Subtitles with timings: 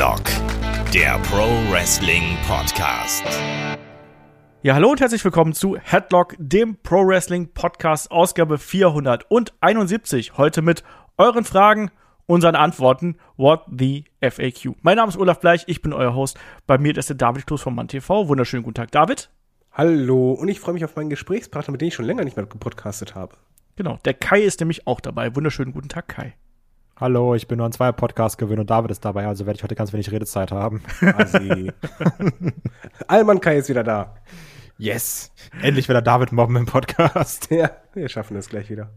[0.00, 0.24] Headlock,
[0.94, 3.22] der Pro Wrestling Podcast.
[4.62, 10.38] Ja, hallo und herzlich willkommen zu Headlock, dem Pro Wrestling Podcast, Ausgabe 471.
[10.38, 10.84] Heute mit
[11.18, 11.90] euren Fragen,
[12.24, 13.18] unseren Antworten.
[13.36, 14.76] What the FAQ.
[14.80, 16.38] Mein Name ist Olaf Bleich, ich bin euer Host.
[16.66, 18.08] Bei mir ist der David Kloß von MannTV.
[18.08, 19.28] Wunderschönen guten Tag, David.
[19.70, 22.46] Hallo, und ich freue mich auf meinen Gesprächspartner, mit dem ich schon länger nicht mehr
[22.46, 23.36] gepodcastet habe.
[23.76, 25.36] Genau, der Kai ist nämlich auch dabei.
[25.36, 26.36] Wunderschönen guten Tag, Kai.
[27.00, 29.62] Hallo, ich bin nur an zwei Podcasts gewöhnt und David ist dabei, also werde ich
[29.62, 30.82] heute ganz wenig Redezeit haben.
[33.08, 34.16] Alman Kai ist wieder da.
[34.76, 35.32] Yes!
[35.62, 37.50] Endlich wieder David mobben im Podcast.
[37.50, 38.90] Ja, wir schaffen es gleich wieder.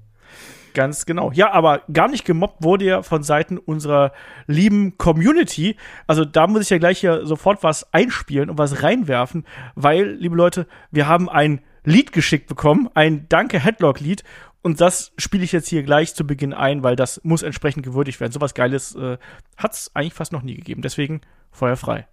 [0.73, 1.31] Ganz genau.
[1.31, 4.11] Ja, aber gar nicht gemobbt wurde ja von Seiten unserer
[4.47, 5.77] lieben Community.
[6.05, 9.45] Also da muss ich ja gleich hier sofort was einspielen und was reinwerfen,
[9.75, 14.25] weil, liebe Leute, wir haben ein Lied geschickt bekommen, ein Danke Headlock-Lied.
[14.63, 18.21] Und das spiele ich jetzt hier gleich zu Beginn ein, weil das muss entsprechend gewürdigt
[18.21, 18.31] werden.
[18.31, 19.17] Sowas Geiles äh,
[19.57, 20.81] hat es eigentlich fast noch nie gegeben.
[20.81, 22.07] Deswegen Feuer frei.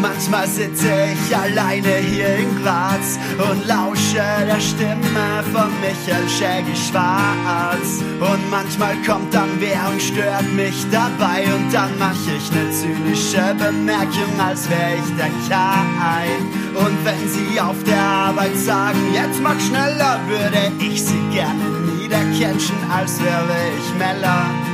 [0.00, 8.02] Manchmal sitze ich alleine hier in Graz und lausche der Stimme von Michael Shaggy Schwarz.
[8.20, 13.54] Und manchmal kommt dann wer und stört mich dabei und dann mach ich ne zynische
[13.54, 16.26] Bemerkung, als wär ich der Kai.
[16.74, 21.64] Und wenn sie auf der Arbeit sagen, jetzt mach schneller, würde ich sie gerne
[21.96, 24.73] niederketschen, als wäre ich Meller.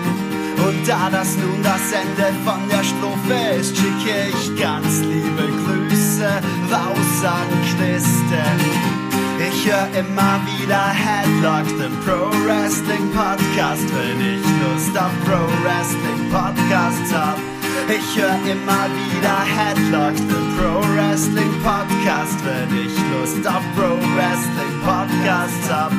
[0.66, 6.28] Und da das nun das Ende von der Strophe ist, schicke ich ganz liebe Grüße
[6.70, 8.90] raus an Christen.
[9.38, 16.30] Ich höre immer wieder Headlock, den Pro Wrestling Podcast, wenn ich Lust auf Pro Wrestling
[16.30, 17.59] Podcasts hab.
[17.88, 24.74] Ich höre immer wieder Headlock, den Pro Wrestling Podcast, wenn ich Lust auf Pro Wrestling
[24.84, 25.92] Podcasts hab.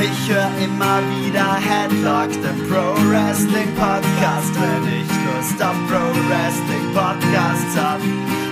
[0.00, 6.86] Ich höre immer wieder Headlock, den Pro Wrestling Podcast, wenn ich Lust auf Pro Wrestling
[6.94, 8.00] Podcasts hab.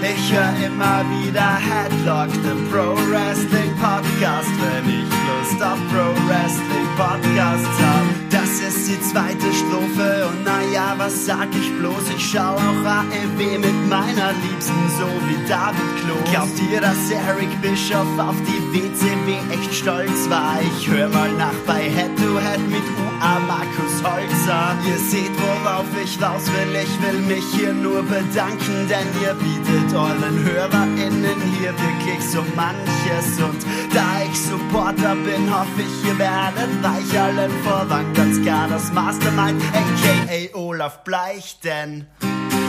[0.02, 5.15] Ich höre immer wieder Headlock, den Pro Wrestling Podcast, wenn ich
[5.46, 8.30] Auf Pro Wrestling Podcasts hab.
[8.30, 12.10] Das ist die zweite Strophe und naja, was sag ich bloß?
[12.16, 16.30] Ich schau auch AEW mit meiner Liebsten, so wie David Klos.
[16.30, 20.58] Glaubt ihr, dass Eric Bischoff auf die WCW echt stolz war?
[20.60, 24.76] Ich hör mal nach bei Head to Head mit UA Markus Holzer.
[24.86, 26.74] Ihr seht, worauf ich raus will.
[26.82, 33.40] Ich will mich hier nur bedanken, denn ihr bietet euren HörerInnen hier wirklich so manches.
[33.40, 33.64] Und
[33.94, 38.12] da ich Supporter bin, hoffe ich, ihr werdet reich allen voran.
[38.14, 42.06] Ganz klar das Mastermind, aka Olaf Bleich, denn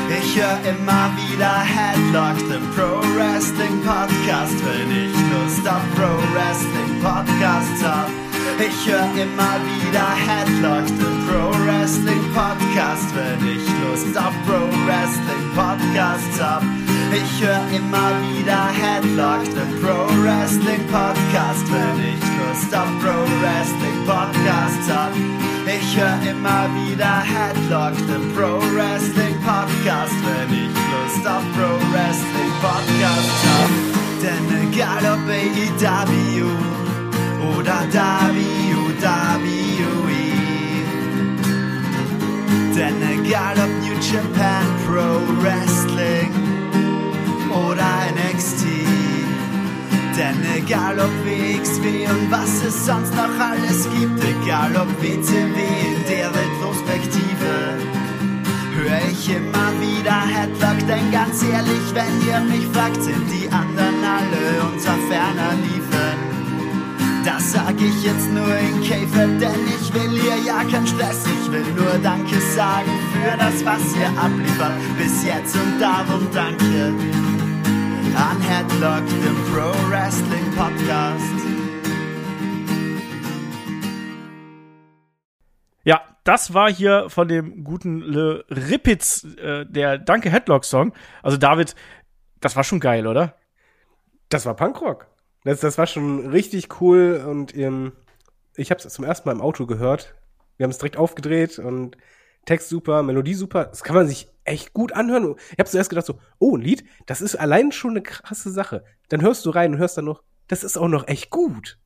[0.09, 7.01] ich höre immer wieder Headlock, den Pro Wrestling Podcast, wenn ich Lust auf Pro Wrestling
[7.01, 8.09] Podcasts hab.
[8.59, 15.45] Ich höre immer wieder Headlock, den Pro Wrestling Podcast, wenn ich Lust auf Pro Wrestling
[15.53, 16.63] Podcasts hab.
[17.11, 22.26] Ich höre immer wieder Headlock, den Pro Wrestling Podcast, wenn ich
[22.57, 25.11] Lust auf Pro Wrestling Podcasts hab.
[25.67, 32.51] Ich höre immer wieder Headlock, den Pro Wrestling Podcast, wenn ich Lust auf Pro Wrestling
[32.59, 33.69] Podcasts hab.
[34.23, 36.49] Denn egal ob AEW
[37.59, 38.67] oder WWE,
[42.75, 46.31] denn egal ob New Japan Pro Wrestling
[47.51, 48.96] oder NXT,
[50.17, 56.03] denn egal ob WXW und was es sonst noch alles gibt, egal ob WCW in
[56.09, 57.53] der Retrospektive,
[58.75, 64.03] höre ich immer wieder Headlock, denn ganz ehrlich, wenn ihr mich fragt, sind die anderen
[64.03, 65.87] alle unser ferner liefen.
[67.23, 71.25] Das sag ich jetzt nur in Käfer, denn ich will hier ja keinen Stress.
[71.25, 76.93] Ich will nur Danke sagen für das, was ihr abliefert bis jetzt und darum danke
[78.17, 81.23] an Headlock, dem Pro Wrestling Podcast.
[85.83, 90.93] Ja, das war hier von dem guten Le Rippitz, äh, der Danke Headlock Song.
[91.21, 91.75] Also David,
[92.41, 93.35] das war schon geil, oder?
[94.29, 95.07] Das war Punkrock.
[95.43, 97.91] Das, das war schon richtig cool und ähm,
[98.55, 100.15] ich habe es zum ersten Mal im Auto gehört.
[100.57, 101.97] Wir haben es direkt aufgedreht und
[102.45, 103.65] Text super, Melodie super.
[103.65, 105.35] Das kann man sich echt gut anhören.
[105.51, 108.83] Ich habe zuerst gedacht so, oh, ein Lied, das ist allein schon eine krasse Sache.
[109.09, 111.77] Dann hörst du rein und hörst dann noch, das ist auch noch echt gut.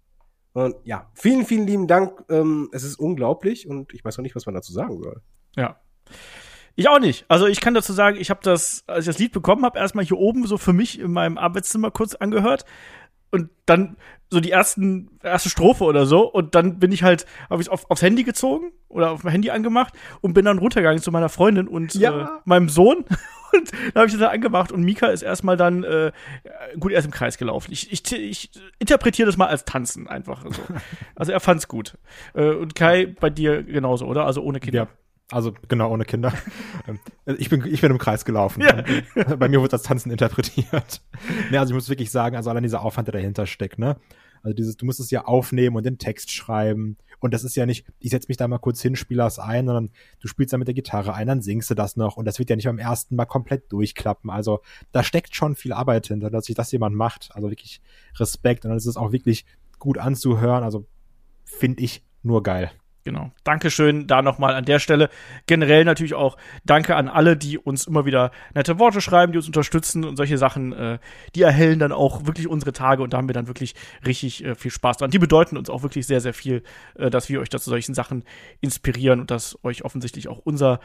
[0.54, 2.24] Und ja, vielen, vielen lieben Dank.
[2.30, 5.22] Ähm, es ist unglaublich und ich weiß noch nicht, was man dazu sagen soll.
[5.56, 5.80] Ja.
[6.76, 7.26] Ich auch nicht.
[7.28, 10.06] Also ich kann dazu sagen, ich habe das, als ich das Lied bekommen habe, erstmal
[10.06, 12.66] hier oben so für mich in meinem Arbeitszimmer kurz angehört
[13.32, 13.96] und dann
[14.30, 17.90] so die ersten erste Strophe oder so und dann bin ich halt habe ich auf,
[17.90, 21.68] aufs Handy gezogen oder auf mein Handy angemacht und bin dann runtergegangen zu meiner Freundin
[21.68, 22.22] und Ja.
[22.22, 23.06] äh, meinem Sohn
[23.54, 26.14] Und da habe ich das dann angemacht und Mika ist erstmal dann, äh,
[26.80, 27.74] gut, er ist im Kreis gelaufen.
[27.74, 28.50] Ich, ich, ich
[28.80, 30.46] interpretiere das mal als Tanzen einfach.
[30.46, 30.62] So.
[31.16, 31.98] Also er fand's gut.
[32.34, 34.26] Äh, und Kai, bei dir genauso, oder?
[34.26, 34.84] Also ohne Kinder.
[34.84, 34.88] Ja.
[35.32, 36.34] Also genau, ohne Kinder.
[36.88, 37.00] Ähm,
[37.38, 38.62] ich bin, ich bin im Kreis gelaufen.
[38.62, 39.36] Ja.
[39.36, 41.02] Bei mir wird das Tanzen interpretiert.
[41.52, 43.98] Nee, also ich muss wirklich sagen, also allein dieser Aufwand, der dahinter steckt, ne?
[44.42, 46.98] Also dieses, du musst es ja aufnehmen und den Text schreiben.
[47.20, 49.68] Und das ist ja nicht, ich setze mich da mal kurz hin, spiele das ein,
[49.68, 52.18] sondern du spielst da mit der Gitarre ein, dann singst du das noch.
[52.18, 54.32] Und das wird ja nicht beim ersten Mal komplett durchklappen.
[54.32, 54.62] Also
[54.92, 57.30] da steckt schon viel Arbeit hinter, dass sich das jemand macht.
[57.34, 57.80] Also wirklich
[58.18, 58.66] Respekt.
[58.66, 59.46] Und dann ist es auch wirklich
[59.78, 60.64] gut anzuhören.
[60.64, 60.88] Also
[61.44, 62.72] finde ich nur geil.
[63.04, 63.32] Genau.
[63.44, 65.10] Dankeschön da nochmal an der Stelle.
[65.48, 69.48] Generell natürlich auch Danke an alle, die uns immer wieder nette Worte schreiben, die uns
[69.48, 71.00] unterstützen und solche Sachen, äh,
[71.34, 73.74] die erhellen dann auch wirklich unsere Tage und da haben wir dann wirklich
[74.06, 75.10] richtig äh, viel Spaß dran.
[75.10, 76.62] Die bedeuten uns auch wirklich sehr, sehr viel,
[76.96, 78.24] äh, dass wir euch da zu solchen Sachen
[78.60, 80.80] inspirieren und dass euch offensichtlich auch unser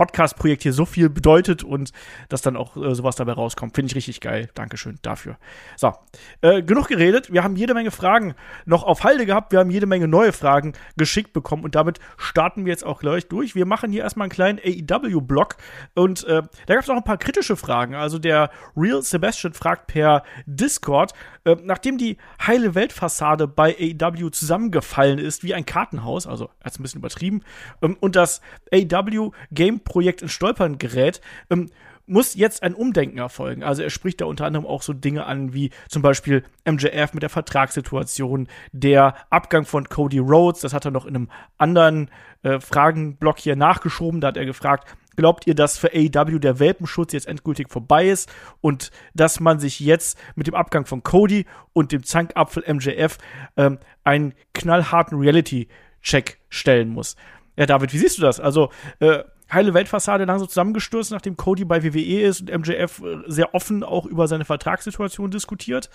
[0.00, 1.92] Podcast-Projekt hier so viel bedeutet und
[2.30, 3.74] dass dann auch äh, sowas dabei rauskommt.
[3.74, 4.48] Finde ich richtig geil.
[4.54, 5.36] Dankeschön dafür.
[5.76, 5.92] So,
[6.40, 7.30] äh, genug geredet.
[7.30, 9.52] Wir haben jede Menge Fragen noch auf Halde gehabt.
[9.52, 13.28] Wir haben jede Menge neue Fragen geschickt bekommen und damit starten wir jetzt auch gleich
[13.28, 13.54] durch.
[13.54, 15.56] Wir machen hier erstmal einen kleinen AEW-Block
[15.94, 17.94] und äh, da gab es auch ein paar kritische Fragen.
[17.94, 21.12] Also der Real Sebastian fragt per Discord,
[21.44, 22.16] äh, nachdem die
[22.46, 27.42] heile Weltfassade bei AEW zusammengefallen ist wie ein Kartenhaus, also er hat ein bisschen übertrieben,
[27.82, 28.40] ähm, und das
[28.72, 31.20] AEW Game Projekt in Stolpern gerät,
[31.50, 31.68] ähm,
[32.06, 33.64] muss jetzt ein Umdenken erfolgen.
[33.64, 37.22] Also er spricht da unter anderem auch so Dinge an wie zum Beispiel MJF mit
[37.22, 42.10] der Vertragssituation, der Abgang von Cody Rhodes, das hat er noch in einem anderen
[42.42, 47.12] äh, Fragenblock hier nachgeschoben, da hat er gefragt, glaubt ihr, dass für AEW der Welpenschutz
[47.12, 51.90] jetzt endgültig vorbei ist und dass man sich jetzt mit dem Abgang von Cody und
[51.90, 53.18] dem Zankapfel MJF
[53.56, 57.16] ähm, einen knallharten Reality-Check stellen muss?
[57.56, 58.40] Ja, David, wie siehst du das?
[58.40, 58.70] Also,
[59.00, 63.82] äh, heile Weltfassade langsam zusammengestürzt, nachdem Cody bei WWE ist und MJF äh, sehr offen
[63.82, 65.90] auch über seine Vertragssituation diskutiert.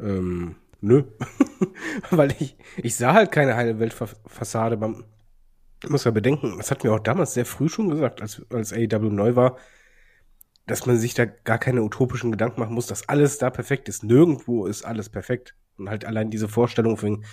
[0.00, 1.04] Ähm, nö.
[2.10, 4.76] Weil ich, ich sah halt keine heile Weltfassade.
[4.76, 5.04] Man
[5.88, 9.10] muss ja bedenken, das hat mir auch damals sehr früh schon gesagt, als, als AEW
[9.10, 9.56] neu war,
[10.66, 14.04] dass man sich da gar keine utopischen Gedanken machen muss, dass alles da perfekt ist.
[14.04, 15.54] Nirgendwo ist alles perfekt.
[15.76, 17.24] Und halt allein diese Vorstellung von,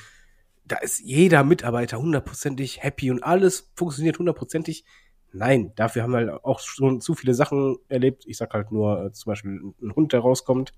[0.65, 4.85] da ist jeder Mitarbeiter hundertprozentig happy und alles funktioniert hundertprozentig.
[5.31, 8.23] Nein, dafür haben wir halt auch schon zu viele Sachen erlebt.
[8.25, 10.73] Ich sag halt nur äh, zum Beispiel ein Hund, der rauskommt,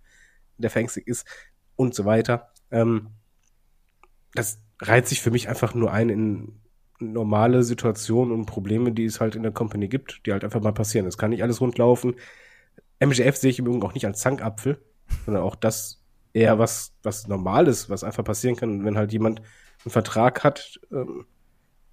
[0.57, 1.25] der verängstigt ist
[1.75, 2.51] und so weiter.
[2.69, 3.09] Ähm,
[4.33, 6.61] das reiht sich für mich einfach nur ein in
[6.99, 10.73] normale Situationen und Probleme, die es halt in der Company gibt, die halt einfach mal
[10.73, 11.07] passieren.
[11.07, 12.15] Es kann nicht alles rundlaufen.
[12.99, 14.79] MJF sehe ich im Übrigen auch nicht als Zankapfel,
[15.25, 19.41] sondern auch das eher was, was Normales, was einfach passieren kann, wenn halt jemand
[19.83, 21.25] einen Vertrag hat, ähm,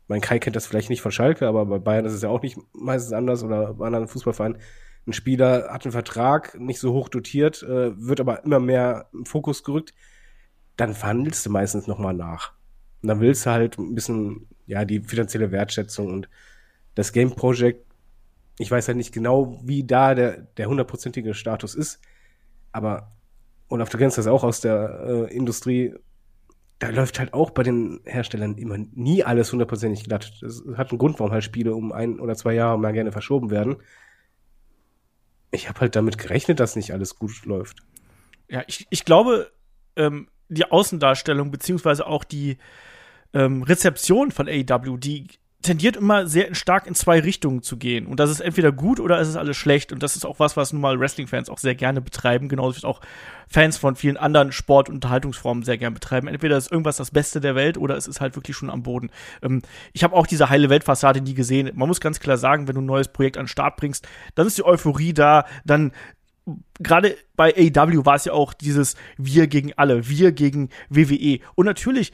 [0.08, 2.43] mein Kai kennt das vielleicht nicht von Schalke, aber bei Bayern ist es ja auch
[2.43, 4.58] nicht meistens anders oder bei anderen Fußballvereinen.
[5.06, 9.26] Ein Spieler hat einen Vertrag, nicht so hoch dotiert, äh, wird aber immer mehr im
[9.26, 9.94] Fokus gerückt.
[10.76, 12.55] Dann verhandelst du meistens nochmal nach.
[13.02, 16.28] Und dann willst du halt ein bisschen, ja, die finanzielle Wertschätzung und
[16.94, 17.87] das Game Project.
[18.58, 22.00] Ich weiß halt nicht genau, wie da der, der hundertprozentige Status ist.
[22.72, 23.12] Aber,
[23.69, 25.94] und auf der kennst das auch aus der äh, Industrie,
[26.78, 30.38] da läuft halt auch bei den Herstellern immer nie alles hundertprozentig glatt.
[30.40, 33.50] Das hat einen Grund, warum halt Spiele um ein oder zwei Jahre mal gerne verschoben
[33.50, 33.76] werden.
[35.50, 37.78] Ich habe halt damit gerechnet, dass nicht alles gut läuft.
[38.49, 39.50] Ja, ich, ich glaube,
[39.97, 42.58] ähm, die Außendarstellung beziehungsweise auch die
[43.35, 45.26] ähm, Rezeption von AEW, die
[45.62, 48.07] tendiert immer sehr stark in zwei Richtungen zu gehen.
[48.07, 49.93] Und das ist entweder gut oder es ist alles schlecht.
[49.93, 52.87] Und das ist auch was, was nun mal Wrestling-Fans auch sehr gerne betreiben, genauso wie
[52.87, 53.00] auch
[53.49, 56.29] Fans von vielen anderen Sport- und Unterhaltungsformen sehr gerne betreiben.
[56.29, 59.11] Entweder ist irgendwas das Beste der Welt oder es ist halt wirklich schon am Boden.
[59.43, 59.62] Ähm,
[59.93, 61.71] ich habe auch diese heile Weltfassade nie gesehen.
[61.75, 64.47] Man muss ganz klar sagen, wenn du ein neues Projekt an den Start bringst, dann
[64.47, 65.93] ist die Euphorie da, dann
[66.81, 71.41] gerade bei AEW war es ja auch dieses Wir gegen alle, wir gegen WWE.
[71.55, 72.12] Und natürlich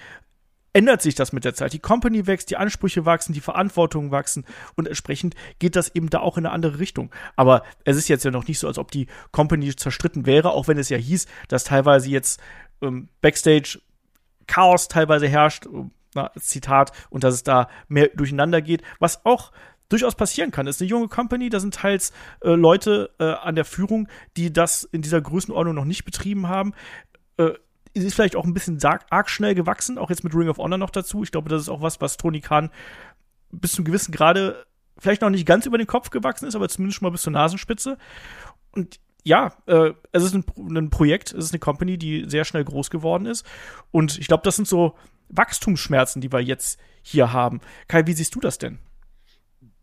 [0.74, 1.72] ändert sich das mit der Zeit.
[1.72, 6.20] Die Company wächst, die Ansprüche wachsen, die Verantwortungen wachsen und entsprechend geht das eben da
[6.20, 7.10] auch in eine andere Richtung.
[7.36, 10.68] Aber es ist jetzt ja noch nicht so, als ob die Company zerstritten wäre, auch
[10.68, 12.40] wenn es ja hieß, dass teilweise jetzt
[12.82, 13.80] ähm, Backstage
[14.46, 15.66] Chaos teilweise herrscht,
[16.14, 19.52] na, Zitat, und dass es da mehr durcheinander geht, was auch
[19.88, 20.66] durchaus passieren kann.
[20.66, 22.12] Es ist eine junge Company, da sind teils
[22.42, 26.72] äh, Leute äh, an der Führung, die das in dieser Größenordnung noch nicht betrieben haben.
[27.36, 27.52] Äh,
[28.02, 30.90] ist vielleicht auch ein bisschen arg schnell gewachsen, auch jetzt mit Ring of Honor noch
[30.90, 31.22] dazu.
[31.22, 32.70] Ich glaube, das ist auch was, was Tony Khan
[33.52, 34.66] bis zum gewissen Grade
[34.98, 37.32] vielleicht noch nicht ganz über den Kopf gewachsen ist, aber zumindest schon mal bis zur
[37.32, 37.98] Nasenspitze.
[38.72, 42.64] Und ja, äh, es ist ein, ein, Projekt, es ist eine Company, die sehr schnell
[42.64, 43.46] groß geworden ist.
[43.90, 44.94] Und ich glaube, das sind so
[45.30, 47.60] Wachstumsschmerzen, die wir jetzt hier haben.
[47.88, 48.78] Kai, wie siehst du das denn?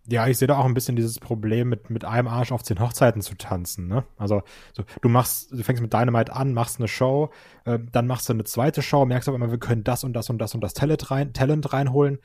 [0.08, 2.79] Ja, ich sehe da auch ein bisschen dieses Problem mit, mit einem Arsch auf zehn
[2.79, 4.03] Hochzeiten zu tanzen, ne?
[4.17, 4.41] Also,
[4.74, 7.29] so, du machst, du fängst mit Dynamite an, machst eine Show,
[7.65, 10.29] äh, dann machst du eine zweite Show, merkst aber immer, wir können das und das
[10.29, 12.17] und das und das Talent, rein, Talent reinholen.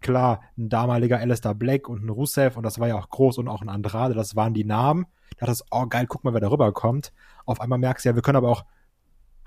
[0.00, 3.48] Klar, ein damaliger Alistair Black und ein Rusev und das war ja auch groß und
[3.48, 5.06] auch ein Andrade, das waren die Namen.
[5.38, 7.12] Da dachtest oh geil, guck mal, wer da rüberkommt.
[7.46, 8.64] Auf einmal merkst du ja, wir können aber auch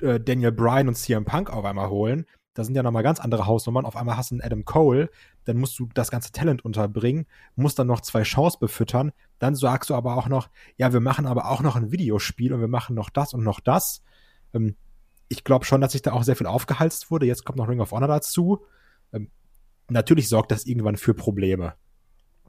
[0.02, 2.26] äh, Daniel Bryan und CM Punk auf einmal holen.
[2.58, 3.86] Da sind ja nochmal ganz andere Hausnummern.
[3.86, 5.12] Auf einmal hast du einen Adam Cole,
[5.46, 9.12] dann musst du das ganze Talent unterbringen, musst dann noch zwei Shows befüttern.
[9.38, 12.60] Dann sagst du aber auch noch, ja, wir machen aber auch noch ein Videospiel und
[12.60, 14.02] wir machen noch das und noch das.
[14.56, 14.76] Ähm,
[15.28, 17.28] ich glaube schon, dass sich da auch sehr viel aufgehalst wurde.
[17.28, 18.66] Jetzt kommt noch Ring of Honor dazu.
[19.14, 19.30] Ähm,
[19.88, 21.76] natürlich sorgt das irgendwann für Probleme.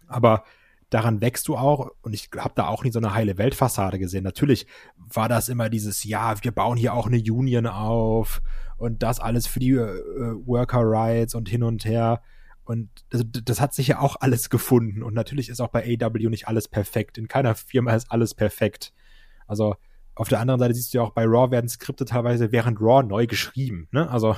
[0.06, 0.44] Aber
[0.88, 4.24] daran wächst du auch und ich habe da auch nie so eine heile Weltfassade gesehen.
[4.24, 8.40] Natürlich war das immer dieses, ja, wir bauen hier auch eine Union auf
[8.78, 12.22] und das alles für die äh, Worker Rights und hin und her.
[12.64, 15.02] Und das, das hat sich ja auch alles gefunden.
[15.02, 17.18] Und natürlich ist auch bei AW nicht alles perfekt.
[17.18, 18.92] In keiner Firma ist alles perfekt.
[19.46, 19.76] Also
[20.14, 23.02] auf der anderen Seite siehst du ja auch, bei Raw werden Skripte teilweise während Raw
[23.02, 23.88] neu geschrieben.
[23.90, 24.10] Ne?
[24.10, 24.36] Also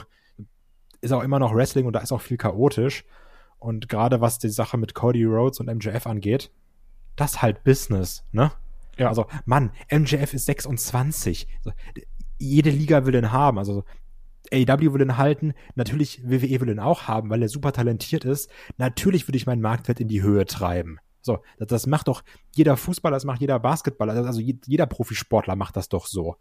[1.00, 3.04] ist auch immer noch Wrestling und da ist auch viel chaotisch.
[3.58, 6.50] Und gerade was die Sache mit Cody Rhodes und MJF angeht,
[7.16, 8.52] das halt Business, ne?
[8.96, 9.08] Ja.
[9.08, 11.48] Also, Mann, MJF ist 26.
[11.58, 11.76] Also,
[12.38, 13.58] jede Liga will ihn haben.
[13.58, 13.84] Also,
[14.52, 15.54] AEW will ihn halten.
[15.74, 18.50] Natürlich, WWE will ihn auch haben, weil er super talentiert ist.
[18.76, 20.98] Natürlich würde ich meinen Marktwert in die Höhe treiben.
[21.22, 22.22] So, das, das macht doch
[22.54, 26.36] jeder Fußballer, das macht jeder Basketballer, also jeder Profisportler macht das doch so.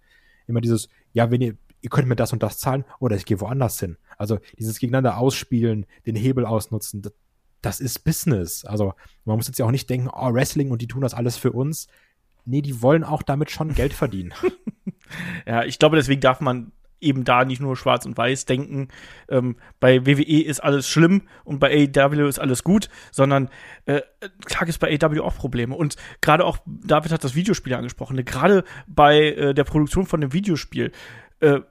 [0.48, 3.42] Immer dieses, ja, wenn ihr, ihr könnt mir das und das zahlen oder ich gehe
[3.42, 3.98] woanders hin.
[4.18, 7.14] Also dieses gegeneinander ausspielen, den Hebel ausnutzen, das,
[7.62, 8.66] das ist Business.
[8.66, 8.94] Also
[9.26, 11.52] man muss jetzt ja auch nicht denken, oh, Wrestling und die tun das alles für
[11.52, 11.88] uns.
[12.46, 14.34] Nee, die wollen auch damit schon Geld verdienen.
[15.46, 18.90] ja, ich glaube, deswegen darf man eben da nicht nur schwarz und weiß denken,
[19.30, 23.50] ähm, bei WWE ist alles schlimm und bei AEW ist alles gut, sondern
[23.86, 24.02] äh,
[24.46, 25.76] klar ist bei AEW auch Probleme.
[25.76, 28.24] Und gerade auch, David hat das Videospiel angesprochen, ne?
[28.24, 30.92] gerade bei äh, der Produktion von dem Videospiel,
[31.40, 31.62] äh,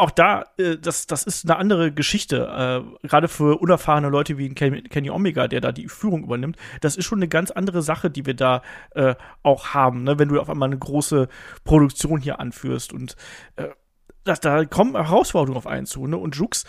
[0.00, 2.84] auch da, äh, das, das ist eine andere Geschichte.
[3.02, 6.96] Äh, Gerade für unerfahrene Leute wie Ken, Kenny Omega, der da die Führung übernimmt, das
[6.96, 8.62] ist schon eine ganz andere Sache, die wir da
[8.94, 10.18] äh, auch haben, ne?
[10.18, 11.28] wenn du auf einmal eine große
[11.64, 12.92] Produktion hier anführst.
[12.92, 13.16] Und
[14.24, 16.06] das, da kommen Herausforderungen auf einen zu.
[16.06, 16.16] Ne?
[16.16, 16.64] Und Jux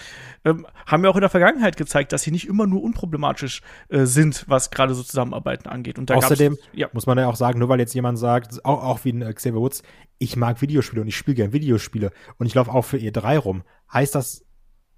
[0.45, 4.05] ähm, haben ja auch in der Vergangenheit gezeigt, dass sie nicht immer nur unproblematisch äh,
[4.05, 5.99] sind, was gerade so Zusammenarbeiten angeht.
[5.99, 6.89] Und da Außerdem ja.
[6.93, 9.33] muss man ja auch sagen, nur weil jetzt jemand sagt, auch, auch wie ein äh,
[9.33, 9.83] Xavier Woods,
[10.17, 13.63] ich mag Videospiele und ich spiele gern Videospiele und ich laufe auch für E3 rum,
[13.91, 14.45] heißt das,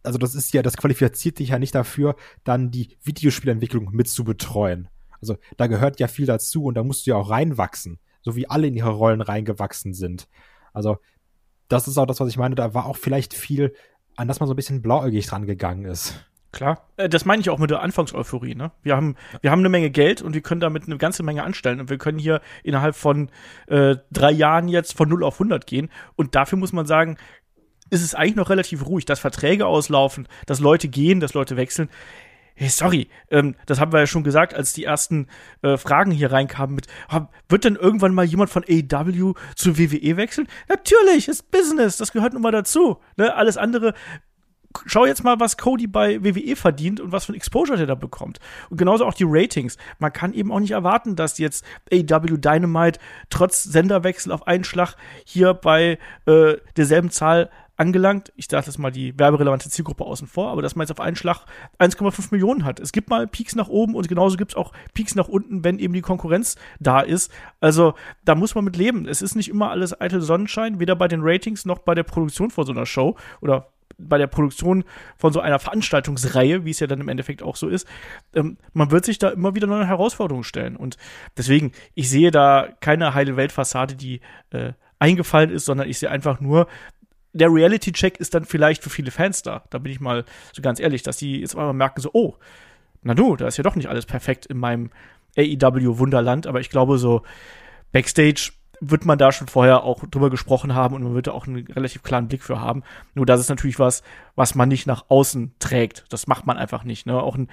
[0.04, 4.24] also das ist ja, das qualifiziert dich ja nicht dafür, dann die Videospielentwicklung mit zu
[4.24, 4.90] betreuen.
[5.22, 8.50] Also da gehört ja viel dazu und da musst du ja auch reinwachsen, so wie
[8.50, 10.28] alle in ihre Rollen reingewachsen sind.
[10.74, 10.98] Also
[11.68, 12.56] das ist auch das, was ich meine.
[12.56, 13.74] Da war auch vielleicht viel,
[14.16, 16.26] an das man so ein bisschen blauäugig dran gegangen ist.
[16.52, 18.54] Klar, äh, das meine ich auch mit der Anfangseuphorie.
[18.54, 18.72] Ne?
[18.84, 21.80] Wir haben, wir haben eine Menge Geld und wir können damit eine ganze Menge anstellen
[21.80, 23.30] und wir können hier innerhalb von
[23.68, 25.90] äh, drei Jahren jetzt von 0 auf 100 gehen.
[26.16, 27.18] Und dafür muss man sagen,
[27.90, 31.90] ist es eigentlich noch relativ ruhig, dass Verträge auslaufen, dass Leute gehen, dass Leute wechseln
[32.56, 35.28] hey, sorry, ähm, das haben wir ja schon gesagt, als die ersten
[35.62, 36.88] äh, Fragen hier reinkamen mit,
[37.50, 40.48] wird denn irgendwann mal jemand von AEW zu WWE wechseln?
[40.70, 42.98] Natürlich, ist Business, das gehört nun mal dazu.
[43.18, 43.34] Ne?
[43.34, 43.94] Alles andere
[44.86, 47.96] schau jetzt mal, was Cody bei WWE verdient und was für ein Exposure der da
[47.96, 48.40] bekommt.
[48.70, 49.78] Und genauso auch die Ratings.
[50.00, 54.96] Man kann eben auch nicht erwarten, dass jetzt AW Dynamite trotz Senderwechsel auf einen Schlag
[55.26, 58.32] hier bei äh, derselben Zahl angelangt.
[58.36, 61.16] Ich dachte jetzt mal die werberelevante Zielgruppe außen vor, aber dass man jetzt auf einen
[61.16, 61.46] Schlag
[61.80, 62.80] 1,5 Millionen hat.
[62.80, 65.80] Es gibt mal Peaks nach oben und genauso gibt es auch Peaks nach unten, wenn
[65.80, 67.32] eben die Konkurrenz da ist.
[67.60, 69.08] Also da muss man mit leben.
[69.08, 72.52] Es ist nicht immer alles eitel Sonnenschein, weder bei den Ratings noch bei der Produktion
[72.52, 74.84] von so einer Show oder bei der Produktion
[75.18, 77.88] von so einer Veranstaltungsreihe, wie es ja dann im Endeffekt auch so ist,
[78.34, 80.76] ähm, man wird sich da immer wieder neue Herausforderungen stellen.
[80.76, 80.98] Und
[81.38, 86.40] deswegen, ich sehe da keine heile Weltfassade, die äh, eingefallen ist, sondern ich sehe einfach
[86.40, 86.68] nur,
[87.34, 89.64] der Reality-Check ist dann vielleicht für viele Fans da.
[89.70, 90.24] Da bin ich mal
[90.54, 92.36] so ganz ehrlich, dass die jetzt einmal merken so, oh,
[93.02, 94.92] na du, da ist ja doch nicht alles perfekt in meinem
[95.38, 97.24] AEW Wunderland, aber ich glaube so
[97.92, 101.48] Backstage wird man da schon vorher auch drüber gesprochen haben und man wird da auch
[101.48, 102.84] einen relativ klaren Blick für haben.
[103.14, 104.04] Nur das ist natürlich was,
[104.36, 106.06] was man nicht nach außen trägt.
[106.10, 107.06] Das macht man einfach nicht.
[107.06, 107.22] Ne?
[107.22, 107.50] Auch ein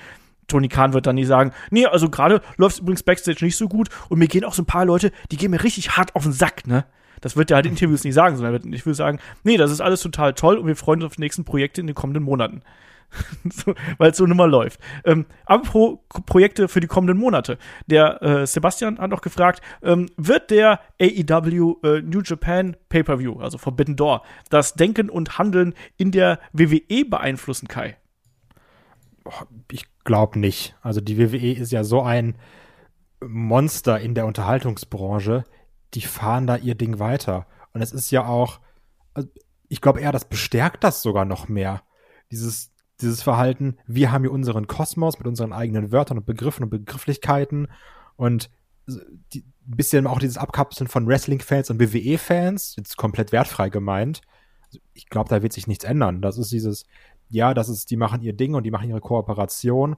[0.48, 3.68] Tony Khan wird dann nie sagen, nee, also gerade läuft es übrigens Backstage nicht so
[3.68, 6.24] gut und mir gehen auch so ein paar Leute, die gehen mir richtig hart auf
[6.24, 6.84] den Sack, ne?
[7.20, 9.80] Das wird er halt in Interviews nicht sagen, sondern ich würde sagen, nee, das ist
[9.80, 12.62] alles total toll und wir freuen uns auf die nächsten Projekte in den kommenden Monaten.
[13.52, 14.80] so, Weil es so nun läuft.
[15.04, 17.58] Ähm, apropos Projekte für die kommenden Monate.
[17.86, 23.58] Der äh, Sebastian hat noch gefragt, ähm, wird der AEW äh, New Japan Pay-Per-View, also
[23.58, 27.96] Forbidden Door, das Denken und Handeln in der WWE beeinflussen, Kai?
[29.70, 30.76] Ich glaube nicht.
[30.82, 32.36] Also die WWE ist ja so ein
[33.22, 35.44] Monster in der Unterhaltungsbranche,
[35.94, 37.46] die fahren da ihr Ding weiter.
[37.72, 38.60] Und es ist ja auch,
[39.14, 39.28] also
[39.68, 41.82] ich glaube eher, das bestärkt das sogar noch mehr.
[42.30, 42.70] Dieses,
[43.00, 47.68] dieses Verhalten, wir haben hier unseren Kosmos mit unseren eigenen Wörtern und Begriffen und Begrifflichkeiten
[48.16, 48.50] und
[48.86, 54.22] die, ein bisschen auch dieses Abkapseln von Wrestling-Fans und WWE-Fans, jetzt komplett wertfrei gemeint.
[54.66, 56.22] Also ich glaube, da wird sich nichts ändern.
[56.22, 56.84] Das ist dieses,
[57.28, 59.96] ja, das ist, die machen ihr Ding und die machen ihre Kooperation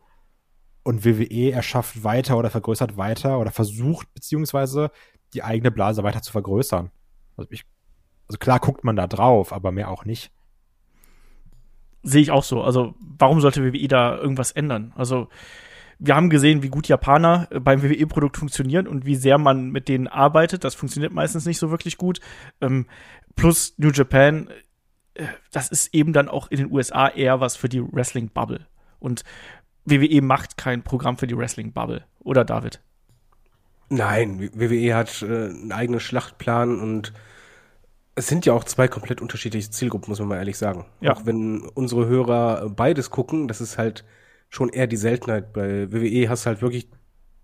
[0.83, 4.91] und WWE erschafft weiter oder vergrößert weiter oder versucht beziehungsweise
[5.35, 6.91] die eigene Blase weiter zu vergrößern.
[7.37, 7.65] Also, ich,
[8.29, 10.31] also klar guckt man da drauf, aber mehr auch nicht.
[12.03, 12.63] Sehe ich auch so.
[12.63, 14.93] Also warum sollte WWE da irgendwas ändern?
[14.97, 15.29] Also
[16.05, 19.89] wir haben gesehen, wie gut Japaner äh, beim WWE-Produkt funktionieren und wie sehr man mit
[19.89, 20.65] denen arbeitet.
[20.65, 22.21] Das funktioniert meistens nicht so wirklich gut.
[22.61, 22.87] Ähm,
[23.37, 24.49] plus New Japan,
[25.15, 28.67] äh, das ist eben dann auch in den USA eher was für die Wrestling-Bubble.
[28.99, 29.23] Und
[29.85, 32.05] WWE macht kein Programm für die Wrestling-Bubble.
[32.21, 32.81] Oder David?
[33.89, 37.13] Nein, WWE hat äh, einen eigenen Schlachtplan und
[38.15, 40.87] es sind ja auch zwei komplett unterschiedliche Zielgruppen, muss man mal ehrlich sagen.
[41.01, 41.15] Ja.
[41.15, 44.05] Auch wenn unsere Hörer beides gucken, das ist halt
[44.49, 45.53] schon eher die Seltenheit.
[45.53, 46.89] Bei WWE hast du halt wirklich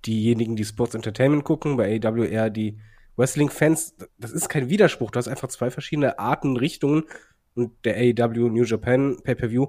[0.04, 2.78] diejenigen, die Sports Entertainment gucken, bei AEW eher die
[3.16, 3.96] Wrestling-Fans.
[4.18, 7.04] Das ist kein Widerspruch, du hast einfach zwei verschiedene Arten, Richtungen
[7.54, 9.68] und der AEW New Japan Pay-Per-View,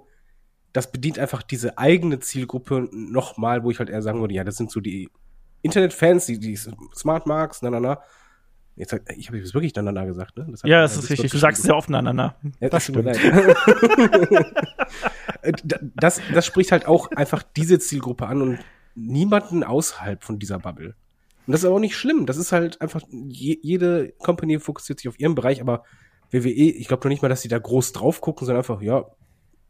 [0.74, 4.58] das bedient einfach diese eigene Zielgruppe nochmal, wo ich halt eher sagen würde, ja, das
[4.58, 5.10] sind so die
[5.62, 8.00] Internet-Fans, die, die Smart Marks, na, na, na.
[8.76, 10.48] Jetzt, ich habe jetzt wirklich nacheinander gesagt, ne?
[10.50, 11.32] Das ja, das ist richtig.
[11.32, 12.38] Du sagst es sehr oft nacheinander.
[12.62, 13.08] Ja, das stimmt.
[15.96, 18.60] das, das spricht halt auch einfach diese Zielgruppe an und
[18.96, 20.96] niemanden außerhalb von dieser Bubble.
[21.46, 22.26] Und das ist aber auch nicht schlimm.
[22.26, 25.84] Das ist halt einfach, je, jede Company fokussiert sich auf ihren Bereich, aber
[26.32, 29.06] WWE, ich glaube noch nicht mal, dass sie da groß drauf gucken, sondern einfach, ja,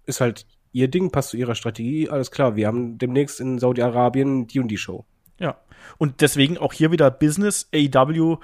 [0.05, 4.47] ist halt ihr Ding, passt zu ihrer Strategie, alles klar, wir haben demnächst in Saudi-Arabien
[4.47, 5.05] die und die Show.
[5.39, 5.57] Ja.
[5.97, 8.37] Und deswegen auch hier wieder Business, AEW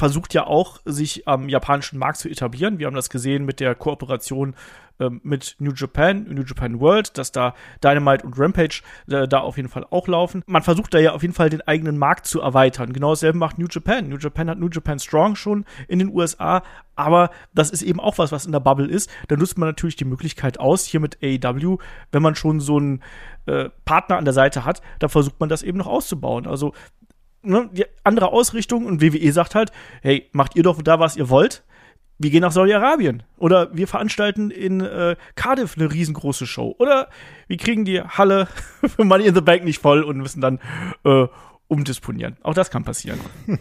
[0.00, 2.78] versucht ja auch, sich am japanischen Markt zu etablieren.
[2.78, 4.56] Wir haben das gesehen mit der Kooperation
[4.98, 9.58] ähm, mit New Japan, New Japan World, dass da Dynamite und Rampage äh, da auf
[9.58, 10.42] jeden Fall auch laufen.
[10.46, 12.94] Man versucht da ja auf jeden Fall den eigenen Markt zu erweitern.
[12.94, 14.08] Genau dasselbe macht New Japan.
[14.08, 16.62] New Japan hat New Japan Strong schon in den USA,
[16.96, 19.10] aber das ist eben auch was, was in der Bubble ist.
[19.28, 21.76] Da nutzt man natürlich die Möglichkeit aus, hier mit AEW,
[22.10, 23.02] wenn man schon so einen
[23.44, 26.46] äh, Partner an der Seite hat, da versucht man das eben noch auszubauen.
[26.46, 26.72] Also
[27.42, 29.72] ne, die andere Ausrichtung und WWE sagt halt,
[30.02, 31.64] hey, macht ihr doch da, was ihr wollt.
[32.18, 33.22] Wir gehen nach Saudi-Arabien.
[33.38, 36.74] Oder wir veranstalten in äh, Cardiff eine riesengroße Show.
[36.78, 37.08] Oder
[37.46, 38.46] wir kriegen die Halle
[38.84, 40.58] für Money in the Bank nicht voll und müssen dann
[41.04, 41.26] äh,
[41.68, 42.36] umdisponieren.
[42.42, 43.20] Auch das kann passieren.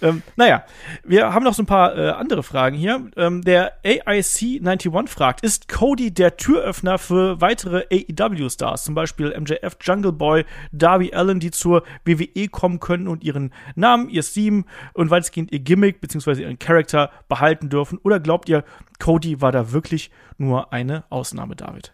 [0.00, 0.64] Ähm, naja,
[1.02, 3.10] wir haben noch so ein paar äh, andere Fragen hier.
[3.16, 10.12] Ähm, der AIC91 fragt, ist Cody der Türöffner für weitere AEW-Stars, zum Beispiel MJF, Jungle
[10.12, 15.52] Boy, Darby Allen, die zur WWE kommen können und ihren Namen, ihr Theme und weitestgehend
[15.52, 16.42] ihr Gimmick bzw.
[16.42, 17.98] ihren Charakter behalten dürfen?
[18.02, 18.64] Oder glaubt ihr,
[19.00, 21.92] Cody war da wirklich nur eine Ausnahme, David?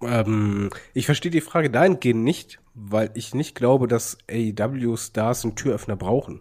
[0.00, 5.96] Ähm, ich verstehe die Frage dahingehend nicht, weil ich nicht glaube, dass AEW-Stars einen Türöffner
[5.96, 6.40] brauchen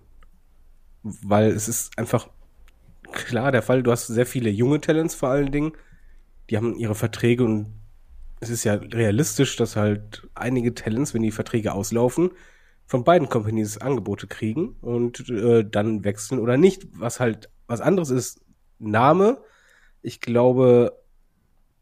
[1.03, 2.29] weil es ist einfach
[3.11, 5.73] klar der Fall, du hast sehr viele junge Talents vor allen Dingen,
[6.49, 7.73] die haben ihre Verträge und
[8.39, 12.31] es ist ja realistisch, dass halt einige Talents, wenn die Verträge auslaufen,
[12.85, 16.87] von beiden Companies Angebote kriegen und äh, dann wechseln oder nicht.
[16.91, 18.41] Was halt was anderes ist
[18.79, 19.37] Name.
[20.01, 20.97] Ich glaube,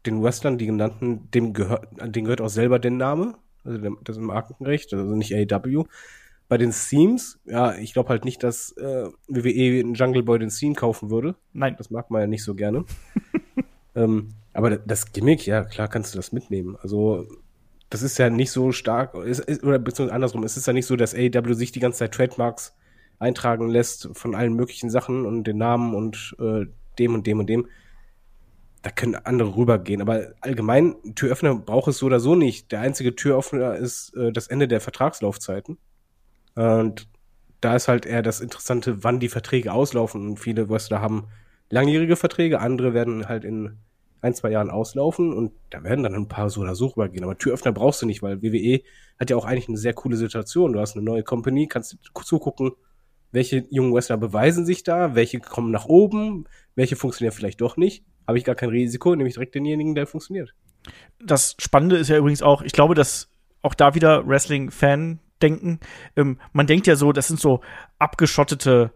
[0.06, 4.92] den Western, die genannten, dem gehört, denen gehört auch selber der Name, also das Markenrecht,
[4.94, 5.84] also nicht AW.
[6.50, 10.48] Bei den Themes, ja, ich glaube halt nicht, dass äh, WWE in Jungle Boy den
[10.48, 11.36] Theme kaufen würde.
[11.52, 11.76] Nein.
[11.78, 12.84] Das mag man ja nicht so gerne.
[13.94, 16.76] ähm, aber das Gimmick, ja, klar kannst du das mitnehmen.
[16.82, 17.28] Also,
[17.88, 20.86] das ist ja nicht so stark, ist, ist, oder beziehungsweise andersrum, es ist ja nicht
[20.86, 22.76] so, dass AEW sich die ganze Zeit Trademarks
[23.20, 26.66] eintragen lässt von allen möglichen Sachen und den Namen und äh,
[26.98, 27.68] dem und dem und dem.
[28.82, 30.02] Da können andere rübergehen.
[30.02, 32.72] Aber allgemein, Türöffner braucht es so oder so nicht.
[32.72, 35.78] Der einzige Türöffner ist äh, das Ende der Vertragslaufzeiten.
[36.54, 37.08] Und
[37.60, 40.26] da ist halt eher das Interessante, wann die Verträge auslaufen.
[40.26, 41.28] Und viele Wrestler haben
[41.68, 43.78] langjährige Verträge, andere werden halt in
[44.22, 47.24] ein, zwei Jahren auslaufen und da werden dann ein paar so oder so rübergehen.
[47.24, 48.82] Aber Türöffner brauchst du nicht, weil WWE
[49.18, 50.72] hat ja auch eigentlich eine sehr coole Situation.
[50.72, 52.72] Du hast eine neue Company, kannst zugucken,
[53.32, 58.04] welche jungen Wrestler beweisen sich da, welche kommen nach oben, welche funktionieren vielleicht doch nicht.
[58.26, 60.54] Habe ich gar kein Risiko, nehme ich direkt denjenigen, der funktioniert.
[61.24, 63.30] Das Spannende ist ja übrigens auch, ich glaube, dass
[63.62, 65.80] auch da wieder Wrestling-Fan denken.
[66.16, 67.60] Ähm, man denkt ja so, das sind so
[67.98, 68.92] abgeschottete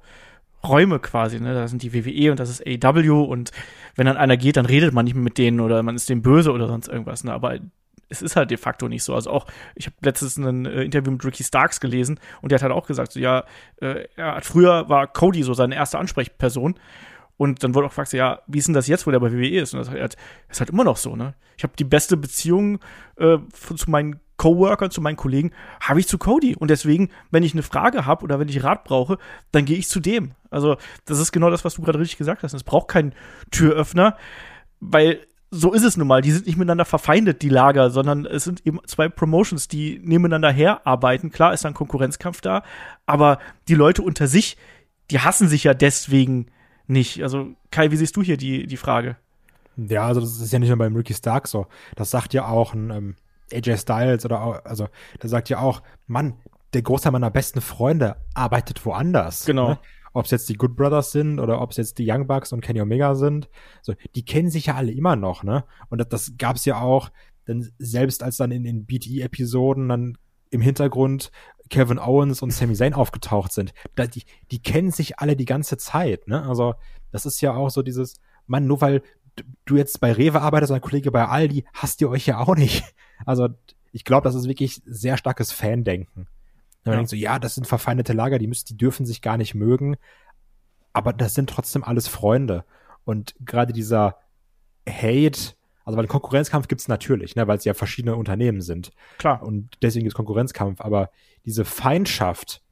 [0.66, 1.54] Räume quasi, ne?
[1.54, 3.50] Da sind die WWE und das ist AW und
[3.96, 6.22] wenn dann einer geht, dann redet man nicht mehr mit denen oder man ist dem
[6.22, 7.33] böse oder sonst irgendwas, ne?
[7.33, 7.59] Aber
[8.09, 9.14] es ist halt de facto nicht so.
[9.14, 12.62] Also auch, ich habe letztens ein äh, Interview mit Ricky Starks gelesen und der hat
[12.62, 13.44] halt auch gesagt, so, ja,
[13.80, 16.78] äh, er hat früher war Cody so seine erste Ansprechperson.
[17.37, 19.33] Und dann wurde auch gefragt, so, ja, wie ist denn das jetzt, wo der bei
[19.33, 19.74] WWE ist?
[19.74, 20.16] Und das ist halt,
[20.57, 21.35] halt immer noch so, ne?
[21.57, 22.78] Ich habe die beste Beziehung
[23.16, 26.54] äh, zu meinen Coworkern, zu meinen Kollegen, habe ich zu Cody.
[26.54, 29.16] Und deswegen, wenn ich eine Frage habe oder wenn ich Rat brauche,
[29.52, 30.33] dann gehe ich zu dem.
[30.50, 30.76] Also,
[31.07, 32.52] das ist genau das, was du gerade richtig gesagt hast.
[32.52, 33.14] Es braucht keinen
[33.50, 34.18] Türöffner,
[34.80, 36.20] weil so ist es nun mal.
[36.20, 40.52] Die sind nicht miteinander verfeindet, die Lager, sondern es sind eben zwei Promotions, die nebeneinander
[40.52, 41.30] herarbeiten.
[41.30, 42.64] Klar ist da ein Konkurrenzkampf da,
[43.07, 44.59] aber die Leute unter sich,
[45.11, 46.48] die hassen sich ja deswegen
[46.87, 47.22] nicht.
[47.22, 49.16] Also, Kai, wie siehst du hier die, die Frage?
[49.78, 51.66] Ja, also das ist ja nicht nur beim Ricky Stark so.
[51.96, 53.16] Das sagt ja auch ein ähm,
[53.52, 54.88] AJ Styles oder auch, also
[55.22, 56.35] der sagt ja auch, Mann,
[56.72, 59.44] der Großteil meiner besten Freunde arbeitet woanders.
[59.44, 59.70] Genau.
[59.70, 59.78] Ne?
[60.12, 62.61] Ob es jetzt die Good Brothers sind oder ob es jetzt die Young Bucks und
[62.61, 63.48] Kenny Omega sind.
[63.83, 65.64] So, die kennen sich ja alle immer noch, ne?
[65.88, 67.11] Und das, das gab es ja auch,
[67.48, 70.18] denn selbst als dann in den BTE-Episoden dann
[70.50, 71.33] im Hintergrund
[71.68, 75.78] Kevin Owens und Sami Zayn aufgetaucht sind, da, die, die kennen sich alle die ganze
[75.78, 76.46] Zeit, ne?
[76.46, 76.74] Also,
[77.11, 79.02] das ist ja auch so dieses, Mann, nur weil
[79.64, 82.57] du jetzt bei Rewe arbeitest und ein Kollege bei Aldi, hasst ihr euch ja auch
[82.57, 82.85] nicht.
[83.27, 83.49] Also
[83.92, 86.27] ich glaube, das ist wirklich sehr starkes Fandenken.
[86.85, 86.97] Man ja.
[86.97, 89.97] denkt so, ja, das sind verfeindete Lager, die müssen, die dürfen sich gar nicht mögen,
[90.92, 92.64] aber das sind trotzdem alles Freunde.
[93.05, 94.18] Und gerade dieser
[94.88, 98.90] Hate, also weil Konkurrenzkampf gibt es natürlich, ne, weil es ja verschiedene Unternehmen sind.
[99.18, 99.42] Klar.
[99.42, 101.11] Und deswegen ist Konkurrenzkampf, aber
[101.44, 102.62] diese Feindschaft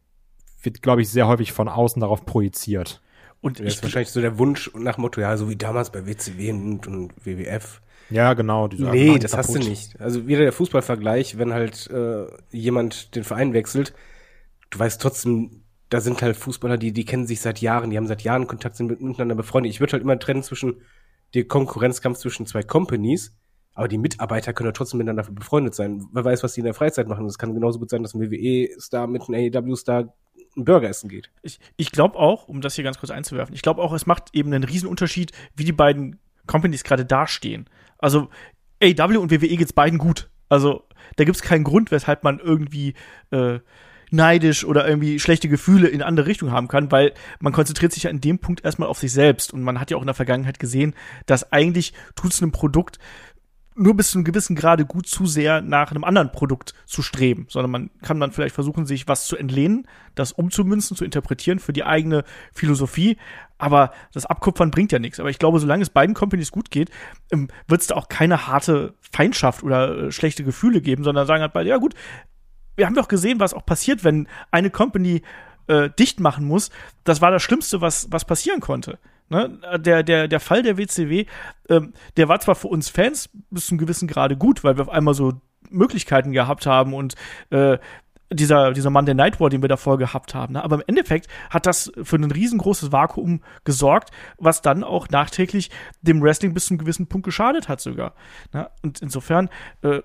[0.63, 3.01] wird, glaube ich, sehr häufig von außen darauf projiziert.
[3.43, 6.53] Und das ist wahrscheinlich so der Wunsch nach Motto, ja, so wie damals bei WCW
[6.53, 7.83] und, und WWF.
[8.09, 8.69] Ja, genau.
[8.69, 10.01] Nee, das hast du nicht.
[10.01, 13.95] Also wieder der Fußballvergleich, wenn halt äh, jemand den Verein wechselt,
[14.71, 18.07] du weißt trotzdem, da sind halt Fußballer, die, die kennen sich seit Jahren, die haben
[18.07, 19.73] seit Jahren Kontakt, sind miteinander befreundet.
[19.73, 20.83] Ich würde halt immer trennen zwischen
[21.35, 23.35] dem Konkurrenzkampf zwischen zwei Companies,
[23.75, 26.07] aber die Mitarbeiter können ja trotzdem miteinander befreundet sein.
[26.13, 27.27] Wer weiß, was die in der Freizeit machen.
[27.27, 30.15] Es kann genauso gut sein, dass ein WWE-Star mit einem AEW-Star
[30.57, 31.31] einen Burger essen geht.
[31.43, 34.31] Ich, ich glaube auch, um das hier ganz kurz einzuwerfen, ich glaube auch, es macht
[34.33, 37.69] eben einen Riesenunterschied, wie die beiden Companies gerade dastehen.
[37.99, 38.29] Also
[38.83, 40.29] AW und WWE geht's beiden gut.
[40.49, 40.87] Also
[41.17, 42.95] da gibt's keinen Grund, weshalb man irgendwie
[43.31, 43.61] äh,
[44.11, 48.11] neidisch oder irgendwie schlechte Gefühle in andere Richtung haben kann, weil man konzentriert sich ja
[48.11, 49.55] in dem Punkt erstmal auf sich selbst.
[49.55, 50.95] Und man hat ja auch in der Vergangenheit gesehen,
[51.27, 52.99] dass eigentlich tut's einem Produkt
[53.75, 57.47] nur bis zu einem gewissen Grade gut zu sehr nach einem anderen Produkt zu streben,
[57.49, 61.73] sondern man kann dann vielleicht versuchen, sich was zu entlehnen, das umzumünzen, zu interpretieren für
[61.73, 63.17] die eigene Philosophie.
[63.59, 65.21] Aber das Abkupfern bringt ja nichts.
[65.21, 66.91] Aber ich glaube, solange es beiden Companies gut geht,
[67.31, 71.43] ähm, wird es da auch keine harte Feindschaft oder äh, schlechte Gefühle geben, sondern sagen
[71.43, 71.95] halt beide, ja gut,
[72.77, 75.23] wir haben doch gesehen, was auch passiert, wenn eine Company
[75.67, 76.71] äh, dicht machen muss.
[77.05, 78.99] Das war das Schlimmste, was, was passieren konnte.
[79.33, 79.59] Ne?
[79.79, 81.25] Der, der, der Fall der WCW,
[81.71, 84.83] ähm, der war zwar für uns Fans bis zu einem gewissen Grade gut, weil wir
[84.83, 85.41] auf einmal so
[85.71, 87.15] Möglichkeiten gehabt haben und
[87.49, 87.79] äh,
[88.31, 90.55] dieser, dieser Mann der Night War, den wir davor gehabt haben.
[90.55, 90.63] Ne?
[90.63, 95.71] Aber im Endeffekt hat das für ein riesengroßes Vakuum gesorgt, was dann auch nachträglich
[96.03, 98.15] dem Wrestling bis zu einem gewissen Punkt geschadet hat sogar.
[98.53, 98.71] Ne?
[98.83, 99.49] Und insofern,
[99.81, 100.01] äh,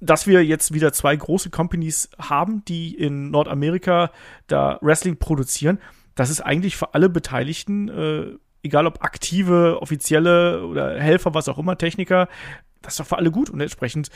[0.00, 4.10] dass wir jetzt wieder zwei große Companies haben, die in Nordamerika
[4.46, 5.78] da Wrestling produzieren,
[6.14, 11.58] das ist eigentlich für alle Beteiligten äh, egal ob aktive, offizielle oder Helfer, was auch
[11.58, 12.28] immer, Techniker,
[12.82, 14.10] das ist doch für alle gut und entsprechend,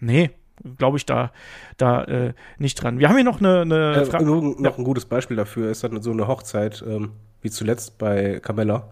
[0.00, 0.30] nee,
[0.76, 1.32] glaube ich da,
[1.76, 2.98] da äh, nicht dran.
[2.98, 4.24] Wir haben hier noch eine, eine äh, Frage.
[4.24, 4.74] Noch ja.
[4.76, 8.90] ein gutes Beispiel dafür ist dann so eine Hochzeit, ähm, wie zuletzt bei Camella,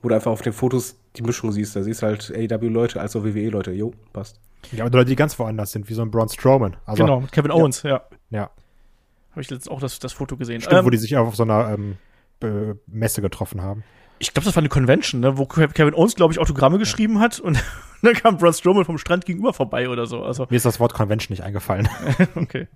[0.00, 1.76] wo du einfach auf den Fotos die Mischung siehst.
[1.76, 3.72] Da siehst du halt AEW-Leute als auch WWE-Leute.
[3.72, 4.40] Jo, passt.
[4.70, 6.76] Ja, und Leute, die ganz woanders sind, wie so ein Braun Strowman.
[6.86, 8.02] Also, genau, mit Kevin Owens, ja.
[8.30, 8.50] Ja.
[9.32, 10.60] Habe ich letztens auch das, das Foto gesehen.
[10.60, 11.96] Stimmt, ähm, wo die sich auf so einer ähm,
[12.86, 13.82] Messe getroffen haben
[14.22, 17.40] ich glaube, das war eine Convention, ne, wo Kevin Owens, glaube ich, Autogramme geschrieben hat
[17.40, 17.58] und
[18.02, 20.22] dann kam Braun Strowman vom Strand gegenüber vorbei oder so.
[20.22, 21.88] Also mir ist das Wort Convention nicht eingefallen.
[22.36, 22.68] okay.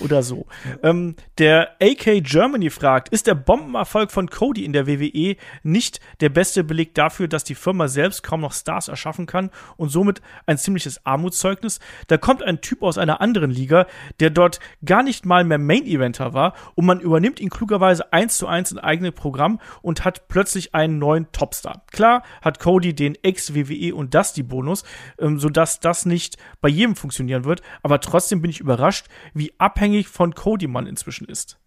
[0.00, 0.46] Oder so.
[0.82, 6.30] Ähm, der AK Germany fragt, ist der Bombenerfolg von Cody in der WWE nicht der
[6.30, 10.56] beste Beleg dafür, dass die Firma selbst kaum noch Stars erschaffen kann und somit ein
[10.56, 11.80] ziemliches Armutszeugnis?
[12.06, 13.86] Da kommt ein Typ aus einer anderen Liga,
[14.20, 18.46] der dort gar nicht mal mehr Main-Eventer war und man übernimmt ihn klugerweise eins zu
[18.46, 21.82] eins in eigene Programm und hat plötzlich einen neuen Topstar.
[21.90, 24.84] Klar hat Cody den Ex-WWE und Dusty Bonus,
[25.18, 27.62] ähm, sodass das nicht bei jedem funktionieren wird.
[27.82, 31.58] Aber trotzdem bin ich überrascht, wie abhängig von Cody man inzwischen ist.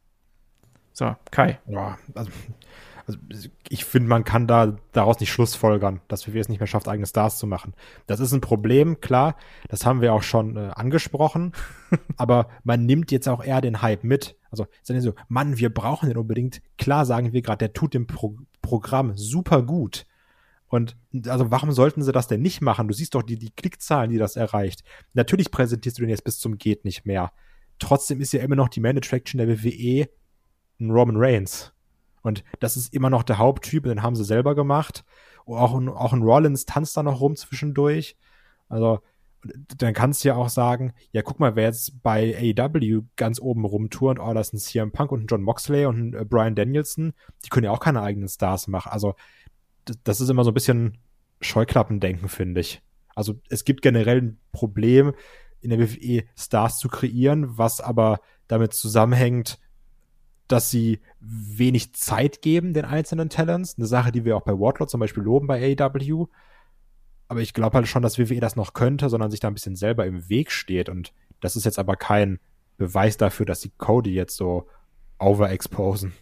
[0.93, 1.59] So, Kai.
[1.67, 2.31] Ja, also,
[3.07, 3.19] also
[3.69, 7.07] ich finde, man kann da daraus nicht schlussfolgern, dass WWE es nicht mehr schafft, eigene
[7.07, 7.73] Stars zu machen.
[8.07, 9.35] Das ist ein Problem, klar.
[9.69, 11.53] Das haben wir auch schon äh, angesprochen.
[12.17, 14.37] aber man nimmt jetzt auch eher den Hype mit.
[14.49, 16.61] Also ist dann so, Mann, wir brauchen den unbedingt.
[16.77, 20.05] Klar sagen wir gerade, der tut dem Pro Programm super gut.
[20.67, 20.95] Und
[21.27, 22.87] also warum sollten sie das denn nicht machen?
[22.87, 24.83] Du siehst doch die, die Klickzahlen, die das erreicht.
[25.13, 27.31] Natürlich präsentierst du den jetzt bis zum Geht nicht mehr.
[27.79, 30.07] Trotzdem ist ja immer noch die Man Attraction der WWE
[30.79, 31.73] ein Roman Reigns.
[32.21, 35.03] Und das ist immer noch der Haupttyp, den haben sie selber gemacht.
[35.45, 38.15] Und auch ein, auch ein Rollins tanzt da noch rum zwischendurch.
[38.69, 38.99] Also,
[39.77, 43.65] dann kannst du ja auch sagen, ja, guck mal, wer jetzt bei AEW ganz oben
[43.65, 46.55] rumturnt, oh, das ist ein CM Punk und ein John Moxley und ein äh, Brian
[46.55, 48.91] Danielson, die können ja auch keine eigenen Stars machen.
[48.91, 49.15] Also,
[50.03, 50.99] das ist immer so ein bisschen
[51.41, 52.83] Scheuklappendenken, finde ich.
[53.15, 55.13] Also, es gibt generell ein Problem,
[55.61, 59.59] in der WWE Stars zu kreieren, was aber damit zusammenhängt,
[60.51, 63.75] dass sie wenig Zeit geben den einzelnen Talents.
[63.77, 66.27] Eine Sache, die wir auch bei Wardlow zum Beispiel loben bei AEW.
[67.27, 69.75] Aber ich glaube halt schon, dass WWE das noch könnte, sondern sich da ein bisschen
[69.75, 70.89] selber im Weg steht.
[70.89, 72.39] Und das ist jetzt aber kein
[72.77, 74.67] Beweis dafür, dass sie Cody jetzt so
[75.19, 76.13] overexposen.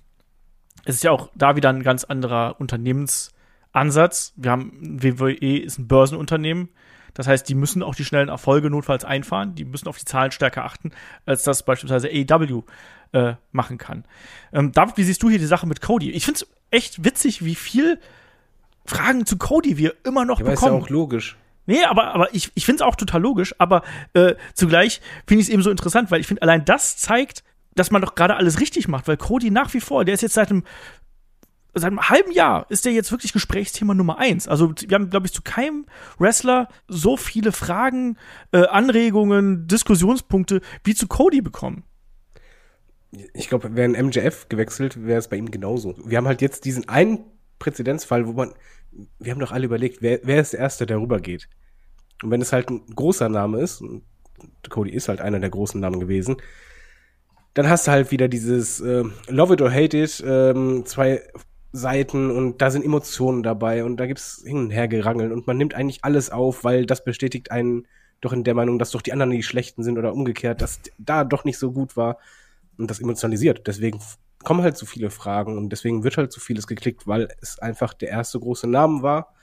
[0.86, 4.34] Es ist ja auch da wieder ein ganz anderer Unternehmensansatz.
[4.36, 6.70] Wir haben, WWE ist ein Börsenunternehmen.
[7.14, 9.56] Das heißt, die müssen auch die schnellen Erfolge notfalls einfahren.
[9.56, 10.92] Die müssen auf die Zahlen stärker achten,
[11.26, 12.64] als das beispielsweise AEW
[13.12, 14.06] äh, machen kann.
[14.54, 16.12] Ähm, David, wie siehst du hier die Sache mit Cody?
[16.12, 18.00] Ich finde es echt witzig, wie viel
[18.86, 20.74] Fragen zu Cody wir immer noch ja, bekommen.
[20.76, 21.38] ist ja auch logisch.
[21.66, 25.48] Nee, aber, aber ich, ich finde es auch total logisch, aber äh, zugleich finde ich
[25.48, 27.44] es eben so interessant, weil ich finde, allein das zeigt,
[27.76, 30.34] dass man doch gerade alles richtig macht, weil Cody nach wie vor, der ist jetzt
[30.34, 30.64] seit einem,
[31.74, 34.48] seit einem halben Jahr, ist der jetzt wirklich Gesprächsthema Nummer eins.
[34.48, 35.86] Also wir haben, glaube ich, zu keinem
[36.18, 38.18] Wrestler so viele Fragen,
[38.52, 41.84] äh, Anregungen, Diskussionspunkte wie zu Cody bekommen.
[43.34, 45.96] Ich glaube, wäre MJF gewechselt, wäre es bei ihm genauso.
[46.06, 47.20] Wir haben halt jetzt diesen einen
[47.58, 48.54] Präzedenzfall, wo man,
[49.20, 51.50] wir haben doch alle überlegt, wer, wer ist der Erste, der rübergeht?
[52.22, 54.04] Und wenn es halt ein großer Name ist, und
[54.70, 56.38] Cody ist halt einer der großen Namen gewesen,
[57.54, 61.22] dann hast du halt wieder dieses äh, Love it or hate it, ähm, zwei
[61.72, 65.58] Seiten und da sind Emotionen dabei und da gibt's hin und her gerangeln und man
[65.58, 67.88] nimmt eigentlich alles auf, weil das bestätigt einen
[68.22, 71.24] doch in der Meinung, dass doch die anderen die schlechten sind oder umgekehrt, dass da
[71.24, 72.18] doch nicht so gut war
[72.78, 73.68] und das emotionalisiert.
[73.68, 74.00] Deswegen
[74.44, 77.94] kommen halt so viele Fragen und deswegen wird halt so vieles geklickt, weil es einfach
[77.94, 79.34] der erste große Name war.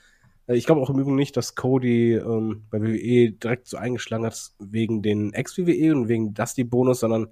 [0.47, 4.25] Äh, ich glaube auch im Übrigen nicht, dass Cody ähm, bei WWE direkt so eingeschlagen
[4.25, 7.27] hat wegen den Ex-WWE und wegen Dusty-Bonus, sondern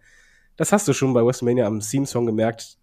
[0.57, 2.77] das hast du schon bei WrestleMania am Theme-Song gemerkt.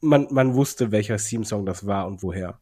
[0.00, 2.58] Man, man wusste, welcher Theme-Song das war und woher.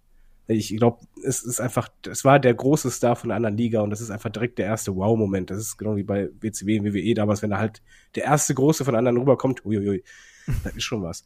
[0.49, 3.91] Ich glaube, es ist einfach, es war der große Star von einer anderen Liga und
[3.91, 5.51] das ist einfach direkt der erste Wow-Moment.
[5.51, 7.83] Das ist genau wie bei WCW und WWE damals, wenn da halt
[8.15, 10.05] der erste große von anderen rüberkommt, uiuiui,
[10.65, 11.25] das ist schon was.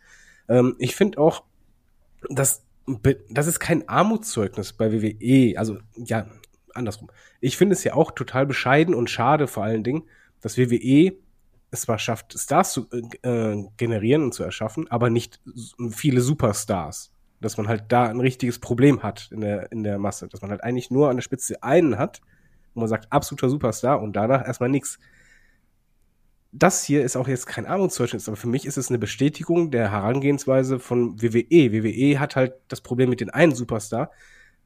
[0.49, 1.45] Ähm, ich finde auch,
[2.29, 2.65] dass
[3.29, 5.59] das ist kein Armutszeugnis bei WWE.
[5.59, 6.27] Also, ja,
[6.75, 7.11] andersrum.
[7.41, 10.05] Ich finde es ja auch total bescheiden und schade vor allen Dingen,
[10.41, 11.13] dass WWE
[11.71, 15.41] es zwar schafft, Stars zu äh, generieren und zu erschaffen, aber nicht
[15.91, 17.13] viele Superstars.
[17.41, 20.29] Dass man halt da ein richtiges Problem hat in der, in der Masse.
[20.29, 22.21] Dass man halt eigentlich nur an der Spitze einen hat,
[22.75, 24.99] wo man sagt, absoluter Superstar und danach erstmal nichts
[26.53, 29.91] das hier ist auch jetzt kein Armutszeugnis, aber für mich ist es eine Bestätigung der
[29.91, 31.73] Herangehensweise von WWE.
[31.73, 34.11] WWE hat halt das Problem mit den einen Superstar,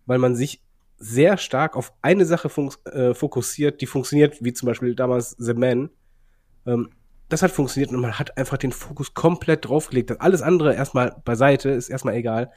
[0.07, 0.63] weil man sich
[0.97, 2.51] sehr stark auf eine Sache
[2.87, 5.91] äh, fokussiert, die funktioniert, wie zum Beispiel damals The Man.
[6.67, 6.91] Ähm,
[7.29, 10.21] das hat funktioniert und man hat einfach den Fokus komplett draufgelegt.
[10.21, 12.53] Alles andere erstmal beiseite, ist erstmal egal.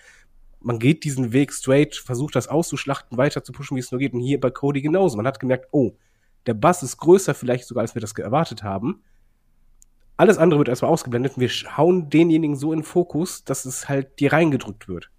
[0.60, 4.14] Man geht diesen Weg straight, versucht das auszuschlachten, weiter zu pushen, wie es nur geht.
[4.14, 5.16] Und hier bei Cody genauso.
[5.18, 5.94] Man hat gemerkt, oh,
[6.46, 9.02] der Bass ist größer vielleicht sogar, als wir das erwartet haben.
[10.18, 14.20] Alles andere wird erstmal ausgeblendet und wir hauen denjenigen so in Fokus, dass es halt
[14.20, 15.12] dir reingedrückt wird.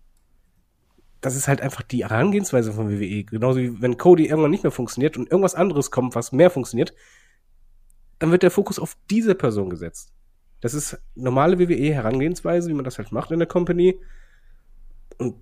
[1.20, 3.24] Das ist halt einfach die Herangehensweise von WWE.
[3.24, 6.94] Genauso wie wenn Cody irgendwann nicht mehr funktioniert und irgendwas anderes kommt, was mehr funktioniert,
[8.18, 10.12] dann wird der Fokus auf diese Person gesetzt.
[10.60, 14.00] Das ist normale WWE-Herangehensweise, wie man das halt macht in der Company.
[15.18, 15.36] Und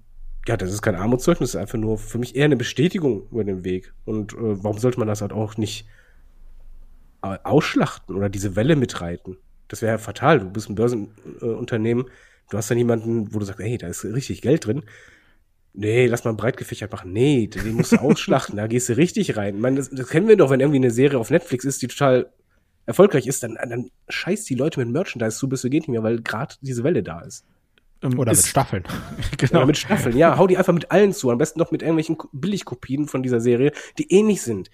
[0.46, 3.44] ja, das ist kein Armutszeugnis, das ist einfach nur für mich eher eine Bestätigung über
[3.44, 3.92] den Weg.
[4.04, 5.86] Und äh, warum sollte man das halt auch nicht
[7.22, 9.38] äh, ausschlachten oder diese Welle mitreiten?
[9.68, 10.40] Das wäre ja fatal.
[10.40, 12.06] Du bist ein Börsenunternehmen,
[12.50, 14.82] du hast dann jemanden, wo du sagst, ey, da ist richtig Geld drin.
[15.72, 17.12] Nee, lass mal breit gefächert machen.
[17.12, 19.56] Nee, den musst du ausschlachten, da gehst du richtig rein.
[19.56, 21.88] Ich meine, das, das kennen wir doch, wenn irgendwie eine Serie auf Netflix ist, die
[21.88, 22.30] total
[22.86, 26.02] erfolgreich ist, dann, dann scheißt die Leute mit Merchandise zu, bis du geht nicht mehr,
[26.02, 27.44] weil gerade diese Welle da ist.
[28.02, 28.84] Ähm, Oder ist, mit Staffeln.
[29.36, 29.58] genau.
[29.58, 30.38] Oder mit Staffeln, ja.
[30.38, 31.30] Hau die einfach mit allen zu.
[31.30, 34.70] Am besten noch mit irgendwelchen Billigkopien von dieser Serie, die ähnlich sind.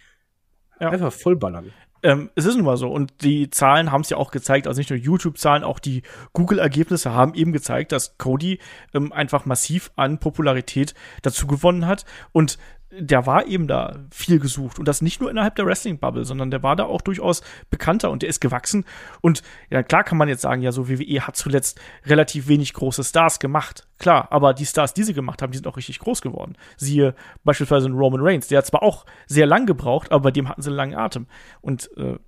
[0.81, 0.90] Ja.
[0.90, 1.72] Einfach vollballern.
[2.03, 2.90] Ähm, es ist nun mal so.
[2.90, 7.12] Und die Zahlen haben es ja auch gezeigt, also nicht nur YouTube-Zahlen, auch die Google-Ergebnisse
[7.12, 8.59] haben eben gezeigt, dass Cody
[8.92, 12.05] ähm, einfach massiv an Popularität dazu gewonnen hat.
[12.33, 12.59] Und
[12.98, 16.62] der war eben da viel gesucht und das nicht nur innerhalb der Wrestling-Bubble, sondern der
[16.62, 18.85] war da auch durchaus bekannter und der ist gewachsen.
[19.20, 23.02] Und ja, klar kann man jetzt sagen, ja, so WWE hat zuletzt relativ wenig große
[23.02, 23.88] Stars gemacht.
[23.98, 26.57] Klar, aber die Stars, die sie gemacht haben, die sind auch richtig groß geworden.
[26.76, 30.61] Siehe beispielsweise Roman Reigns, der hat zwar auch sehr lang gebraucht, aber bei dem hatten
[30.61, 31.26] sie einen langen Atem.
[31.61, 32.18] Und äh,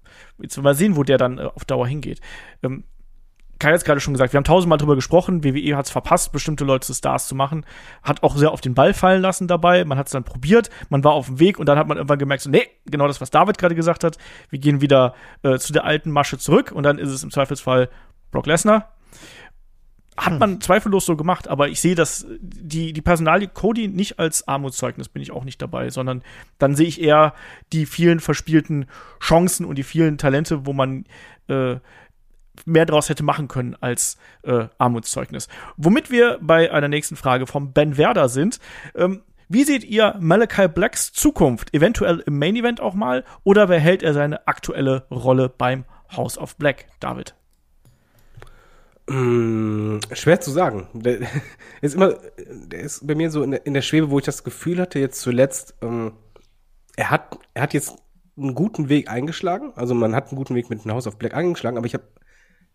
[0.41, 2.21] jetzt mal sehen, wo der dann äh, auf Dauer hingeht.
[2.63, 2.85] Ähm,
[3.59, 6.33] Kai hat es gerade schon gesagt, wir haben tausendmal drüber gesprochen, WWE hat es verpasst,
[6.33, 7.65] bestimmte Leute zu Stars zu machen,
[8.03, 11.05] hat auch sehr auf den Ball fallen lassen dabei, man hat es dann probiert, man
[11.05, 13.31] war auf dem Weg und dann hat man irgendwann gemerkt, so, nee, genau das, was
[13.31, 14.19] David gerade gesagt hat,
[14.51, 17.89] wir gehen wieder äh, zu der alten Masche zurück und dann ist es im Zweifelsfall
[18.31, 18.91] Brock Lesnar.
[20.17, 24.47] Hat man zweifellos so gemacht, aber ich sehe das, die, die Personalie Cody nicht als
[24.47, 26.23] Armutszeugnis bin ich auch nicht dabei, sondern
[26.59, 27.35] dann sehe ich eher
[27.73, 28.87] die vielen verspielten
[29.21, 31.05] Chancen und die vielen Talente, wo man
[31.49, 31.79] äh,
[32.65, 35.49] mehr draus hätte machen können als äh, Armutszeugnis.
[35.77, 38.61] Womit wir bei einer nächsten Frage vom Ben Werder sind.
[38.95, 41.75] Ähm, wie seht ihr Malachi Blacks Zukunft?
[41.75, 43.25] Eventuell im Main Event auch mal?
[43.45, 45.85] Oder behält er seine aktuelle Rolle beim
[46.17, 46.87] House of Black?
[47.01, 47.35] David.
[49.07, 50.89] Mm, schwer zu sagen.
[50.95, 51.19] Der
[51.83, 54.45] ist immer, der ist bei mir so in der, in der Schwebe, wo ich das
[54.45, 56.13] Gefühl hatte, jetzt zuletzt, ähm,
[56.97, 57.97] er hat, er hat jetzt
[58.37, 59.73] einen guten Weg eingeschlagen.
[59.77, 62.05] Also man hat einen guten Weg mit dem House of Black eingeschlagen, aber ich habe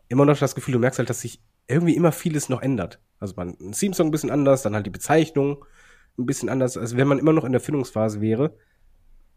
[0.09, 2.99] immer noch das Gefühl, du merkst halt, dass sich irgendwie immer vieles noch ändert.
[3.19, 5.63] Also man, ein Theme-Song ein bisschen anders, dann halt die Bezeichnung
[6.17, 8.57] ein bisschen anders, als wenn man immer noch in der Findungsphase wäre.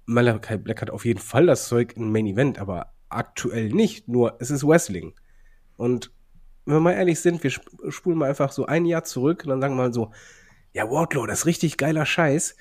[0.07, 4.37] Malachi Black hat auf jeden Fall das Zeug in Main Event, aber aktuell nicht, nur
[4.41, 5.15] es ist Wrestling.
[5.77, 6.11] Und
[6.65, 7.51] wenn wir mal ehrlich sind, wir
[7.91, 10.11] spulen mal einfach so ein Jahr zurück und dann sagen wir mal so,
[10.73, 12.57] ja, Wardlow, das ist richtig geiler Scheiß.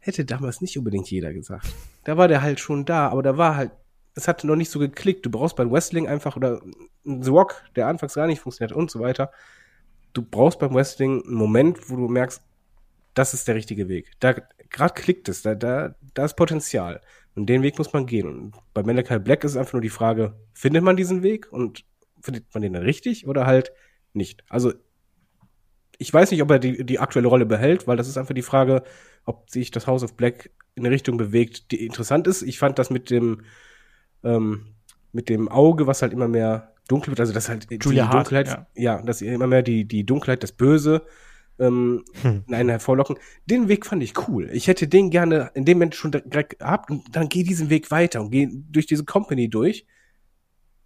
[0.00, 1.66] Hätte damals nicht unbedingt jeder gesagt.
[2.04, 3.72] Da war der halt schon da, aber da war halt
[4.14, 5.26] es hat noch nicht so geklickt.
[5.26, 6.60] Du brauchst beim Wrestling einfach oder
[7.04, 9.30] The Rock, der anfangs gar nicht funktioniert und so weiter.
[10.12, 12.42] Du brauchst beim Wrestling einen Moment, wo du merkst,
[13.14, 14.12] das ist der richtige Weg.
[14.20, 14.34] Da
[14.70, 17.00] gerade klickt es, da, da, da ist Potenzial.
[17.34, 18.28] Und den Weg muss man gehen.
[18.28, 21.84] Und bei Malachi Black ist es einfach nur die Frage, findet man diesen Weg und
[22.20, 23.72] findet man den dann richtig oder halt
[24.12, 24.44] nicht?
[24.48, 24.72] Also,
[25.98, 28.42] ich weiß nicht, ob er die, die aktuelle Rolle behält, weil das ist einfach die
[28.42, 28.82] Frage,
[29.24, 32.42] ob sich das House of Black in eine Richtung bewegt, die interessant ist.
[32.42, 33.42] Ich fand das mit dem,
[34.24, 34.74] ähm,
[35.12, 38.48] mit dem Auge, was halt immer mehr dunkel wird, also das halt Julia die Dunkelheit,
[38.48, 39.00] Hart, ja.
[39.00, 41.06] dass immer mehr die, die Dunkelheit, das Böse
[41.58, 42.44] ähm, hm.
[42.48, 43.16] in einen hervorlocken.
[43.46, 44.50] Den Weg fand ich cool.
[44.52, 47.90] Ich hätte den gerne in dem Moment schon direkt gehabt und dann geh diesen Weg
[47.90, 49.86] weiter und geh durch diese Company durch.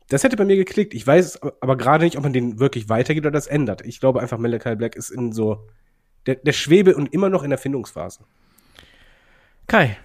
[0.09, 0.95] Das hätte bei mir geklickt.
[0.95, 3.85] Ich weiß aber gerade nicht, ob man den wirklich weitergeht oder das ändert.
[3.85, 5.67] Ich glaube einfach, Malachi Black ist in so
[6.27, 8.21] der, der Schwebe und immer noch in der Findungsphase.
[9.67, 9.99] Kai,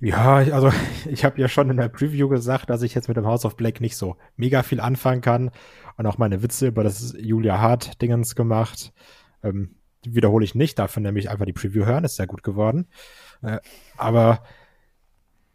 [0.00, 0.70] ja, also
[1.08, 3.56] ich habe ja schon in der Preview gesagt, dass ich jetzt mit dem House of
[3.56, 5.50] Black nicht so mega viel anfangen kann
[5.96, 8.92] und auch meine Witze über das Julia Hart Dingens gemacht.
[9.42, 12.86] Ähm, wiederhole ich nicht, dafür nämlich einfach die Preview hören, ist sehr gut geworden.
[13.42, 13.58] Äh,
[13.96, 14.42] aber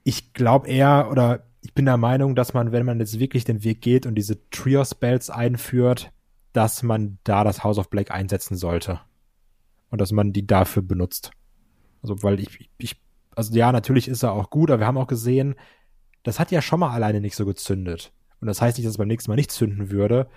[0.04, 3.64] ich glaube eher oder ich bin der Meinung, dass man, wenn man jetzt wirklich den
[3.64, 6.12] Weg geht und diese Trios-Bells einführt,
[6.52, 9.00] dass man da das House of Black einsetzen sollte.
[9.90, 11.32] Und dass man die dafür benutzt.
[12.02, 13.02] Also, weil ich, ich
[13.36, 15.56] also ja, natürlich ist er auch gut, aber wir haben auch gesehen,
[16.24, 18.12] das hat ja schon mal alleine nicht so gezündet.
[18.40, 20.28] Und das heißt nicht, dass es beim nächsten Mal nicht zünden würde.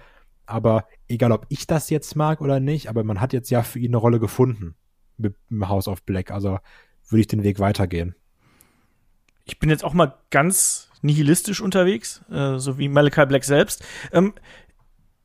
[0.46, 3.78] Aber egal, ob ich das jetzt mag oder nicht, aber man hat jetzt ja für
[3.78, 4.76] ihn eine Rolle gefunden
[5.16, 6.30] mit dem House of Black.
[6.30, 6.58] Also
[7.08, 8.14] würde ich den Weg weitergehen.
[9.44, 13.84] Ich bin jetzt auch mal ganz nihilistisch unterwegs, äh, so wie Malachi Black selbst.
[14.12, 14.34] Ähm,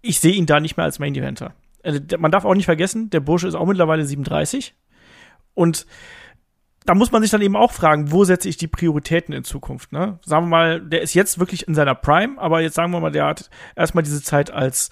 [0.01, 1.53] ich sehe ihn da nicht mehr als Main Eventer.
[1.83, 4.75] Also, man darf auch nicht vergessen, der Bursche ist auch mittlerweile 37.
[5.53, 5.85] Und
[6.85, 9.91] da muss man sich dann eben auch fragen, wo setze ich die Prioritäten in Zukunft,
[9.91, 10.19] ne?
[10.25, 13.11] Sagen wir mal, der ist jetzt wirklich in seiner Prime, aber jetzt sagen wir mal,
[13.11, 14.89] der hat erstmal diese Zeit als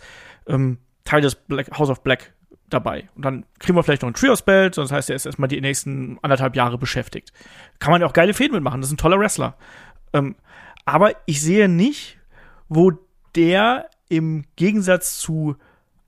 [0.47, 2.34] ähm, Teil des Black, House of Black
[2.69, 3.10] dabei.
[3.15, 6.19] Und dann kriegen wir vielleicht noch ein Trios-Belt, das heißt, er ist erstmal die nächsten
[6.21, 7.34] anderthalb Jahre beschäftigt.
[7.80, 9.58] Kann man ja auch geile Fäden mitmachen, das ist ein toller Wrestler.
[10.13, 10.36] Ähm,
[10.86, 12.19] aber ich sehe nicht,
[12.67, 12.91] wo
[13.36, 15.56] der im Gegensatz zu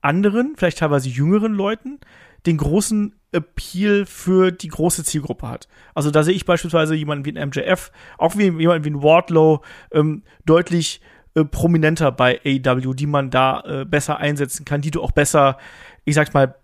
[0.00, 1.98] anderen, vielleicht teilweise jüngeren Leuten,
[2.46, 5.68] den großen Appeal für die große Zielgruppe hat.
[5.94, 9.62] Also da sehe ich beispielsweise jemanden wie ein MJF, auch wie jemanden wie ein Wardlow,
[9.90, 11.00] ähm, deutlich
[11.34, 15.56] äh, prominenter bei AEW, die man da äh, besser einsetzen kann, die du auch besser,
[16.04, 16.54] ich sag's mal,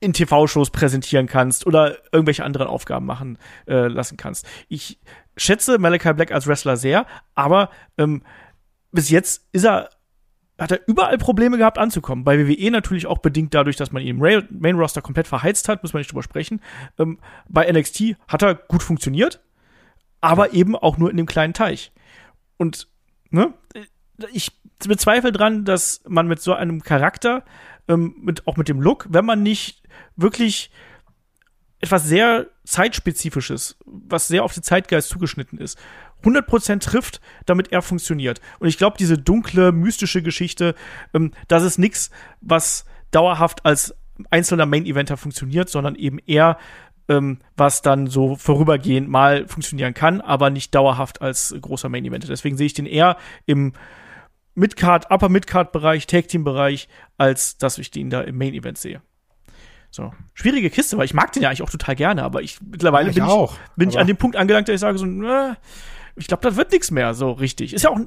[0.00, 4.46] in TV-Shows präsentieren kannst oder irgendwelche anderen Aufgaben machen äh, lassen kannst.
[4.68, 4.98] Ich
[5.36, 8.22] schätze Malachi Black als Wrestler sehr, aber ähm,
[8.90, 9.90] bis jetzt ist er
[10.62, 12.24] hat er überall Probleme gehabt anzukommen.
[12.24, 15.82] Bei WWE natürlich auch bedingt dadurch, dass man ihn im Main Roster komplett verheizt hat,
[15.82, 16.60] muss man nicht drüber sprechen.
[16.98, 19.40] Ähm, bei NXT hat er gut funktioniert,
[20.20, 21.92] aber eben auch nur in dem kleinen Teich.
[22.56, 22.88] Und
[23.30, 23.52] ne,
[24.32, 24.52] ich
[24.86, 27.44] bezweifle dran, dass man mit so einem Charakter,
[27.88, 29.82] ähm, mit, auch mit dem Look, wenn man nicht
[30.16, 30.70] wirklich
[31.80, 35.78] etwas sehr zeitspezifisches, was sehr auf den Zeitgeist zugeschnitten ist,
[36.22, 38.40] 100% trifft, damit er funktioniert.
[38.58, 40.74] Und ich glaube, diese dunkle, mystische Geschichte,
[41.14, 42.10] ähm, das ist nichts,
[42.40, 43.94] was dauerhaft als
[44.30, 46.58] einzelner Main-Eventer funktioniert, sondern eben eher
[47.08, 52.28] ähm, was dann so vorübergehend mal funktionieren kann, aber nicht dauerhaft als großer Main-Eventer.
[52.28, 53.16] Deswegen sehe ich den eher
[53.46, 53.72] im
[54.54, 59.00] Midcard, Upper Midcard-Bereich, Tag-Team-Bereich, als dass ich den da im Main-Event sehe.
[59.90, 60.12] So.
[60.34, 63.10] Schwierige Kiste, weil ich mag den ja eigentlich auch total gerne, aber ich mittlerweile Ja,
[63.10, 65.54] ich bin, auch, ich, bin ich an dem Punkt angelangt, dass ich sage so, äh,
[66.16, 67.74] ich glaube, das wird nichts mehr so richtig.
[67.74, 67.98] Ist ja auch,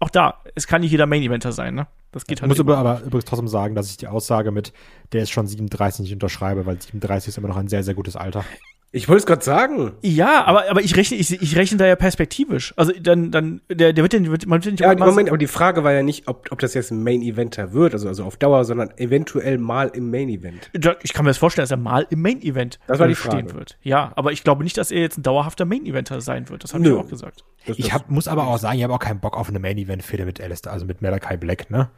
[0.00, 1.86] auch da, es kann nicht jeder Main-Eventer sein, ne?
[2.12, 2.76] Das geht Ich halt muss immer.
[2.76, 4.72] aber, aber übrigens trotzdem sagen, dass ich die Aussage mit,
[5.12, 8.16] der ist schon 37 nicht unterschreibe, weil 37 ist immer noch ein sehr, sehr gutes
[8.16, 8.44] Alter.
[8.92, 9.92] Ich wollte es gerade sagen.
[10.00, 12.72] Ja, aber, aber ich rechne, ich, ich rechne da ja perspektivisch.
[12.76, 15.48] Also dann, dann, der, der wird den, wird, man wird nicht Ja, Moment, aber die
[15.48, 18.64] Frage war ja nicht, ob, ob das jetzt ein Main-Eventer wird, also, also auf Dauer,
[18.64, 20.70] sondern eventuell mal im Main-Event.
[20.72, 23.16] Da- Ich kann mir das vorstellen, dass er mal im Main-Event Das war die äh,
[23.16, 23.54] stehen Frage.
[23.54, 23.78] wird.
[23.82, 26.64] Ja, aber ich glaube nicht, dass er jetzt ein dauerhafter Main-Eventer sein wird.
[26.64, 27.44] Das habe ich auch gesagt.
[27.66, 29.58] Das, Ich das- hab, muss aber auch sagen, ich habe auch keinen Bock auf eine
[29.58, 31.90] Main-Event-Fehde mit Alistair, also mit Malachi Black, ne?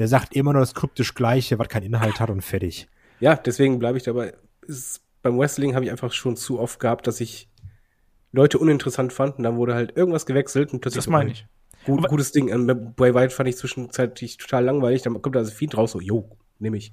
[0.00, 2.88] Der sagt immer nur das kryptisch Gleiche, was keinen Inhalt hat und fertig.
[3.20, 4.32] Ja, deswegen bleibe ich dabei.
[4.66, 7.48] Es, beim Wrestling habe ich einfach schon zu oft gehabt, dass ich
[8.30, 11.46] Leute uninteressant fand und dann wurde halt irgendwas gewechselt und plötzlich Das meine ich.
[11.84, 12.48] Gut, Aber- gutes Ding.
[12.48, 15.02] Ähm, Bray Wyatt fand ich zwischenzeitlich total langweilig.
[15.02, 16.92] Dann kommt da das Feed raus, so, jo, nehme ich.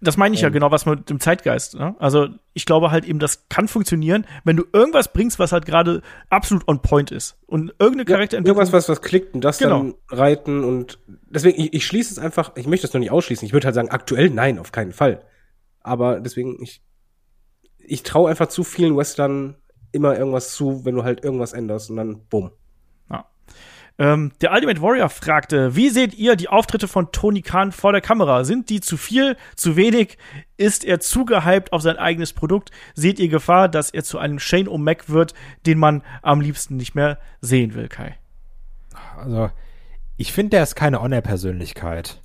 [0.00, 1.74] Das meine ich ja genau, was mit dem Zeitgeist.
[1.74, 1.96] Ne?
[1.98, 6.02] Also ich glaube halt eben, das kann funktionieren, wenn du irgendwas bringst, was halt gerade
[6.28, 7.38] absolut on point ist.
[7.46, 8.58] Und irgendeine Charakterentwicklung.
[8.58, 9.78] Irgendwas, was, was klickt und das Genau.
[9.78, 10.98] dann reiten und
[11.30, 13.46] deswegen, ich, ich schließe es einfach, ich möchte es noch nicht ausschließen.
[13.46, 15.22] Ich würde halt sagen, aktuell nein, auf keinen Fall.
[15.80, 16.82] Aber deswegen, ich,
[17.88, 19.56] ich traue einfach zu vielen Western
[19.92, 22.50] immer irgendwas zu, wenn du halt irgendwas änderst und dann bumm.
[23.10, 23.26] Ja.
[23.98, 28.02] Ähm, der Ultimate Warrior fragte, wie seht ihr die Auftritte von Tony Khan vor der
[28.02, 28.44] Kamera?
[28.44, 30.18] Sind die zu viel, zu wenig?
[30.56, 32.70] Ist er zu gehypt auf sein eigenes Produkt?
[32.94, 35.32] Seht ihr Gefahr, dass er zu einem Shane O'Mac wird,
[35.64, 38.16] den man am liebsten nicht mehr sehen will, Kai?
[39.16, 39.50] Also,
[40.18, 42.22] ich finde, der ist keine On-Air-Persönlichkeit.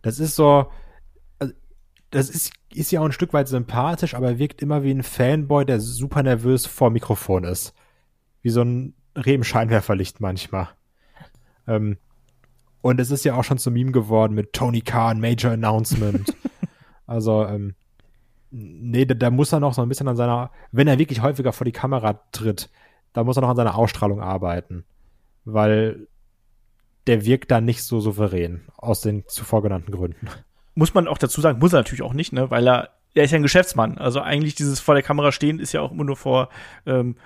[0.00, 0.70] Das ist so,
[2.12, 5.02] das ist, ist ja auch ein Stück weit sympathisch, aber er wirkt immer wie ein
[5.02, 7.74] Fanboy, der super nervös vor dem Mikrofon ist.
[8.42, 10.68] Wie so ein Rebenscheinwerferlicht manchmal.
[11.66, 11.96] Ähm,
[12.82, 16.36] und es ist ja auch schon zum Meme geworden mit Tony Khan, Major Announcement.
[17.06, 17.74] also, ähm,
[18.50, 21.52] nee, da, da muss er noch so ein bisschen an seiner, wenn er wirklich häufiger
[21.52, 22.68] vor die Kamera tritt,
[23.14, 24.84] da muss er noch an seiner Ausstrahlung arbeiten.
[25.44, 26.08] Weil
[27.06, 30.28] der wirkt da nicht so souverän, aus den zuvor genannten Gründen.
[30.74, 32.50] Muss man auch dazu sagen, muss er natürlich auch nicht, ne?
[32.50, 33.98] Weil er, er ist ja ein Geschäftsmann.
[33.98, 36.48] Also eigentlich dieses vor der Kamera stehen ist ja auch immer nur vor
[36.86, 37.16] ähm,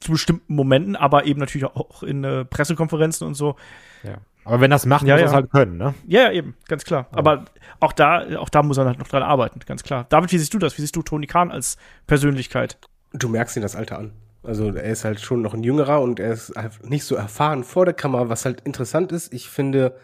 [0.00, 3.56] zu bestimmten Momenten, aber eben natürlich auch in äh, Pressekonferenzen und so.
[4.02, 4.18] Ja.
[4.44, 5.28] Aber wenn das macht, Ja, muss er ja.
[5.28, 5.94] es halt können, ne?
[6.06, 7.06] Ja, ja, eben, ganz klar.
[7.12, 7.46] Aber
[7.80, 10.04] auch da, auch da muss er halt noch dran arbeiten, ganz klar.
[10.10, 10.76] David, wie siehst du das?
[10.76, 12.78] Wie siehst du Tony Khan als Persönlichkeit?
[13.12, 14.12] Du merkst ihn das Alter an.
[14.42, 17.64] Also er ist halt schon noch ein Jüngerer und er ist halt nicht so erfahren
[17.64, 19.32] vor der Kamera, was halt interessant ist.
[19.32, 19.96] Ich finde,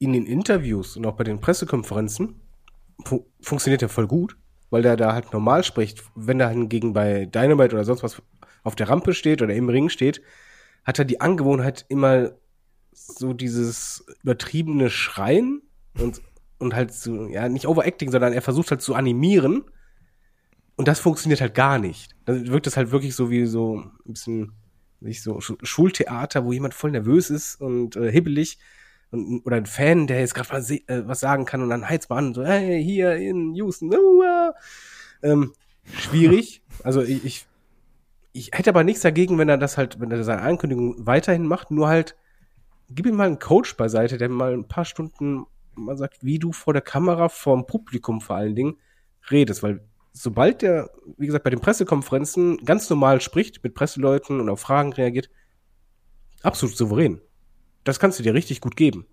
[0.00, 2.40] in den Interviews und auch bei den Pressekonferenzen
[3.04, 4.36] fu funktioniert er voll gut,
[4.70, 6.02] weil der da halt normal spricht.
[6.16, 8.20] Wenn er hingegen bei Dynamite oder sonst was
[8.64, 10.22] auf der Rampe steht oder im Ring steht,
[10.84, 12.32] hat er die Angewohnheit immer
[12.92, 15.62] so dieses übertriebene Schreien
[15.98, 16.22] und,
[16.58, 19.64] und halt so, ja, nicht Overacting, sondern er versucht halt zu animieren.
[20.76, 22.16] Und das funktioniert halt gar nicht.
[22.24, 24.52] Dann wirkt es halt wirklich so wie so ein bisschen,
[25.00, 28.58] nicht so Schu- Schultheater, wo jemand voll nervös ist und äh, hibbelig.
[29.10, 32.10] Und, oder ein Fan, der jetzt gerade was, äh, was sagen kann und dann heizt
[32.10, 34.52] man an, so, hey, hier in Houston, uh, uh.
[35.22, 35.52] Ähm,
[35.96, 36.62] schwierig.
[36.82, 37.46] Also ich, ich,
[38.32, 41.70] ich hätte aber nichts dagegen, wenn er das halt, wenn er seine Ankündigung weiterhin macht,
[41.70, 42.16] nur halt,
[42.88, 45.44] gib ihm mal einen Coach beiseite, der mal ein paar Stunden
[45.74, 48.78] mal sagt, wie du vor der Kamera, vor dem Publikum vor allen Dingen,
[49.30, 54.48] redest, weil sobald der, wie gesagt, bei den Pressekonferenzen ganz normal spricht, mit Presseleuten und
[54.48, 55.30] auf Fragen reagiert,
[56.42, 57.20] absolut souverän.
[57.84, 59.06] Das kannst du dir richtig gut geben.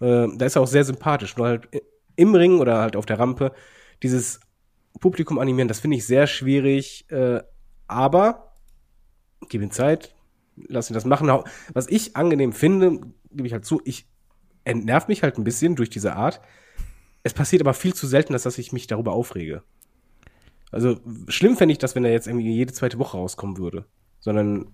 [0.00, 1.36] Äh, da ist er auch sehr sympathisch.
[1.36, 1.68] Nur halt
[2.16, 3.52] im Ring oder halt auf der Rampe,
[4.02, 4.40] dieses
[5.00, 7.10] Publikum animieren, das finde ich sehr schwierig.
[7.10, 7.42] Äh,
[7.86, 8.54] aber
[9.48, 10.14] gib ihm Zeit,
[10.56, 11.30] lass ihn das machen.
[11.72, 14.06] Was ich angenehm finde, gebe ich halt zu, ich
[14.64, 16.40] entnervt mich halt ein bisschen durch diese Art.
[17.22, 19.62] Es passiert aber viel zu selten, dass, dass ich mich darüber aufrege.
[20.70, 23.86] Also schlimm fände ich das, wenn er jetzt irgendwie jede zweite Woche rauskommen würde.
[24.20, 24.68] Sondern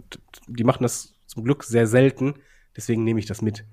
[0.47, 2.35] die machen das zum Glück sehr selten.
[2.77, 3.64] Deswegen nehme ich das mit.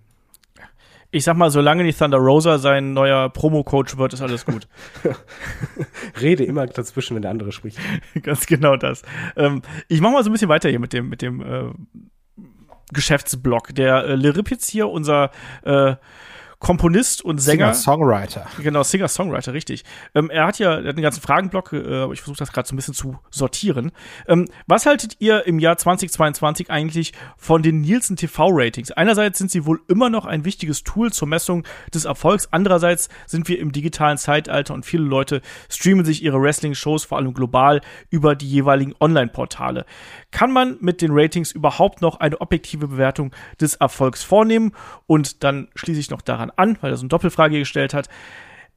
[1.12, 4.68] Ich sag mal, solange nicht Thunder Rosa sein neuer Promo-Coach wird, ist alles gut.
[6.22, 7.78] Rede immer dazwischen, wenn der andere spricht.
[8.24, 9.04] Ganz genau das.
[9.36, 11.72] Ähm, ich mache mal so ein bisschen weiter hier mit dem, mit dem äh,
[12.94, 13.76] Geschäftsblock.
[13.76, 15.30] Der äh, Lerip jetzt hier, unser
[15.64, 15.96] äh,
[16.64, 17.74] Komponist und Sänger.
[17.74, 18.48] Singer-Songwriter.
[18.58, 19.84] Genau, Singer-Songwriter, richtig.
[20.16, 22.66] Ähm, er hat ja er hat einen ganzen Fragenblock, äh, aber ich versuche das gerade
[22.66, 23.92] so ein bisschen zu sortieren.
[24.30, 28.92] Ähm, was haltet ihr im Jahr 2022 eigentlich von den Nielsen TV-Ratings?
[28.92, 33.50] Einerseits sind sie wohl immer noch ein wichtiges Tool zur Messung des Erfolgs, andererseits sind
[33.50, 38.36] wir im digitalen Zeitalter und viele Leute streamen sich ihre Wrestling-Shows vor allem global über
[38.36, 39.86] die jeweiligen Online-Portale.
[40.34, 43.32] Kann man mit den Ratings überhaupt noch eine objektive Bewertung
[43.62, 44.74] des Erfolgs vornehmen?
[45.06, 48.10] Und dann schließe ich noch daran an, weil er so eine Doppelfrage gestellt hat.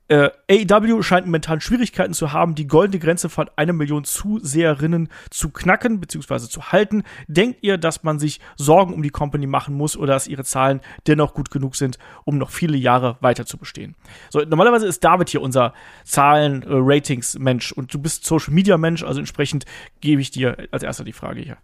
[0.08, 5.50] Äh, AEW scheint momentan Schwierigkeiten zu haben, die goldene Grenze von einer Million Zuseherinnen zu
[5.50, 6.48] knacken bzw.
[6.48, 7.02] zu halten.
[7.26, 10.80] Denkt ihr, dass man sich Sorgen um die Company machen muss oder dass ihre Zahlen
[11.08, 13.96] dennoch gut genug sind, um noch viele Jahre weiter zu bestehen?
[14.30, 19.64] So, normalerweise ist David hier unser Zahlen-Ratings-Mensch und du bist Social-Media-Mensch, also entsprechend
[20.00, 21.58] gebe ich dir als erster die Frage hier.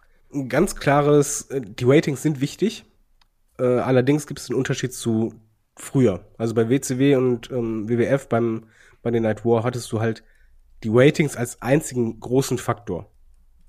[0.49, 2.85] Ganz klares, äh, die Ratings sind wichtig.
[3.59, 5.35] Äh, allerdings gibt es einen Unterschied zu
[5.77, 6.25] früher.
[6.39, 8.67] Also bei WCW und ähm, WWF beim
[9.03, 10.23] bei den Night War hattest du halt
[10.85, 13.11] die Ratings als einzigen großen Faktor,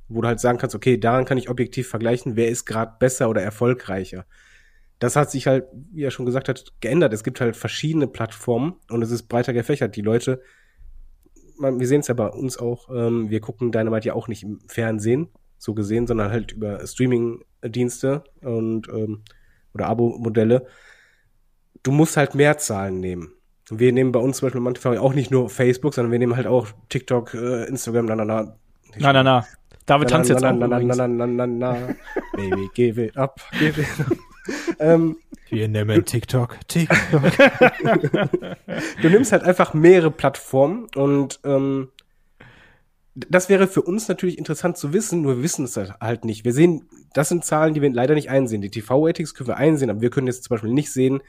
[0.08, 3.30] wo du halt sagen kannst, okay, daran kann ich objektiv vergleichen, wer ist gerade besser
[3.30, 4.26] oder erfolgreicher.
[5.00, 7.14] Das hat sich halt, wie er schon gesagt hat, geändert.
[7.14, 9.96] Es gibt halt verschiedene Plattformen und es ist breiter gefächert.
[9.96, 10.42] Die Leute,
[11.58, 14.44] man, wir sehen es ja bei uns auch, ähm, wir gucken Dynamite ja auch nicht
[14.44, 19.24] im Fernsehen, so gesehen, sondern halt über Streaming-Dienste und ähm,
[19.74, 20.68] oder Abo-Modelle
[21.84, 23.34] du musst halt mehr Zahlen nehmen.
[23.70, 26.48] Wir nehmen bei uns zum Beispiel manchmal auch nicht nur Facebook, sondern wir nehmen halt
[26.48, 28.56] auch TikTok, äh, Instagram, na, na, na.
[28.98, 29.46] Na, na, na.
[29.86, 31.78] David tanzt jetzt na, auch na, na, na, na, na, na.
[32.36, 34.18] Baby, give it up, give it up.
[34.80, 35.18] ähm,
[35.50, 37.22] Wir nehmen TikTok, TikTok.
[39.02, 41.90] du nimmst halt einfach mehrere Plattformen und ähm,
[43.16, 46.46] das wäre für uns natürlich interessant zu wissen, nur wir wissen es halt nicht.
[46.46, 48.62] Wir sehen, das sind Zahlen, die wir leider nicht einsehen.
[48.62, 51.22] Die TV-Ratings können wir einsehen, aber wir können jetzt zum Beispiel nicht sehen,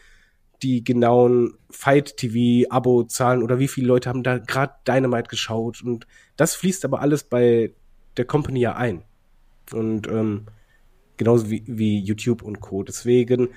[0.62, 5.82] die genauen Fight-TV-Abo-Zahlen oder wie viele Leute haben da gerade Dynamite geschaut.
[5.82, 7.72] Und das fließt aber alles bei
[8.16, 9.02] der Company ja ein.
[9.72, 10.46] Und ähm,
[11.16, 12.82] genauso wie, wie YouTube und Co.
[12.82, 13.48] Deswegen,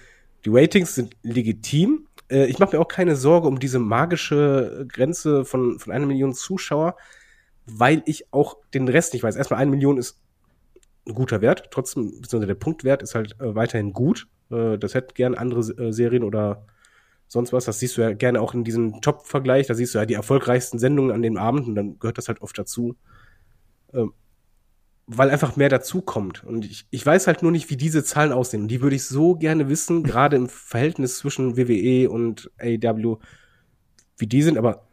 [0.45, 2.07] die Ratings sind legitim.
[2.29, 6.33] Äh, ich mache mir auch keine Sorge um diese magische Grenze von, von einer Million
[6.33, 6.95] Zuschauer,
[7.65, 9.35] weil ich auch den Rest nicht weiß.
[9.35, 10.19] Erstmal eine Million ist
[11.07, 14.27] ein guter Wert, trotzdem, beziehungsweise der Punktwert ist halt äh, weiterhin gut.
[14.51, 16.65] Äh, das hätten gern andere äh, Serien oder
[17.27, 17.65] sonst was.
[17.65, 19.67] Das siehst du ja gerne auch in diesem Top-Vergleich.
[19.67, 22.41] Da siehst du ja die erfolgreichsten Sendungen an den Abend und dann gehört das halt
[22.41, 22.95] oft dazu.
[23.93, 24.13] Ähm,
[25.07, 26.43] weil einfach mehr dazu kommt.
[26.43, 28.63] Und ich, ich weiß halt nur nicht, wie diese Zahlen aussehen.
[28.63, 33.17] Und die würde ich so gerne wissen, gerade im Verhältnis zwischen WWE und AEW,
[34.17, 34.87] wie die sind, aber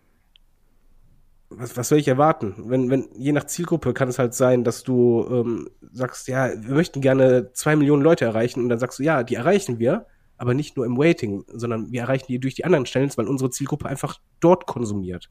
[1.50, 2.54] was, was soll ich erwarten?
[2.58, 6.74] Wenn, wenn, je nach Zielgruppe kann es halt sein, dass du ähm, sagst, ja, wir
[6.74, 10.06] möchten gerne zwei Millionen Leute erreichen und dann sagst du, ja, die erreichen wir,
[10.36, 13.50] aber nicht nur im Waiting, sondern wir erreichen die durch die anderen Channels, weil unsere
[13.50, 15.30] Zielgruppe einfach dort konsumiert.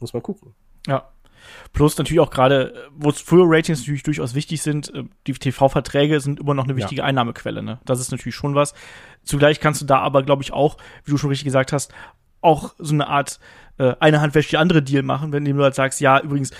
[0.00, 0.54] Muss man gucken.
[0.86, 1.10] Ja.
[1.72, 6.40] Plus natürlich auch gerade, wo früher Ratings natürlich durchaus wichtig sind, äh, die TV-Verträge sind
[6.40, 7.62] immer noch eine wichtige Einnahmequelle.
[7.62, 7.80] Ne?
[7.84, 8.74] Das ist natürlich schon was.
[9.22, 11.92] Zugleich kannst du da aber, glaube ich, auch, wie du schon richtig gesagt hast,
[12.40, 13.38] auch so eine Art
[13.78, 16.52] äh, eine Hand wäscht die andere Deal machen, wenn du halt sagst, ja, übrigens,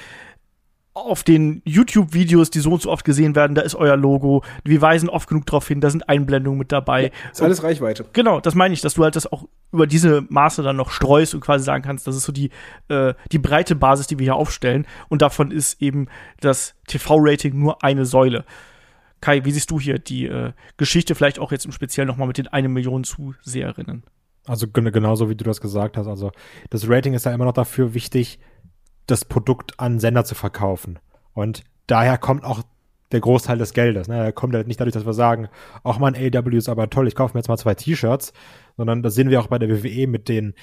[0.96, 4.42] auf den YouTube-Videos, die so und so oft gesehen werden, da ist euer Logo.
[4.64, 7.12] Wir weisen oft genug darauf hin, da sind Einblendungen mit dabei.
[7.30, 8.06] Ist alles Reichweite.
[8.14, 11.34] Genau, das meine ich, dass du halt das auch über diese Maße dann noch streust
[11.34, 12.50] und quasi sagen kannst, das ist so die,
[12.88, 14.86] äh, die breite Basis, die wir hier aufstellen.
[15.08, 16.08] Und davon ist eben
[16.40, 18.44] das TV-Rating nur eine Säule.
[19.20, 22.38] Kai, wie siehst du hier die äh, Geschichte vielleicht auch jetzt im Speziellen nochmal mit
[22.38, 24.02] den eine Million Zuseherinnen?
[24.46, 26.06] Also gen- genauso wie du das gesagt hast.
[26.06, 26.32] Also
[26.70, 28.38] das Rating ist ja immer noch dafür wichtig,
[29.06, 30.98] das Produkt an Sender zu verkaufen.
[31.32, 32.62] Und daher kommt auch
[33.12, 34.08] der Großteil des Geldes.
[34.08, 34.16] Ne?
[34.16, 35.48] Er kommt halt nicht dadurch, dass wir sagen,
[35.84, 38.32] auch mein AW ist aber toll, ich kaufe mir jetzt mal zwei T-Shirts,
[38.76, 40.54] sondern das sehen wir auch bei der WWE mit den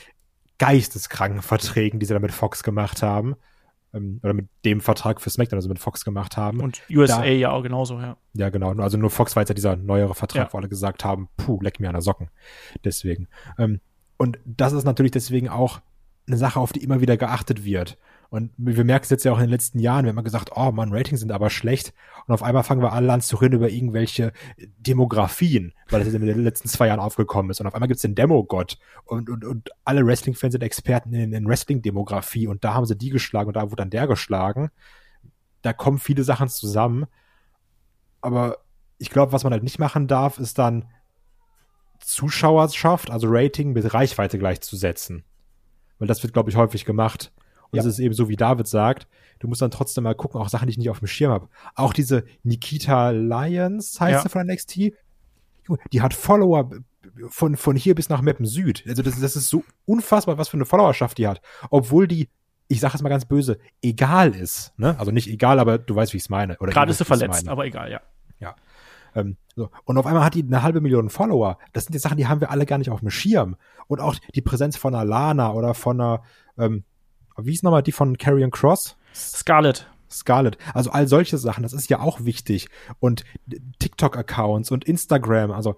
[0.57, 3.35] geisteskranken Verträgen, die sie da mit Fox gemacht haben.
[3.93, 6.59] Ähm, oder mit dem Vertrag für SmackDown, also mit Fox gemacht haben.
[6.61, 8.17] Und USA Da- ja auch genauso, ja.
[8.33, 8.71] Ja, genau.
[8.73, 10.53] Also nur Fox war jetzt ja dieser neuere Vertrag, Ja.
[10.53, 12.29] wo alle gesagt haben, puh, leck mir an der Socken.
[12.83, 13.27] Deswegen.
[13.57, 13.81] Ähm,
[14.17, 15.79] und das ist natürlich deswegen auch
[16.27, 17.97] eine Sache, auf die immer wieder geachtet wird.
[18.33, 20.71] Und wir merken es jetzt ja auch in den letzten Jahren, wir haben gesagt, oh
[20.71, 21.93] Mann, Ratings sind aber schlecht.
[22.25, 24.33] Und auf einmal fangen wir alle an zu reden über irgendwelche
[24.79, 27.61] Demografien, weil das in den letzten zwei Jahren aufgekommen ist.
[27.61, 28.79] Und auf einmal gibt's den Demogott.
[29.05, 32.47] Und, und, und alle Wrestling-Fans sind Experten in, in Wrestling-Demografie.
[32.47, 34.71] Und da haben sie die geschlagen und da wurde dann der geschlagen.
[35.61, 37.05] Da kommen viele Sachen zusammen.
[38.21, 38.63] Aber
[38.97, 40.89] ich glaube, was man halt nicht machen darf, ist dann
[41.99, 45.23] Zuschauerschaft, also Rating mit Reichweite gleichzusetzen.
[45.99, 47.31] Weil das wird, glaube ich, häufig gemacht.
[47.73, 49.07] Und es ist eben so, wie David sagt,
[49.39, 51.49] du musst dann trotzdem mal gucken, auch Sachen, die ich nicht auf dem Schirm habe.
[51.75, 54.21] Auch diese Nikita Lyons heißt Ja.
[54.21, 54.93] sie von NXT.
[55.91, 56.69] Die hat Follower
[57.29, 58.83] von, von hier bis nach Meppen Süd.
[58.87, 61.41] Also das, das ist so unfassbar, was für eine Followerschaft die hat.
[61.69, 62.29] Obwohl die,
[62.67, 64.73] ich sage es mal ganz böse, egal ist.
[64.77, 64.95] Ne?
[64.97, 66.57] Also nicht egal, aber du weißt, wie ich es meine.
[66.59, 68.01] Oder Gerade ist sie verletzt, aber egal, ja.
[68.39, 68.55] Ja.
[69.15, 69.69] Ähm, so.
[69.85, 71.59] Und auf einmal hat die eine halbe Million Follower.
[71.71, 73.57] Das sind die Sachen, die haben wir alle gar nicht auf dem Schirm.
[73.87, 76.23] Und auch die Präsenz von einer Lana oder von einer,
[76.57, 76.83] ähm,
[77.37, 78.95] wie hieß nochmal die von Carrion Cross?
[79.13, 79.87] Scarlett.
[80.09, 80.57] Scarlett.
[80.73, 82.67] Also all solche Sachen, das ist ja auch wichtig.
[82.99, 83.23] Und
[83.79, 85.75] TikTok-Accounts und Instagram, also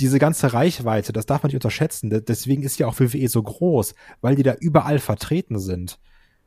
[0.00, 2.10] diese ganze Reichweite, das darf man nicht unterschätzen.
[2.10, 5.98] De- Deswegen ist ja auch WWE so groß, weil die da überall vertreten sind.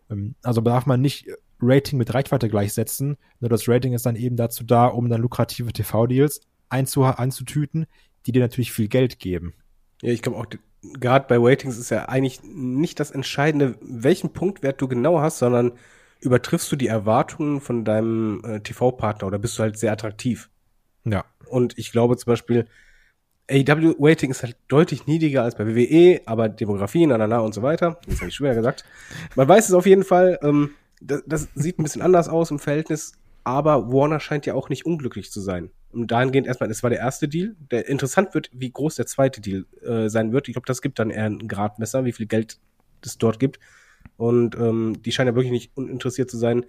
[0.10, 1.28] Ähm, Also darf man nicht
[1.62, 3.18] Rating mit Reichweite gleichsetzen.
[3.40, 7.86] Nur das Rating ist dann eben dazu da, um dann lukrative TV-Deals einzu einzutüten,
[8.26, 9.54] die dir natürlich viel Geld geben.
[10.02, 10.46] Ja, ich glaube auch,
[10.82, 15.74] gerade bei Ratings ist ja eigentlich nicht das Entscheidende, welchen Punktwert du genau hast, sondern
[16.22, 20.50] übertriffst du die Erwartungen von deinem äh, TV-Partner oder bist du halt sehr attraktiv.
[21.06, 21.26] Ja.
[21.48, 22.66] Und ich glaube zum Beispiel,
[23.50, 27.62] AEW-Rating ist halt deutlich niedriger als bei WWE, aber Demografie, na, na, na und so
[27.62, 28.00] weiter.
[28.06, 28.84] Das habe ich schon wieder gesagt.
[29.36, 30.38] Man weiß es auf jeden Fall.
[30.42, 33.14] Ähm, das, das sieht ein bisschen anders aus im Verhältnis,
[33.44, 35.70] aber Warner scheint ja auch nicht unglücklich zu sein.
[35.92, 37.56] Und dahingehend erstmal, das war der erste Deal.
[37.72, 40.48] Der interessant wird, wie groß der zweite Deal äh, sein wird.
[40.48, 42.60] Ich glaube, das gibt dann eher ein Gradmesser, wie viel Geld
[43.04, 43.60] es dort gibt.
[44.18, 46.66] Und ähm, die scheinen ja wirklich nicht uninteressiert zu sein.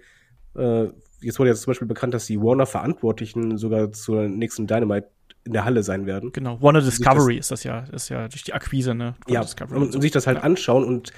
[0.55, 0.87] Äh,
[1.21, 5.09] jetzt wurde ja zum Beispiel bekannt, dass die Warner-Verantwortlichen sogar zur nächsten Dynamite
[5.43, 6.31] in der Halle sein werden.
[6.31, 6.61] Genau.
[6.61, 9.15] Warner Discovery ist das ja, ist ja durch die Akquise, ne?
[9.25, 11.11] Warner Ja, Discovery und, und sich das halt anschauen und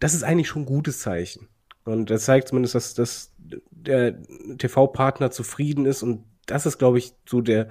[0.00, 1.48] das ist eigentlich schon ein gutes Zeichen.
[1.84, 3.32] Und das zeigt zumindest, dass, dass
[3.70, 4.20] der
[4.58, 7.68] TV-Partner zufrieden ist und das ist, glaube ich, so der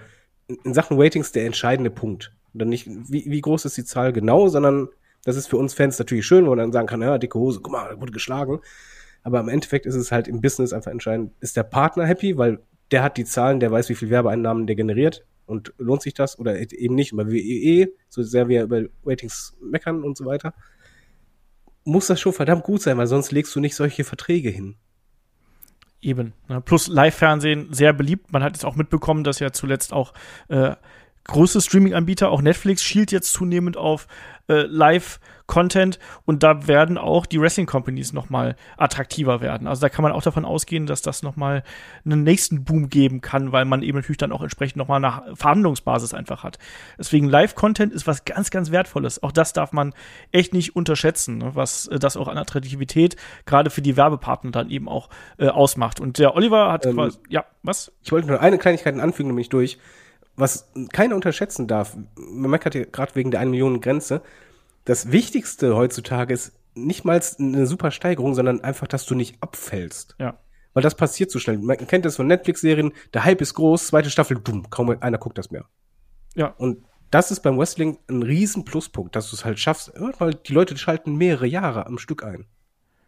[0.48, 2.34] in Sachen Ratings der entscheidende Punkt.
[2.54, 4.90] Und dann nicht, wie, wie groß ist die Zahl genau, sondern
[5.24, 7.62] das ist für uns Fans natürlich schön, wo man dann sagen kann, ja, dicke Hose,
[7.62, 8.60] guck mal, da wurde geschlagen.
[9.24, 12.60] Aber im Endeffekt ist es halt im Business einfach entscheidend, ist der Partner happy, weil
[12.92, 16.38] der hat die Zahlen, der weiß, wie viel Werbeeinnahmen der generiert und lohnt sich das
[16.38, 17.14] oder eben nicht.
[17.14, 20.54] Und bei WWE, so sehr wir über Ratings meckern und so weiter,
[21.86, 24.76] muss das schon verdammt gut sein, weil sonst legst du nicht solche Verträge hin.
[26.04, 26.34] Eben.
[26.50, 26.60] Ne?
[26.62, 28.34] Plus Live-Fernsehen sehr beliebt.
[28.34, 30.14] Man hat jetzt auch mitbekommen, dass ja zuletzt auch
[30.50, 30.76] äh,
[31.26, 34.08] große Streaming-Anbieter, auch Netflix, schielt jetzt zunehmend auf
[34.48, 39.68] äh, Live-Content und da werden auch die Wrestling-Companies noch mal attraktiver werden.
[39.68, 41.64] Also da kann man auch davon ausgehen, dass das noch mal
[42.06, 45.36] einen nächsten Boom geben kann, weil man eben natürlich dann auch entsprechend noch mal eine
[45.36, 46.60] Verhandlungsbasis einfach hat.
[46.98, 49.24] Deswegen Live-Content ist was ganz, ganz Wertvolles.
[49.24, 49.94] Auch das darf man
[50.32, 51.52] echt nicht unterschätzen, ne?
[51.54, 53.16] was äh, das auch an Attraktivität
[53.46, 56.00] gerade für die Werbepartner dann eben auch äh, ausmacht.
[56.00, 57.92] Und der Oliver hat Ähm, quasi, ja, was?
[58.04, 59.78] Ich wollte nur eine Kleinigkeit anfügen, nämlich durch.
[60.36, 64.22] Was keiner unterschätzen darf, man meckert ja gerade wegen der 1 Millionen Grenze.
[64.86, 70.16] Das Wichtigste heutzutage ist nicht mal eine super Steigerung, sondern einfach, dass du nicht abfällst.
[70.20, 70.40] Ja.
[70.74, 71.60] Weil das passiert so schnell.
[71.60, 75.38] Man kennt das von Netflix-Serien, der Hype ist groß, zweite Staffel, dumm, kaum einer guckt
[75.38, 75.66] das mehr.
[76.36, 76.48] Ja.
[76.48, 80.54] Und das ist beim Wrestling ein riesen Pluspunkt, dass du es halt schaffst, weil die
[80.54, 82.48] Leute schalten mehrere Jahre am Stück ein.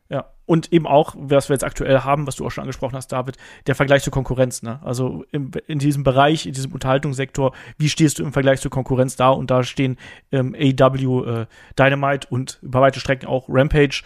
[0.09, 3.07] Ja, und eben auch, was wir jetzt aktuell haben, was du auch schon angesprochen hast,
[3.07, 4.61] David, der Vergleich zur Konkurrenz.
[4.61, 4.79] Ne?
[4.83, 9.15] Also im, in diesem Bereich, in diesem Unterhaltungssektor, wie stehst du im Vergleich zur Konkurrenz
[9.15, 9.29] da?
[9.29, 9.97] Und da stehen
[10.31, 11.45] ähm, AEW, äh,
[11.79, 14.03] Dynamite und über weite Strecken auch Rampage.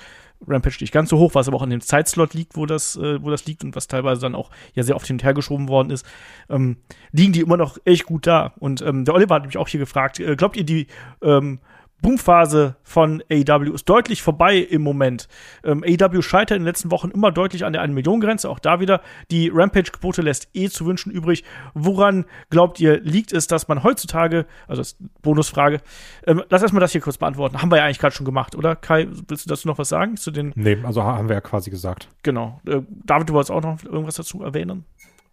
[0.47, 3.21] Rampage nicht ganz so hoch, was aber auch an dem Zeitslot liegt, wo das, äh,
[3.21, 5.67] wo das liegt und was teilweise dann auch ja sehr oft hin und her geschoben
[5.67, 6.05] worden ist,
[6.49, 6.77] ähm,
[7.11, 8.53] liegen die immer noch echt gut da.
[8.59, 10.87] Und ähm, der Oliver hat mich auch hier gefragt, äh, glaubt ihr, die
[11.21, 11.59] ähm,
[12.01, 15.27] Boomphase von AEW ist deutlich vorbei im Moment.
[15.63, 18.49] Ähm, AEW scheitert in den letzten Wochen immer deutlich an der 1 Million Grenze.
[18.49, 21.43] Auch da wieder die Rampage-Quote lässt eh zu wünschen übrig.
[21.73, 25.81] Woran glaubt ihr, liegt es, dass man heutzutage, also das Bonusfrage,
[26.25, 27.61] ähm, lass erstmal das hier kurz beantworten.
[27.61, 28.75] Haben wir ja eigentlich gerade schon gemacht, oder?
[28.75, 30.17] Kai, willst du dazu noch was sagen?
[30.17, 32.07] Zu den, Nee, also ha- haben wir ja quasi gesagt.
[32.23, 32.59] genau.
[32.65, 34.85] Äh, David, du wolltest auch noch irgendwas dazu erwähnen?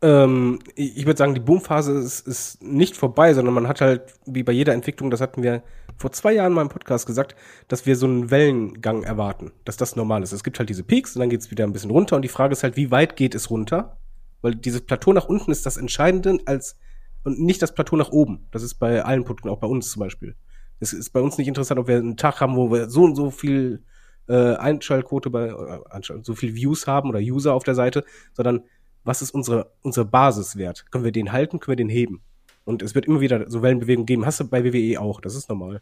[0.03, 4.43] Ähm, ich würde sagen, die Boomphase ist, ist nicht vorbei, sondern man hat halt, wie
[4.43, 5.63] bei jeder Entwicklung, das hatten wir
[5.97, 7.35] vor zwei Jahren mal im Podcast gesagt,
[7.69, 10.33] dass wir so einen Wellengang erwarten, dass das normal ist.
[10.33, 12.29] Es gibt halt diese Peaks und dann geht es wieder ein bisschen runter und die
[12.29, 13.97] Frage ist halt, wie weit geht es runter?
[14.43, 16.77] Weil dieses Plateau nach unten ist das Entscheidende als
[17.25, 18.47] und nicht das Plateau nach oben.
[18.53, 20.37] Das ist bei allen Produkten, auch bei uns zum Beispiel.
[20.79, 23.17] Es ist bei uns nicht interessant, ob wir einen Tag haben, wo wir so und
[23.17, 23.83] so viel
[24.29, 28.63] äh, Einschaltquote bei äh, so viel Views haben oder User auf der Seite, sondern
[29.07, 30.91] was ist unsere, unsere Basiswert?
[30.91, 31.61] Können wir den halten?
[31.61, 32.21] Können wir den heben?
[32.65, 34.27] Und es wird immer wieder so Wellenbewegungen geben.
[34.27, 35.21] Hast du bei WWE auch.
[35.21, 35.81] Das ist normal.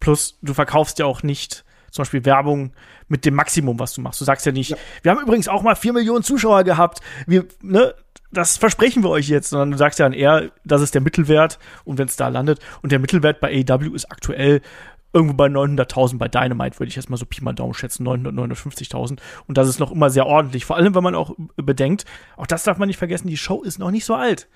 [0.00, 2.72] Plus, du verkaufst ja auch nicht zum Beispiel Werbung
[3.08, 4.20] mit dem Maximum, was du machst.
[4.20, 4.76] Du sagst ja nicht, Ja.
[5.02, 7.00] wir haben übrigens auch mal vier Millionen Zuschauer gehabt.
[7.26, 7.94] Wir, ne,
[8.32, 11.60] das versprechen wir euch jetzt, sondern du sagst ja dann eher, das ist der Mittelwert
[11.84, 12.58] und wenn es da landet.
[12.82, 14.60] Und der Mittelwert bei AEW ist aktuell
[15.14, 18.34] irgendwo bei 900.000 bei Dynamite, würde ich jetzt mal so Pi mal Daumen schätzen, 900,
[18.34, 19.18] 950.000.
[19.46, 20.64] Und das ist noch immer sehr ordentlich.
[20.64, 22.04] Vor allem, wenn man auch bedenkt,
[22.36, 24.48] auch das darf man nicht vergessen, die Show ist noch nicht so alt.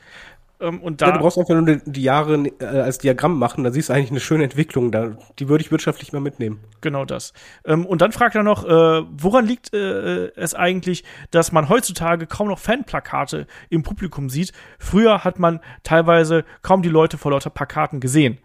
[0.60, 3.70] Ähm, und Ja, da, du brauchst einfach nur die, Jahre äh, als Diagramm machen, da
[3.70, 4.90] siehst du eigentlich eine schöne Entwicklung.
[4.90, 6.60] Da, die würde ich wirtschaftlich mal mitnehmen.
[6.80, 7.32] genau das.
[7.64, 12.26] Ähm, und dann fragt er noch, äh, woran liegt äh, es eigentlich, dass man heutzutage
[12.26, 14.52] kaum noch Fanplakate im Publikum sieht?
[14.78, 18.38] Früher hat man teilweise kaum die Leute vor lauter Plakaten gesehen.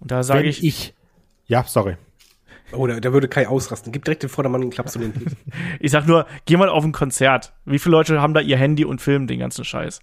[0.00, 0.94] Und da sage ich, ich.
[1.50, 1.96] Ja, sorry.
[2.72, 3.92] Oh, da, da würde Kai ausrasten.
[3.92, 5.36] Gib direkt den Vordermann und klappst du den Hit.
[5.80, 7.52] ich sag nur, geh mal auf ein Konzert.
[7.64, 10.00] Wie viele Leute haben da ihr Handy und filmen den ganzen Scheiß?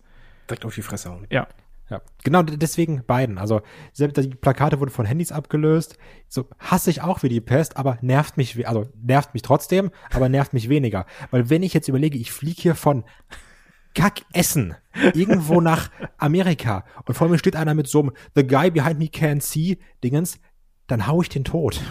[0.49, 1.27] direkt auf die Fresse hauen.
[1.29, 1.47] Ja.
[1.89, 3.37] Ja, genau deswegen beiden.
[3.37, 3.61] Also
[3.93, 5.97] selbst die Plakate wurden von Handys abgelöst.
[6.27, 10.27] So hasse ich auch wie die Pest, aber nervt mich, also nervt mich trotzdem, aber
[10.27, 11.05] nervt mich weniger.
[11.31, 13.05] Weil wenn ich jetzt überlege, ich fliege hier von
[13.95, 14.75] Kackessen
[15.13, 19.05] irgendwo nach Amerika und vor mir steht einer mit so einem The Guy Behind Me
[19.05, 20.41] Can't See Dingens,
[20.87, 21.81] dann hau ich den tot.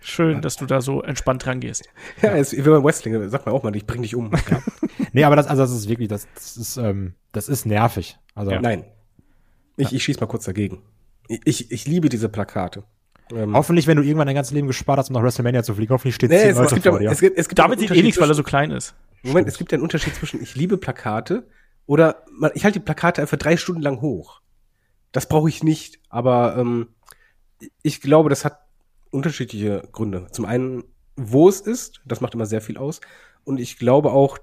[0.00, 1.88] Schön, dass du da so entspannt rangehst.
[2.22, 4.30] Ja, es, wie beim Wrestling, sag mal auch mal, ich bring dich um.
[4.50, 4.62] Ja.
[5.12, 8.18] Nee, aber das, also das ist wirklich, das, das ist, ähm, das ist nervig.
[8.34, 8.84] Also Nein.
[9.76, 10.82] Ich, ich schieß mal kurz dagegen.
[11.28, 12.84] Ich, ich, liebe diese Plakate.
[13.32, 15.92] Ähm, hoffentlich, wenn du irgendwann dein ganzes Leben gespart hast, um nach WrestleMania zu fliegen,
[15.92, 17.10] hoffentlich steht nee, zehn es, es, Leute gibt vor aber, dir.
[17.10, 18.94] es gibt, es gibt aber sieht eh nichts, weil er so klein ist.
[19.22, 21.46] Moment, es gibt ja einen Unterschied zwischen ich liebe Plakate
[21.86, 24.42] oder man, ich halte die Plakate einfach drei Stunden lang hoch.
[25.12, 26.88] Das brauche ich nicht, aber ähm,
[27.82, 28.60] ich glaube, das hat
[29.10, 30.26] unterschiedliche Gründe.
[30.32, 30.84] Zum einen,
[31.16, 33.00] wo es ist, das macht immer sehr viel aus.
[33.44, 34.38] Und ich glaube auch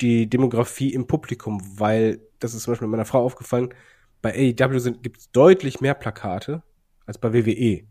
[0.00, 3.74] die Demografie im Publikum, weil das ist zum Beispiel meiner Frau aufgefallen,
[4.22, 6.62] bei AEW gibt es deutlich mehr Plakate
[7.06, 7.84] als bei WWE.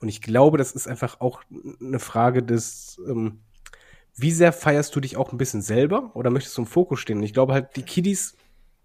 [0.00, 1.42] Und ich glaube, das ist einfach auch
[1.80, 3.40] eine Frage des, ähm,
[4.14, 7.18] wie sehr feierst du dich auch ein bisschen selber oder möchtest du im Fokus stehen?
[7.18, 8.36] Und ich glaube halt, die Kiddies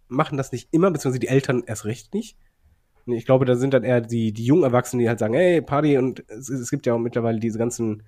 [0.08, 2.38] machen das nicht immer, beziehungsweise die Eltern erst recht nicht.
[3.06, 5.98] Ich glaube, da sind dann eher die, die jungen Erwachsenen, die halt sagen, hey, Party,
[5.98, 8.04] und es, es gibt ja auch mittlerweile diese ganzen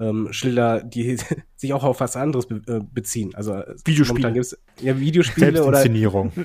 [0.00, 1.18] ähm, Schilder, die
[1.56, 3.34] sich auch auf was anderes be äh, beziehen.
[3.34, 4.06] Also äh, Videospiele.
[4.08, 5.84] momentan gibt's ja Videospiele oder,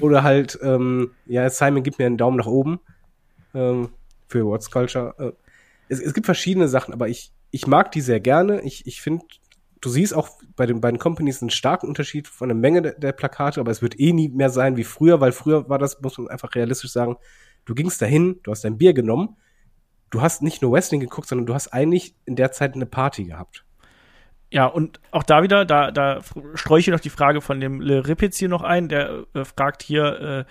[0.02, 2.80] oder halt, ähm, ja, Simon gibt mir einen Daumen nach oben
[3.54, 3.90] ähm,
[4.28, 5.16] für What's Culture.
[5.18, 5.32] Äh,
[5.88, 8.62] es, es gibt verschiedene Sachen, aber ich, ich mag die sehr gerne.
[8.62, 9.26] Ich, ich finde,
[9.82, 13.12] du siehst auch bei den beiden Companies einen starken Unterschied von der Menge der, der
[13.14, 16.18] Plakate, aber es wird eh nie mehr sein wie früher, weil früher war das, muss
[16.18, 17.18] man einfach realistisch sagen,
[17.66, 19.36] du gingst dahin, du hast dein Bier genommen,
[20.10, 23.26] du hast nicht nur Wrestling geguckt, sondern du hast eigentlich in der Zeit eine Party
[23.26, 23.66] gehabt.
[24.52, 26.22] Ja, und auch da wieder, da, da
[26.54, 29.44] streue ich hier noch die Frage von dem Le Ripitz hier noch ein, der äh,
[29.44, 30.46] fragt hier, äh,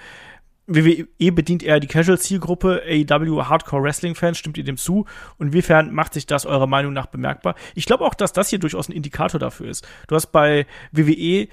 [0.67, 5.05] WWE bedient eher die Casual-Zielgruppe, AEW Hardcore-Wrestling-Fans, stimmt ihr dem zu?
[5.37, 7.55] Und inwiefern macht sich das eurer Meinung nach bemerkbar?
[7.75, 9.87] Ich glaube auch, dass das hier durchaus ein Indikator dafür ist.
[10.09, 11.49] Du hast bei WWE,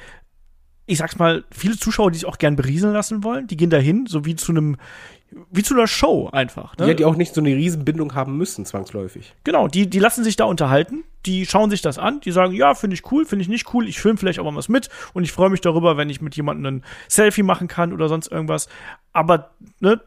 [0.85, 4.05] ich sag's mal, viele Zuschauer, die sich auch gern berieseln lassen wollen, die gehen dahin,
[4.07, 4.77] so wie zu einem,
[5.49, 6.77] wie zu einer Show einfach.
[6.77, 6.89] Ne?
[6.89, 9.33] Ja, die auch nicht so eine Riesenbindung haben müssen, zwangsläufig.
[9.43, 12.73] Genau, die, die lassen sich da unterhalten, die schauen sich das an, die sagen, ja,
[12.73, 15.23] finde ich cool, finde ich nicht cool, ich filme vielleicht auch mal was mit und
[15.23, 18.67] ich freue mich darüber, wenn ich mit jemandem ein Selfie machen kann oder sonst irgendwas.
[19.13, 20.01] Aber, ne,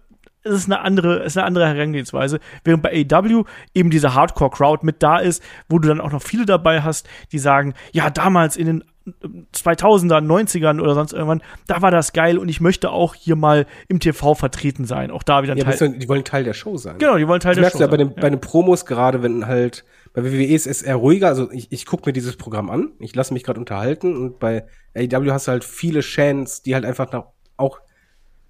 [0.44, 2.38] es ist eine andere, es ist eine andere Herangehensweise.
[2.64, 6.44] Während bei AEW eben diese Hardcore-Crowd mit da ist, wo du dann auch noch viele
[6.44, 11.90] dabei hast, die sagen, ja, damals in den 2000ern, 90ern oder sonst irgendwann, da war
[11.90, 15.10] das geil und ich möchte auch hier mal im TV vertreten sein.
[15.10, 15.72] Auch da wieder ein Ja, Teil.
[15.72, 16.98] beziehungsweise die wollen Teil der Show sein.
[16.98, 18.14] Genau, die wollen Teil Das der merkst Show du ja bei sein.
[18.14, 19.84] den, bei den Promos gerade, wenn halt,
[20.14, 23.14] bei WWE ist es eher ruhiger, also ich, ich gucke mir dieses Programm an, ich
[23.14, 24.64] lasse mich gerade unterhalten und bei
[24.96, 27.24] AEW hast du halt viele Chants, die halt einfach nach,
[27.56, 27.80] auch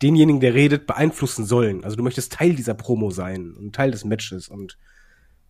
[0.03, 1.83] denjenigen, der redet, beeinflussen sollen.
[1.85, 4.77] Also du möchtest Teil dieser Promo sein und Teil des Matches und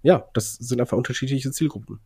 [0.02, 2.00] ja, das sind einfach unterschiedliche Zielgruppen.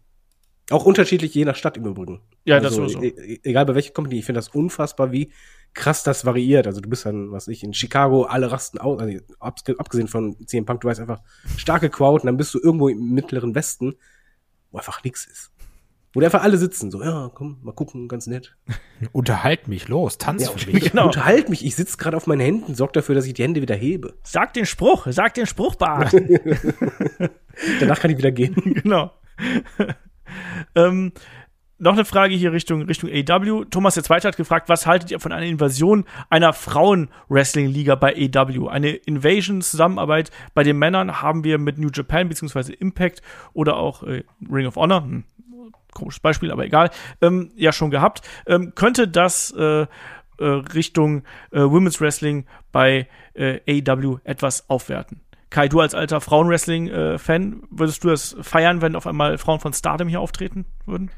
[0.70, 2.20] Auch unterschiedlich je nach Stadt im Übrigen.
[2.44, 3.02] Ja, das also, sowieso.
[3.02, 5.32] e- Egal bei welcher Company, ich finde das unfassbar, wie
[5.72, 6.66] krass das variiert.
[6.66, 10.66] Also du bist dann, was ich, in Chicago, alle rasten aus, also abgesehen von CM
[10.66, 11.22] Punk, du weißt einfach
[11.56, 13.94] starke Crowd und dann bist du irgendwo im mittleren Westen,
[14.70, 15.52] wo einfach nichts ist.
[16.14, 18.56] Wo die einfach alle sitzen, so, ja, komm, mal gucken, ganz nett.
[19.12, 20.90] Unterhalt mich, los, tanz Ja, für mich.
[20.90, 21.06] Genau.
[21.06, 23.74] Unterhalt mich, ich sitze gerade auf meinen Händen, sorg dafür, dass ich die Hände wieder
[23.76, 24.14] hebe.
[24.22, 26.12] Sag den Spruch, sag den Spruch, Bart.
[27.80, 28.54] Danach kann ich wieder gehen.
[28.82, 29.12] genau.
[30.74, 31.12] Ähm,
[31.78, 33.64] noch eine Frage hier Richtung, Richtung AW.
[33.70, 38.68] Thomas der Zweite hat gefragt, was haltet ihr von einer Invasion einer Frauen-Wrestling-Liga bei AW?
[38.68, 42.72] Eine Invasion-Zusammenarbeit bei den Männern haben wir mit New Japan bzw.
[42.72, 43.22] Impact
[43.52, 45.24] oder auch äh, Ring of Honor, hm,
[45.94, 46.90] komisches Beispiel, aber egal,
[47.22, 48.22] ähm, ja schon gehabt.
[48.46, 49.86] Ähm, könnte das äh, äh,
[50.38, 51.22] Richtung
[51.52, 55.20] äh, Women's Wrestling bei äh, AEW etwas aufwerten?
[55.50, 60.08] Kai, du als alter Frauenwrestling-Fan, würdest du das feiern, wenn auf einmal Frauen von Stardom
[60.08, 61.10] hier auftreten würden?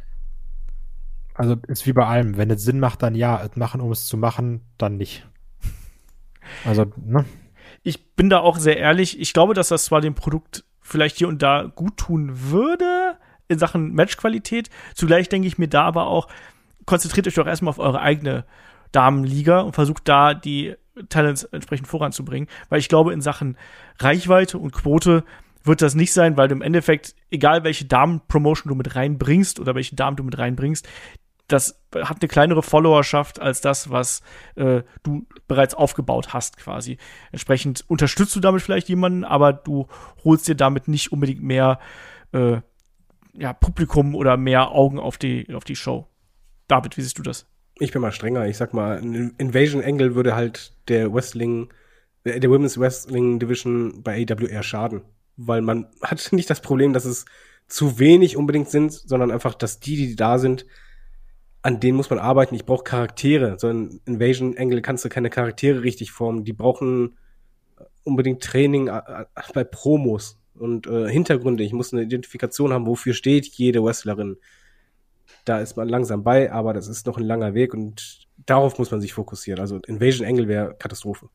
[1.35, 4.07] Also ist wie bei allem, wenn es Sinn macht, dann ja, es machen, um es
[4.07, 5.27] zu machen, dann nicht.
[6.65, 7.25] Also, ne?
[7.85, 9.21] Ich bin da auch sehr ehrlich.
[9.21, 13.17] Ich glaube, dass das zwar dem Produkt vielleicht hier und da gut tun würde
[13.47, 14.69] in Sachen Matchqualität.
[14.95, 16.29] Zugleich denke ich mir da aber auch,
[16.87, 18.45] konzentriert euch doch erstmal auf eure eigene
[18.91, 20.75] Damenliga und versucht da die
[21.09, 23.57] Talents entsprechend voranzubringen, weil ich glaube, in Sachen
[23.99, 25.25] Reichweite und Quote
[25.63, 29.75] wird das nicht sein, weil du im Endeffekt, egal welche Damen-Promotion du mit reinbringst oder
[29.75, 30.89] welche Damen du mit reinbringst,
[31.49, 34.23] das hat eine kleinere Followerschaft als das, was
[34.55, 36.97] äh, du bereits aufgebaut hast, quasi.
[37.33, 39.89] Entsprechend unterstützt du damit vielleicht jemanden, aber du
[40.25, 41.81] holst dir damit nicht unbedingt mehr
[42.33, 42.61] äh,
[43.35, 46.07] ja, Publikum oder mehr Augen auf die, auf die Show.
[46.69, 47.47] David, wie siehst du das?
[47.81, 48.47] Ich bin mal strenger.
[48.47, 51.73] Ich sag mal, ein Invasion Angle würde halt der Wrestling,
[52.25, 55.01] äh, der Women's Wrestling Division bei AW eher schaden.
[55.37, 57.25] Weil man hat nicht das Problem, dass es
[57.69, 60.67] zu wenig unbedingt sind, sondern einfach, dass die, die da sind,
[61.63, 62.55] an denen muss man arbeiten.
[62.55, 63.59] Ich brauche Charaktere.
[63.59, 66.45] So ein Invasion Angle kannst du keine Charaktere richtig formen.
[66.45, 67.17] Die brauchen
[68.05, 68.91] unbedingt Training
[69.55, 71.65] bei Promos und äh, Hintergründe.
[71.65, 74.37] Ich muss eine Identifikation haben, wofür steht jede Wrestlerin.
[75.45, 78.91] Da ist man langsam bei, aber das ist noch ein langer Weg und darauf muss
[78.91, 79.61] man sich fokussieren.
[79.61, 81.29] Also Invasion Angle wäre Katastrophe.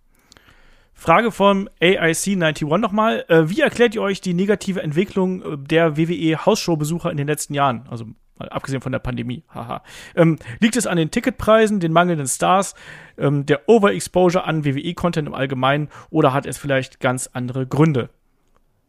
[0.94, 3.26] Frage vom AIC91 nochmal.
[3.28, 7.54] Äh, wie erklärt ihr euch die negative Entwicklung äh, der WWE Hausshow-Besucher in den letzten
[7.54, 7.86] Jahren?
[7.90, 8.06] Also
[8.38, 9.84] mal abgesehen von der Pandemie, haha.
[10.16, 12.76] Ähm, liegt es an den Ticketpreisen, den mangelnden Stars,
[13.18, 18.10] ähm, der Overexposure an WWE-Content im Allgemeinen oder hat es vielleicht ganz andere Gründe?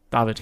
[0.09, 0.41] David.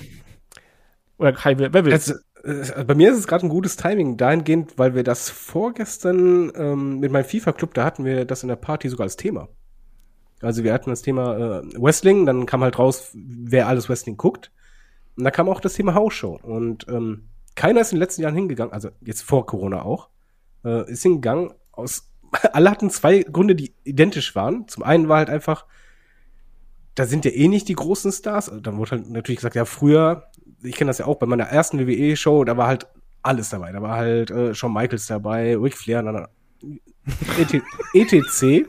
[1.17, 1.93] Oder Kai, wer will?
[1.93, 1.99] Äh,
[2.45, 7.11] bei mir ist es gerade ein gutes Timing dahingehend, weil wir das vorgestern ähm, mit
[7.11, 9.49] meinem FIFA-Club, da hatten wir das in der Party sogar als Thema.
[10.41, 14.51] Also wir hatten das Thema äh, Wrestling, dann kam halt raus, wer alles Wrestling guckt.
[15.17, 16.39] Und da kam auch das Thema House-Show.
[16.43, 20.09] Und ähm, keiner ist in den letzten Jahren hingegangen, also jetzt vor Corona auch,
[20.63, 22.11] äh, ist hingegangen aus,
[22.53, 24.67] alle hatten zwei Gründe, die identisch waren.
[24.67, 25.65] Zum einen war halt einfach,
[26.93, 28.51] da sind ja eh nicht die großen Stars.
[28.61, 30.27] Dann wurde halt natürlich gesagt, ja, früher,
[30.63, 32.87] ich kenne das ja auch bei meiner ersten WWE-Show, da war halt
[33.21, 33.71] alles dabei.
[33.71, 36.27] Da war halt äh, Shawn Michaels dabei, Ric Flair, dann,
[37.37, 37.61] ET,
[37.93, 38.67] ETC.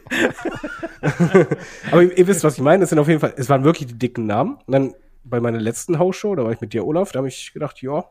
[1.90, 2.80] Aber ihr, ihr, wisst, was ich meine.
[2.80, 4.58] Das sind auf jeden Fall, es waren wirklich die dicken Namen.
[4.66, 7.52] Und dann bei meiner letzten Hausshow, da war ich mit dir, Olaf, da habe ich
[7.52, 8.04] gedacht, ja,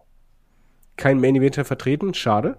[0.97, 2.57] kein Main Eventer vertreten, schade.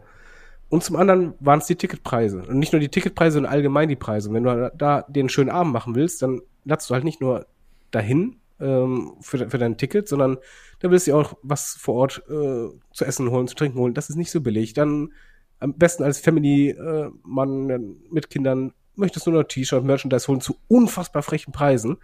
[0.69, 2.43] Und zum anderen waren es die Ticketpreise.
[2.43, 4.29] Und nicht nur die Ticketpreise, sondern allgemein die Preise.
[4.29, 7.47] Und wenn du da den schönen Abend machen willst, dann latzt du halt nicht nur
[7.93, 10.39] dahin ähm, für, für dein Ticket, sondern
[10.81, 13.95] da willst du auch was vor Ort äh, zu essen holen, zu trinken holen.
[13.95, 14.75] Das ist nicht so billig.
[14.75, 15.13] Dann
[15.59, 17.79] am besten als Family-Mann äh,
[18.11, 21.99] mit Kindern möchtest du nur T-Shirt, Merchandise holen zu unfassbar frechen Preisen.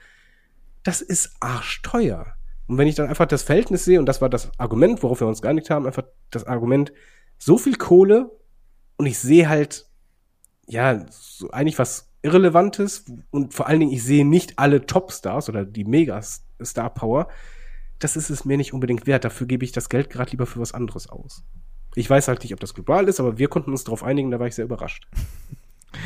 [0.83, 2.35] Das ist arschteuer.
[2.67, 5.27] Und wenn ich dann einfach das Verhältnis sehe, und das war das Argument, worauf wir
[5.27, 6.93] uns geeinigt haben, einfach das Argument,
[7.39, 8.31] so viel Kohle
[8.97, 9.87] und ich sehe halt,
[10.67, 15.65] ja, so eigentlich was Irrelevantes und vor allen Dingen, ich sehe nicht alle Topstars oder
[15.65, 17.29] die Mega-Star-Power.
[18.03, 19.25] Das ist es mir nicht unbedingt wert.
[19.25, 21.45] Dafür gebe ich das Geld gerade lieber für was anderes aus.
[21.95, 24.41] Ich weiß halt nicht, ob das global ist, aber wir konnten uns darauf einigen, da
[24.41, 25.07] war ich sehr überrascht.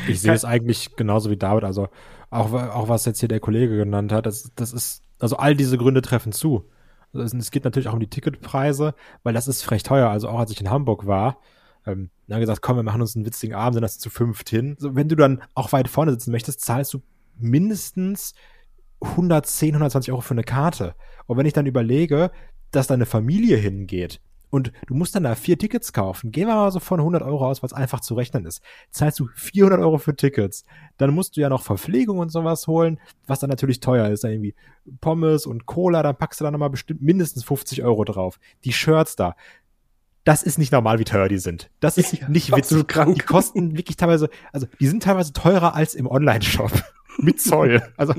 [0.05, 1.63] Ich sehe es eigentlich genauso wie David.
[1.63, 1.87] Also
[2.29, 5.77] auch, auch was jetzt hier der Kollege genannt hat, das, das ist, also all diese
[5.77, 6.69] Gründe treffen zu.
[7.13, 10.09] Also es geht natürlich auch um die Ticketpreise, weil das ist frech teuer.
[10.09, 11.39] Also auch als ich in Hamburg war,
[11.85, 14.75] ähm, dann gesagt, komm, wir machen uns einen witzigen Abend, dann das zu fünft hin.
[14.77, 17.01] So, wenn du dann auch weit vorne sitzen möchtest, zahlst du
[17.37, 18.33] mindestens
[19.01, 20.95] 110, 120 Euro für eine Karte.
[21.25, 22.31] Und wenn ich dann überlege,
[22.71, 26.31] dass deine Familie hingeht, und du musst dann da vier Tickets kaufen.
[26.31, 28.61] Gehen wir mal so von 100 Euro aus, was einfach zu rechnen ist.
[28.91, 30.63] Zahlst du 400 Euro für Tickets.
[30.97, 34.23] Dann musst du ja noch Verpflegung und sowas holen, was dann natürlich teuer ist.
[34.23, 34.55] Dann irgendwie
[35.01, 38.39] Pommes und Cola, dann packst du da nochmal bestimmt mindestens 50 Euro drauf.
[38.63, 39.35] Die Shirts da.
[40.23, 41.69] Das ist nicht normal, wie teuer die sind.
[41.79, 42.87] Das ist ja, nicht witzig.
[42.87, 43.15] Krank.
[43.15, 46.71] Die kosten wirklich teilweise, also die sind teilweise teurer als im Online-Shop
[47.21, 47.81] mit Zoll.
[47.97, 48.13] Also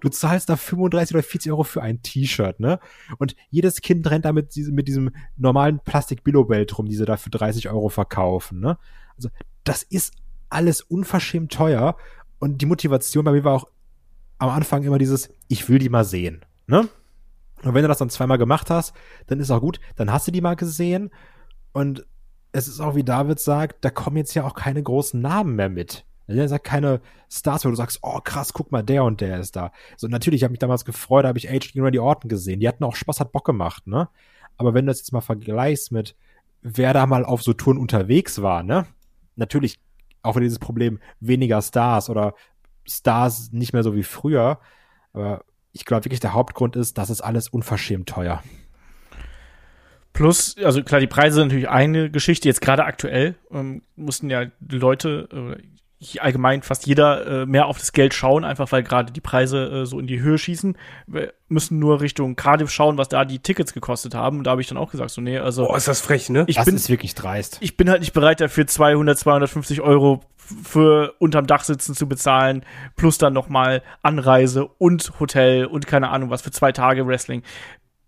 [0.00, 2.80] du zahlst da 35 oder 40 Euro für ein T-Shirt, ne?
[3.18, 7.16] Und jedes Kind rennt da mit, diesem, mit diesem normalen Plastik-Billo-Belt rum, die sie da
[7.16, 8.78] für 30 Euro verkaufen, ne?
[9.16, 9.30] Also
[9.64, 10.14] das ist
[10.48, 11.96] alles unverschämt teuer.
[12.38, 13.68] Und die Motivation bei mir war auch
[14.38, 16.88] am Anfang immer dieses, ich will die mal sehen, ne?
[17.62, 18.94] Und wenn du das dann zweimal gemacht hast,
[19.26, 21.10] dann ist auch gut, dann hast du die mal gesehen.
[21.72, 22.06] Und
[22.52, 25.68] es ist auch, wie David sagt, da kommen jetzt ja auch keine großen Namen mehr
[25.68, 26.06] mit.
[26.36, 27.00] Da sind keine
[27.30, 29.72] Stars, wo du sagst, oh krass, guck mal, der und der ist da.
[29.96, 32.60] So, natürlich, ich habe mich damals gefreut, da habe ich Age gegen Randy Orton gesehen.
[32.60, 34.08] Die hatten auch Spaß, hat Bock gemacht, ne?
[34.56, 36.16] Aber wenn du das jetzt mal vergleichst mit,
[36.62, 38.86] wer da mal auf so Touren unterwegs war, ne?
[39.36, 39.78] Natürlich
[40.22, 42.34] auch wieder dieses Problem, weniger Stars oder
[42.86, 44.60] Stars nicht mehr so wie früher.
[45.12, 48.42] Aber ich glaube wirklich, der Hauptgrund ist, das ist alles unverschämt teuer.
[50.12, 52.48] Plus, also klar, die Preise sind natürlich eine Geschichte.
[52.48, 55.28] Jetzt gerade aktuell ähm, mussten ja Leute,
[56.20, 59.86] allgemein fast jeder äh, mehr auf das Geld schauen, einfach weil gerade die Preise äh,
[59.86, 60.76] so in die Höhe schießen.
[61.06, 64.38] Wir müssen nur Richtung Cardiff schauen, was da die Tickets gekostet haben.
[64.38, 65.68] Und da habe ich dann auch gesagt, so nee, also.
[65.68, 66.44] Oh, ist das frech, ne?
[66.46, 67.58] Ich das bin, ist wirklich dreist.
[67.60, 70.22] Ich bin halt nicht bereit dafür 200, 250 Euro
[70.64, 72.64] für unterm Dach sitzen zu bezahlen,
[72.96, 77.42] plus dann nochmal Anreise und Hotel und keine Ahnung was für zwei Tage Wrestling.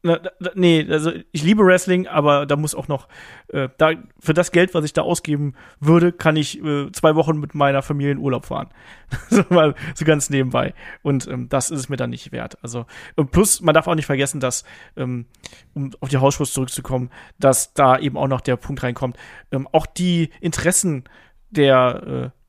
[0.04, 3.06] Na, da, nee, also ich liebe Wrestling, aber da muss auch noch,
[3.48, 7.38] äh, da, für das Geld, was ich da ausgeben würde, kann ich äh, zwei Wochen
[7.38, 8.68] mit meiner Familie in Urlaub fahren.
[9.30, 10.74] so, mal, so ganz nebenbei.
[11.02, 12.58] Und ähm, das ist es mir dann nicht wert.
[12.62, 12.86] Also,
[13.30, 14.64] plus, man darf auch nicht vergessen, dass,
[14.96, 15.26] ähm,
[15.74, 19.16] um auf die Hausschuss zurückzukommen, dass da eben auch noch der Punkt reinkommt,
[19.52, 21.04] ähm, auch die Interessen
[21.50, 22.41] der äh,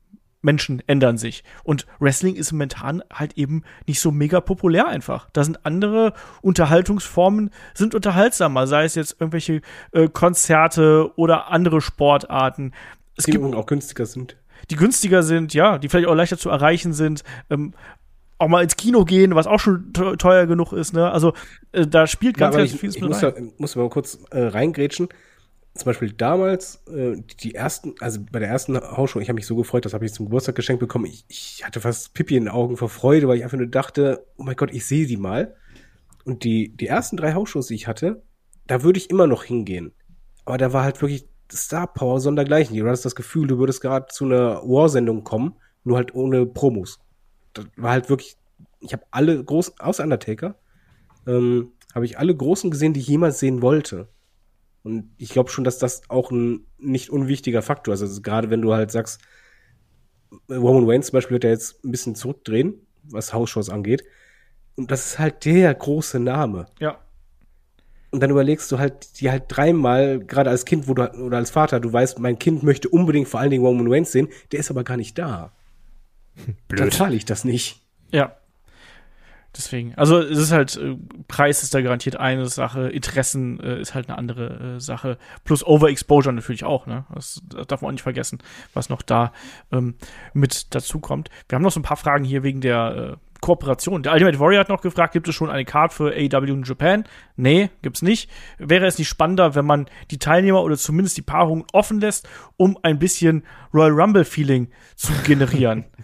[0.44, 1.42] Menschen ändern sich.
[1.64, 5.28] Und Wrestling ist momentan halt eben nicht so mega populär einfach.
[5.32, 9.60] Da sind andere Unterhaltungsformen, sind unterhaltsamer, sei es jetzt irgendwelche
[9.92, 12.72] äh, Konzerte oder andere Sportarten.
[13.16, 14.36] Es Die gibt auch günstiger sind.
[14.70, 17.22] die günstiger sind, ja, die vielleicht auch leichter zu erreichen sind.
[17.50, 17.74] Ähm,
[18.38, 21.10] auch mal ins Kino gehen, was auch schon teu- teuer genug ist, ne?
[21.10, 21.34] Also
[21.72, 23.32] äh, da spielt ganz, aber ganz ich, vieles ich mit muss, rein.
[23.36, 25.08] da, muss mal kurz äh, reingrätschen.
[25.74, 29.56] Zum Beispiel damals, äh, die, ersten, also bei der ersten Hausshow, ich habe mich so
[29.56, 31.06] gefreut, das habe ich zum Geburtstag geschenkt bekommen.
[31.06, 34.24] Ich, ich hatte fast Pipi in den Augen vor Freude, weil ich einfach nur dachte,
[34.36, 35.56] oh mein Gott, ich sehe sie mal.
[36.24, 38.22] Und die, die ersten drei Hausshows, die ich hatte,
[38.68, 39.92] da würde ich immer noch hingehen.
[40.44, 42.76] Aber da war halt wirklich Star Power sondergleichen.
[42.76, 47.00] Du hattest das Gefühl, du würdest gerade zu einer War-Sendung kommen, nur halt ohne Promos.
[47.52, 48.36] Das war halt wirklich,
[48.80, 50.56] ich habe alle großen, außer Undertaker,
[51.26, 54.08] ähm, habe ich alle großen gesehen, die ich jemals sehen wollte.
[54.84, 58.02] Und ich glaube schon, dass das auch ein nicht unwichtiger Faktor ist.
[58.02, 59.20] Also gerade wenn du halt sagst,
[60.50, 62.74] Roman Reigns zum Beispiel wird ja jetzt ein bisschen zurückdrehen,
[63.04, 64.04] was Hausshows angeht.
[64.76, 66.66] Und das ist halt der große Name.
[66.80, 66.98] Ja.
[68.10, 71.50] Und dann überlegst du halt, die halt dreimal, gerade als Kind, wo du, oder als
[71.50, 74.70] Vater, du weißt, mein Kind möchte unbedingt vor allen Dingen Roman Reigns sehen, der ist
[74.70, 75.52] aber gar nicht da.
[76.68, 77.82] Dann zahle ich das nicht.
[78.12, 78.36] Ja.
[79.56, 80.96] Deswegen, also es ist halt, äh,
[81.28, 85.64] Preis ist da garantiert eine Sache, Interessen äh, ist halt eine andere äh, Sache, plus
[85.64, 87.04] Overexposure natürlich auch, ne?
[87.14, 88.38] Das, das darf man auch nicht vergessen,
[88.72, 89.32] was noch da
[89.70, 89.94] ähm,
[90.32, 91.30] mit dazu kommt.
[91.48, 94.02] Wir haben noch so ein paar Fragen hier wegen der äh, Kooperation.
[94.02, 97.04] Der Ultimate Warrior hat noch gefragt, gibt es schon eine Card für AEW in Japan?
[97.36, 98.30] Nee, gibt's nicht.
[98.58, 102.26] Wäre es nicht spannender, wenn man die Teilnehmer oder zumindest die Paarungen offen lässt,
[102.56, 103.44] um ein bisschen
[103.74, 105.84] Royal Rumble Feeling zu generieren?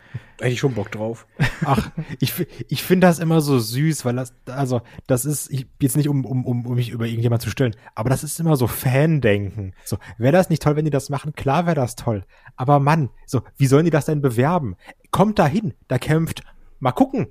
[0.41, 1.26] Hätte ich schon Bock drauf.
[1.64, 2.34] Ach, ich,
[2.68, 6.24] ich finde das immer so süß, weil das, also, das ist, ich, jetzt nicht um,
[6.24, 9.74] um, um, um mich über irgendjemand zu stellen, aber das ist immer so Fan-Denken.
[9.84, 11.34] So, wäre das nicht toll, wenn die das machen?
[11.34, 12.24] Klar wäre das toll.
[12.57, 14.76] Aber Mann, so, wie sollen die das denn bewerben?
[15.11, 16.43] Kommt da hin, da kämpft,
[16.80, 17.28] mal gucken.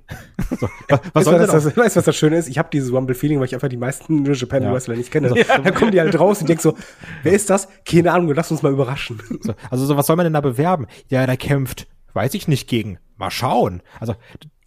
[0.58, 0.68] So,
[1.12, 1.38] was, soll auch?
[1.46, 2.48] das, weißt, du, was das Schöne ist?
[2.48, 4.72] Ich habe dieses Rumble-Feeling, weil ich einfach die meisten New Japan Ja.
[4.72, 5.28] Wrestler nicht kenne.
[5.48, 6.76] Dann kommen die halt raus und denk so,
[7.22, 7.68] wer ist das?
[7.84, 9.20] Keine Ahnung, lass uns mal überraschen.
[9.42, 10.86] So, also, so, was soll man denn da bewerben?
[11.08, 12.98] Ja, da kämpft, weiß ich nicht gegen.
[13.16, 13.82] Mal schauen.
[13.98, 14.14] Also,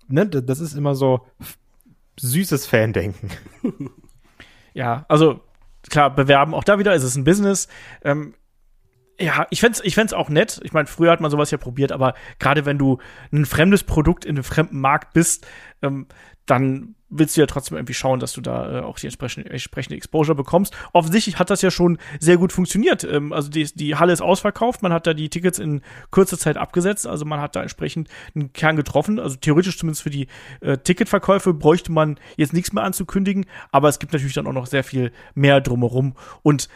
[0.08, 1.26] ne, das ist immer so
[2.20, 3.30] süßes Fan-Denken.
[4.74, 5.42] Ja, also
[5.90, 7.68] klar, bewerben, auch da wieder ist es ein Business.
[8.04, 8.34] Ähm,
[9.20, 10.60] ja, ich fänd's, ich fänd's auch nett.
[10.64, 12.98] Ich meine, früher hat man sowas ja probiert, aber gerade wenn du
[13.32, 15.46] ein fremdes Produkt in einem fremden Markt bist,
[15.82, 16.08] ähm,
[16.46, 19.96] dann willst du ja trotzdem irgendwie schauen, dass du da äh, auch die entsprechende, entsprechende
[19.96, 20.76] Exposure bekommst.
[20.94, 23.04] Offensichtlich hat das ja schon sehr gut funktioniert.
[23.04, 26.58] Ähm, also die, die Halle ist ausverkauft, man hat da die Tickets in kurzer Zeit
[26.58, 29.20] abgesetzt, also man hat da entsprechend einen Kern getroffen.
[29.20, 30.28] Also theoretisch zumindest für die
[30.62, 34.68] äh, Ticketverkäufe bräuchte man jetzt nichts mehr anzukündigen, aber es gibt natürlich dann auch noch
[34.68, 36.70] sehr viel mehr drumherum und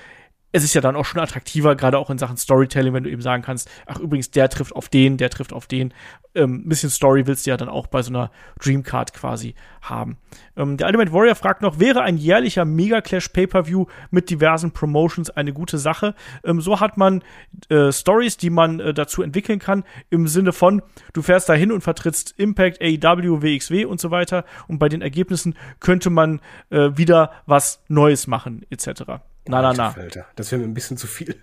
[0.53, 3.21] es ist ja dann auch schon attraktiver, gerade auch in Sachen Storytelling, wenn du eben
[3.21, 5.93] sagen kannst, ach übrigens, der trifft auf den, der trifft auf den.
[6.35, 8.31] Ähm, ein bisschen Story willst du ja dann auch bei so einer
[8.63, 10.17] Dreamcard quasi haben.
[10.55, 15.29] Ähm, der Ultimate Warrior fragt noch, wäre ein jährlicher Mega Clash Pay-Per-View mit diversen Promotions
[15.29, 16.15] eine gute Sache?
[16.45, 17.23] Ähm, so hat man
[17.69, 20.81] äh, Stories, die man äh, dazu entwickeln kann, im Sinne von,
[21.11, 25.55] du fährst dahin und vertrittst Impact, AEW, WXW und so weiter und bei den Ergebnissen
[25.81, 26.39] könnte man
[26.69, 29.21] äh, wieder was Neues machen, etc.
[29.47, 29.93] Na, na, na.
[29.93, 31.35] Alter, das wäre mir ein bisschen zu viel.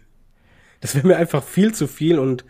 [0.80, 2.44] Das wäre mir einfach viel zu viel und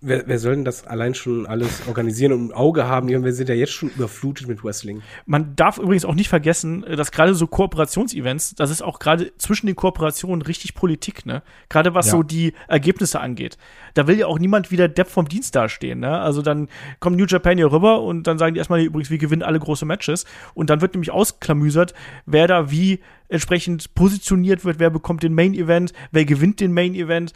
[0.00, 3.08] wer, wer soll denn das allein schon alles organisieren und im Auge haben?
[3.08, 5.02] Wir sind ja jetzt schon überflutet mit Wrestling.
[5.26, 9.32] Man darf übrigens auch nicht vergessen, äh, dass gerade so Kooperationsevents, das ist auch gerade
[9.38, 11.42] zwischen den Kooperationen richtig Politik, ne?
[11.68, 12.12] Gerade was Ja.
[12.12, 13.56] so die Ergebnisse angeht.
[13.94, 16.18] Da will ja auch niemand wieder Depp vom Dienst dastehen, ne?
[16.18, 16.68] Also dann
[17.00, 19.86] kommt New Japan hier rüber und dann sagen die erstmal übrigens, wir gewinnen alle große
[19.86, 20.24] Matches
[20.54, 21.94] und dann wird nämlich ausklamüsert,
[22.26, 26.94] wer da wie entsprechend positioniert wird, wer bekommt den Main Event, wer gewinnt den Main
[26.94, 27.32] Event.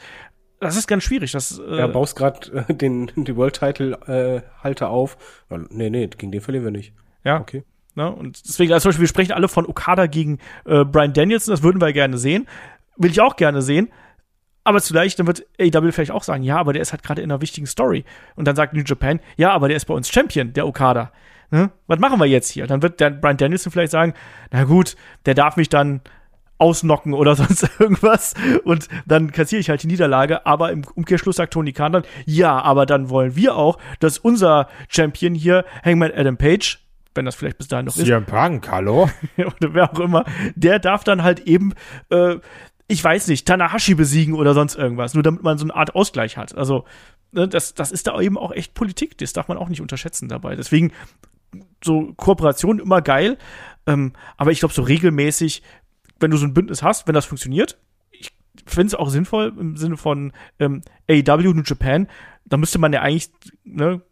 [0.62, 1.32] Das ist ganz schwierig.
[1.32, 5.16] Das, äh, Ja, baust gerade äh, den, den World Title äh, auf.
[5.70, 6.92] Nee, nee, gegen den verlieren wir nicht.
[7.24, 7.40] ja.
[7.40, 7.64] Okay.
[7.94, 8.10] Ne?
[8.10, 11.62] Und deswegen, also zum Beispiel, wir sprechen alle von Okada gegen äh, Brian Danielson, das
[11.62, 12.48] würden wir gerne sehen.
[12.96, 13.90] Will ich auch gerne sehen.
[14.64, 17.30] Aber zugleich, dann wird AEW vielleicht auch sagen, ja, aber der ist halt gerade in
[17.30, 18.04] einer wichtigen Story.
[18.36, 21.12] Und dann sagt New Japan, ja, aber der ist bei uns Champion, der Okada.
[21.50, 21.70] Ne?
[21.86, 22.66] Was machen wir jetzt hier?
[22.66, 24.14] Dann wird der Brian Danielson vielleicht sagen,
[24.52, 24.96] na gut,
[25.26, 26.00] der darf mich dann
[26.62, 28.34] ausnocken oder sonst irgendwas
[28.64, 32.62] und dann kassiere ich halt die Niederlage, aber im Umkehrschluss sagt Tony Khan dann, ja,
[32.62, 36.78] aber dann wollen wir auch, dass unser Champion hier, Hangman Adam Page,
[37.14, 39.10] wenn das vielleicht bis dahin noch ist, CM Punk, hallo?
[39.36, 41.74] oder wer auch immer, der darf dann halt eben,
[42.10, 42.36] äh,
[42.86, 46.36] ich weiß nicht, Tanahashi besiegen oder sonst irgendwas, nur damit man so eine Art Ausgleich
[46.36, 46.56] hat.
[46.56, 46.84] Also,
[47.32, 50.28] ne, das, das ist da eben auch echt Politik, das darf man auch nicht unterschätzen
[50.28, 50.54] dabei.
[50.54, 50.92] Deswegen,
[51.82, 53.36] so Kooperation immer geil,
[53.86, 55.62] ähm, aber ich glaube, so regelmäßig,
[56.22, 57.78] wenn du so ein Bündnis hast, wenn das funktioniert,
[58.10, 58.32] ich
[58.66, 62.08] finde es auch sinnvoll im Sinne von ähm, AEW New Japan,
[62.44, 63.30] da müsste man ja eigentlich,
[63.64, 64.02] ne,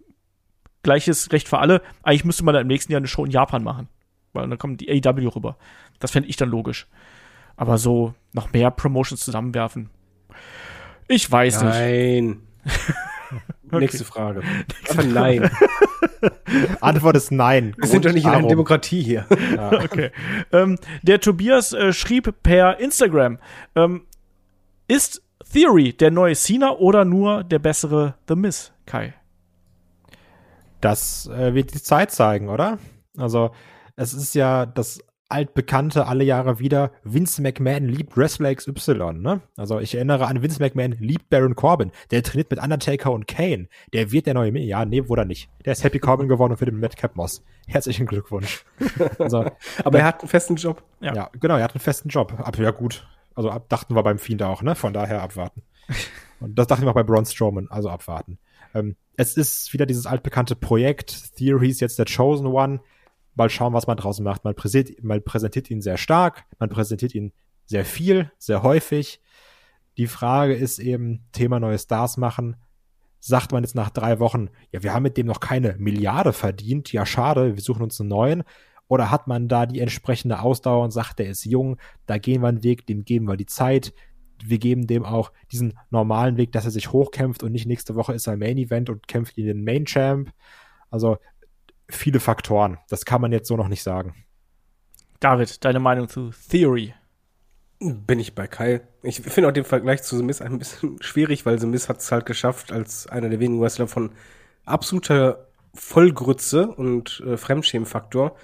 [0.83, 3.63] gleiches Recht für alle, eigentlich müsste man da im nächsten Jahr eine Show in Japan
[3.63, 3.89] machen.
[4.33, 5.57] Weil dann kommt die AEW rüber.
[5.99, 6.87] Das fände ich dann logisch.
[7.57, 9.91] Aber so noch mehr Promotions zusammenwerfen.
[11.09, 11.75] Ich weiß nicht.
[11.75, 12.43] Nein.
[13.71, 14.43] Nächste Frage.
[14.89, 15.51] Aber nein.
[16.81, 17.75] Antwort ist nein.
[17.79, 19.27] Wir sind doch nicht in einer Demokratie hier.
[19.61, 20.11] Okay.
[20.53, 23.39] Ähm, der Tobias äh, schrieb per Instagram,
[23.75, 24.03] ähm,
[24.89, 29.15] ist Theory der neue Cena oder nur der bessere The Miz, Kai?
[30.81, 32.79] Das äh, wird die Zeit zeigen, oder?
[33.17, 33.51] Also,
[33.97, 35.01] es ist ja das
[35.31, 39.41] altbekannte alle Jahre wieder, Vince McMahon liebt Wrestler XY, ne?
[39.57, 43.69] Also ich erinnere an Vince McMahon liebt Baron Corbin, der trainiert mit Undertaker und Kane,
[43.93, 45.49] der wird der neue, ja, nee, wurde er nicht.
[45.65, 47.45] Der ist Happy Corbin geworden und für den Madcap Moss.
[47.67, 48.65] Herzlichen Glückwunsch.
[49.19, 49.45] Also,
[49.85, 50.83] Aber er hat einen festen Job.
[51.01, 51.15] Ja.
[51.15, 51.31] ja.
[51.39, 52.35] genau, er hat einen festen Job.
[52.39, 54.75] Aber ja gut, also ab, dachten wir beim Fiend auch, ne?
[54.75, 55.63] Von daher abwarten.
[56.41, 58.39] Und das dachten wir auch bei Braun Strowman, also abwarten.
[58.75, 62.81] Ähm, es ist wieder dieses altbekannte Projekt, Theory ist jetzt der Chosen One,
[63.41, 64.45] mal schauen, was man draußen macht.
[64.45, 67.33] Man präsentiert, man präsentiert ihn sehr stark, man präsentiert ihn
[67.65, 69.21] sehr viel, sehr häufig.
[69.97, 72.57] Die Frage ist eben, Thema neue Stars machen.
[73.19, 76.93] Sagt man jetzt nach drei Wochen, ja, wir haben mit dem noch keine Milliarde verdient,
[76.93, 78.45] ja, schade, wir suchen uns einen neuen.
[78.89, 81.77] Oder hat man da die entsprechende Ausdauer und sagt, der ist jung,
[82.07, 83.93] da gehen wir einen Weg, dem geben wir die Zeit.
[84.43, 88.15] Wir geben dem auch diesen normalen Weg, dass er sich hochkämpft und nicht nächste Woche
[88.15, 90.33] ist er Main Event und kämpft gegen den Main Champ.
[90.91, 91.19] Also
[91.95, 92.79] viele Faktoren.
[92.89, 94.15] Das kann man jetzt so noch nicht sagen.
[95.21, 96.95] David, deine Meinung zu Theory?
[97.79, 98.83] Bin ich bei Kai.
[99.03, 102.01] Ich finde auch den Vergleich zu The Miz ein bisschen schwierig, weil The Miz hat
[102.01, 104.13] es halt geschafft, als einer der wenigen Wrestler von
[104.65, 108.37] absoluter Vollgrütze und äh, Fremdschämenfaktor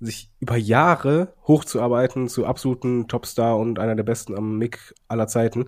[0.00, 5.66] sich über Jahre hochzuarbeiten zu absoluten Topstar und einer der besten am Mick aller Zeiten.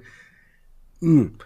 [1.00, 1.36] Hm.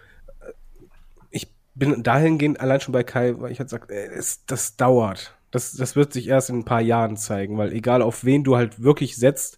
[1.30, 5.36] Ich bin dahingehend allein schon bei Kai, weil ich halt sage, es, das dauert.
[5.56, 8.56] Das, das wird sich erst in ein paar Jahren zeigen, weil egal auf wen du
[8.56, 9.56] halt wirklich setzt,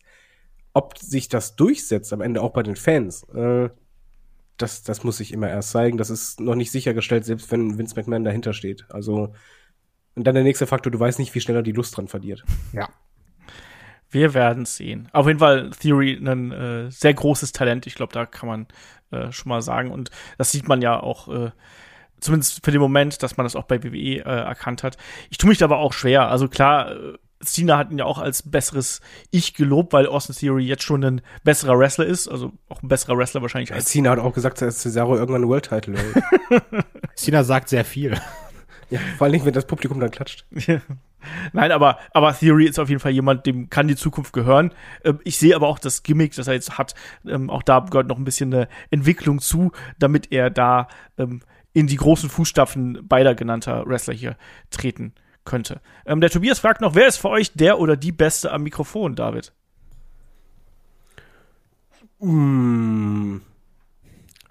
[0.73, 3.69] ob sich das durchsetzt, am Ende auch bei den Fans, äh,
[4.57, 5.99] das, das muss sich immer erst zeigen.
[5.99, 8.87] Das ist noch nicht sichergestellt, selbst wenn Vince McMahon dahinter steht.
[8.91, 9.35] Also,
[10.15, 12.45] und dann der nächste Faktor, du weißt nicht, wie schnell er die Lust dran verliert.
[12.73, 12.89] Ja.
[14.09, 15.09] Wir werden sehen.
[15.13, 17.89] Auf jeden Fall Theory ein äh, sehr großes Talent.
[17.89, 18.67] Ich glaube, da kann man
[19.11, 19.91] äh, schon mal sagen.
[19.91, 21.51] Und das sieht man ja auch, äh,
[22.21, 24.97] zumindest für den Moment, dass man das auch bei WWE äh, erkannt hat.
[25.31, 26.29] Ich tue mich da aber auch schwer.
[26.29, 29.01] Also klar, äh, Cena hat ihn ja auch als besseres
[29.31, 32.29] Ich gelobt, weil Austin Theory jetzt schon ein besserer Wrestler ist.
[32.29, 35.51] Also auch ein besserer Wrestler wahrscheinlich als Cena hat auch gesagt, dass Cesaro irgendwann einen
[35.51, 35.97] World Title.
[37.15, 38.19] Cena sagt sehr viel.
[38.91, 40.47] ja, vor allen Dingen, wenn das Publikum dann klatscht.
[41.53, 44.73] Nein, aber, aber Theory ist auf jeden Fall jemand, dem kann die Zukunft gehören.
[45.05, 46.95] Ähm, ich sehe aber auch das Gimmick, das er jetzt hat.
[47.27, 50.89] Ähm, auch da gehört noch ein bisschen eine Entwicklung zu, damit er da
[51.19, 51.41] ähm,
[51.79, 54.37] in die großen Fußstapfen beider genannter Wrestler hier
[54.71, 55.13] treten
[55.45, 55.81] könnte.
[56.07, 59.15] Ähm, der Tobias fragt noch, wer ist für euch der oder die Beste am Mikrofon,
[59.15, 59.53] David?
[62.19, 63.43] Hm.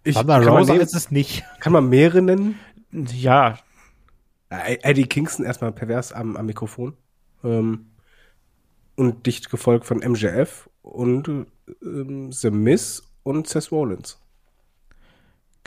[0.06, 1.44] Ich, kann, man Rosa ist es nicht.
[1.60, 2.58] kann man mehrere nennen?
[2.94, 3.60] Ja,
[4.50, 6.96] Eddie Kingston erstmal pervers am, am Mikrofon.
[7.44, 7.88] Ähm,
[8.96, 11.28] und dicht gefolgt von MJF und
[11.84, 14.18] ähm, The Miz und Seth Rollins.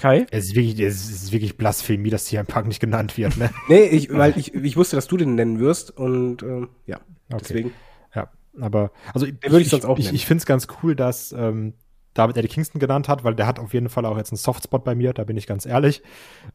[0.01, 0.27] Kai?
[0.31, 3.51] Es ist wirklich, es ist wirklich Blasphemie, dass CM Punk nicht genannt wird, ne?
[3.69, 6.99] Nee, ich, weil ich, ich wusste, dass du den nennen wirst und ähm, ja,
[7.33, 7.39] Okay.
[7.41, 7.73] deswegen.
[8.15, 10.17] Ja, aber also Den würde ich sonst auch ich, nennen.
[10.17, 11.75] ich finde es ganz cool, dass ähm,
[12.15, 14.83] David Eddie Kingston genannt hat, weil der hat auf jeden Fall auch jetzt einen Softspot
[14.83, 16.03] bei mir, da bin ich ganz ehrlich.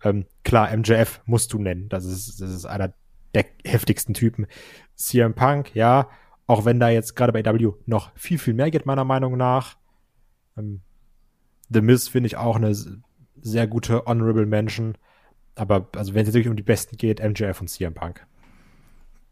[0.04, 2.94] Ähm, klar, MJF musst du nennen, das ist, das ist einer
[3.34, 4.48] der heftigsten Typen.
[4.96, 6.10] CM Punk, ja,
[6.48, 9.78] auch wenn da jetzt gerade bei AW noch viel, viel mehr geht, meiner Meinung nach.
[10.58, 10.82] Ähm,
[11.70, 12.76] The Miz finde ich auch eine
[13.46, 14.98] sehr gute Honorable Mention.
[15.56, 18.26] Aber also wenn es jetzt wirklich um die Besten geht, MJF und CM Punk.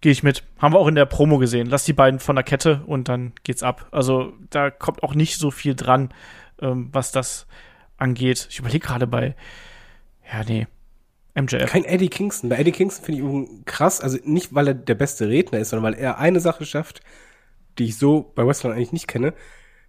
[0.01, 0.43] Gehe ich mit.
[0.59, 1.67] Haben wir auch in der Promo gesehen.
[1.67, 3.87] Lass die beiden von der Kette und dann geht's ab.
[3.91, 6.13] Also da kommt auch nicht so viel dran,
[6.61, 7.47] ähm, was das
[7.97, 8.47] angeht.
[8.49, 9.35] Ich überlege gerade bei,
[10.31, 10.67] ja, nee,
[11.35, 11.71] MJF.
[11.71, 12.49] Kein Eddie Kingston.
[12.49, 15.69] Bei Eddie Kingston finde ich übrigens krass, also nicht, weil er der beste Redner ist,
[15.69, 17.01] sondern weil er eine Sache schafft,
[17.79, 19.33] die ich so bei Wrestlern eigentlich nicht kenne.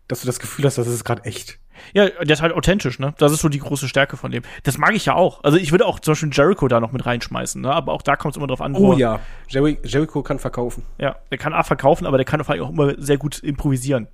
[0.08, 1.58] dass du das Gefühl hast, das ist gerade echt.
[1.92, 3.14] Ja, der ist halt authentisch, ne?
[3.18, 4.42] Das ist so die große Stärke von dem.
[4.62, 5.44] Das mag ich ja auch.
[5.44, 7.72] Also ich würde auch zum Beispiel Jericho da noch mit reinschmeißen, ne?
[7.72, 8.74] Aber auch da kommt es immer drauf an.
[8.74, 10.84] Oh ja, Jerry, Jericho kann verkaufen.
[10.98, 14.08] Ja, der kann A verkaufen, aber der kann vor allem auch immer sehr gut improvisieren.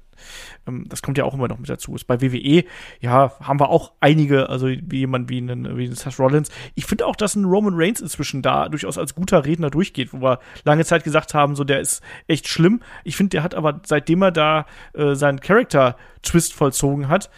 [0.67, 1.95] Ähm, Das kommt ja auch immer noch mit dazu.
[1.95, 2.65] Ist bei WWE,
[3.01, 6.51] ja, haben wir auch einige, also wie jemand wie einen, wie einen Seth Rollins.
[6.75, 10.21] Ich finde auch, dass ein Roman Reigns inzwischen da durchaus als guter Redner durchgeht, wo
[10.21, 12.81] wir lange Zeit gesagt haben, so der ist echt schlimm.
[13.05, 17.31] Ich finde, der hat aber, seitdem er da äh, seinen Character-Twist vollzogen hat,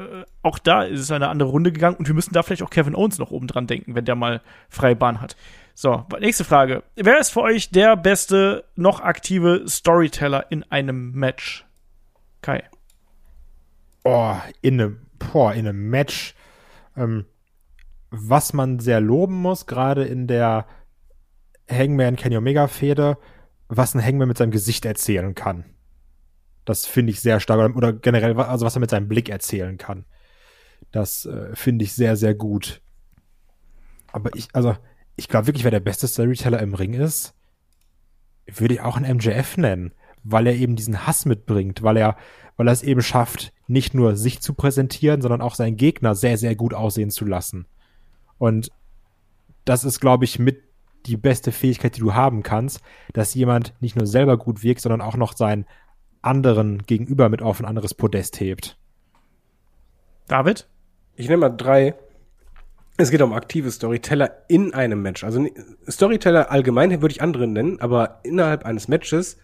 [0.00, 2.70] äh, auch da ist es eine andere Runde gegangen und wir müssen da vielleicht auch
[2.70, 5.36] Kevin Owens noch oben dran denken, wenn der mal freie Bahn hat.
[5.74, 6.82] So, nächste Frage.
[6.96, 11.64] Wer ist für euch der beste noch aktive Storyteller in einem Match?
[12.42, 12.64] Kai.
[14.04, 16.34] Oh, in einem, boah, in einem Match,
[16.96, 17.26] ähm,
[18.10, 20.66] was man sehr loben muss, gerade in der
[21.70, 23.16] Hangman Kenny Omega Fehde,
[23.68, 25.64] was ein Hangman mit seinem Gesicht erzählen kann.
[26.64, 27.74] Das finde ich sehr stark.
[27.76, 30.04] Oder, generell, also was er mit seinem Blick erzählen kann.
[30.92, 32.80] Das äh, finde ich sehr, sehr gut.
[34.12, 34.76] Aber ich, also,
[35.16, 37.34] ich glaube wirklich, wer der beste Storyteller im Ring ist,
[38.46, 39.92] würde ich auch einen MJF nennen,
[40.24, 42.16] weil er eben diesen Hass mitbringt, weil er,
[42.56, 46.36] weil er es eben schafft, nicht nur sich zu präsentieren, sondern auch seinen Gegner sehr,
[46.36, 47.66] sehr gut aussehen zu lassen.
[48.38, 48.70] Und
[49.64, 50.62] das ist, glaube ich, mit
[51.06, 52.80] die beste Fähigkeit, die du haben kannst,
[53.12, 55.66] dass jemand nicht nur selber gut wirkt, sondern auch noch seinen
[56.22, 58.78] anderen Gegenüber mit auf ein anderes Podest hebt.
[60.28, 60.68] David?
[61.16, 61.94] Ich nenne mal drei.
[62.96, 65.24] Es geht um aktive Storyteller in einem Match.
[65.24, 65.46] Also
[65.88, 69.38] Storyteller allgemein würde ich andere nennen, aber innerhalb eines Matches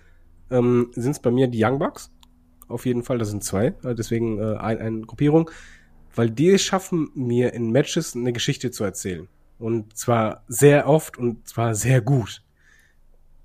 [0.50, 2.12] ähm, sind es bei mir die Young Bucks.
[2.68, 3.74] Auf jeden Fall, das sind zwei.
[3.82, 5.50] äh, Deswegen äh, ein, eine Gruppierung.
[6.14, 9.28] Weil die schaffen, mir in Matches eine Geschichte zu erzählen.
[9.58, 12.42] Und zwar sehr oft und zwar sehr gut.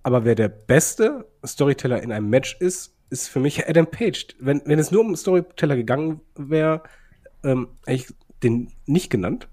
[0.03, 4.27] Aber wer der beste Storyteller in einem Match ist, ist für mich Adam Page.
[4.39, 6.83] Wenn, wenn es nur um Storyteller gegangen wäre,
[7.43, 9.47] ähm, hätte ich den nicht genannt,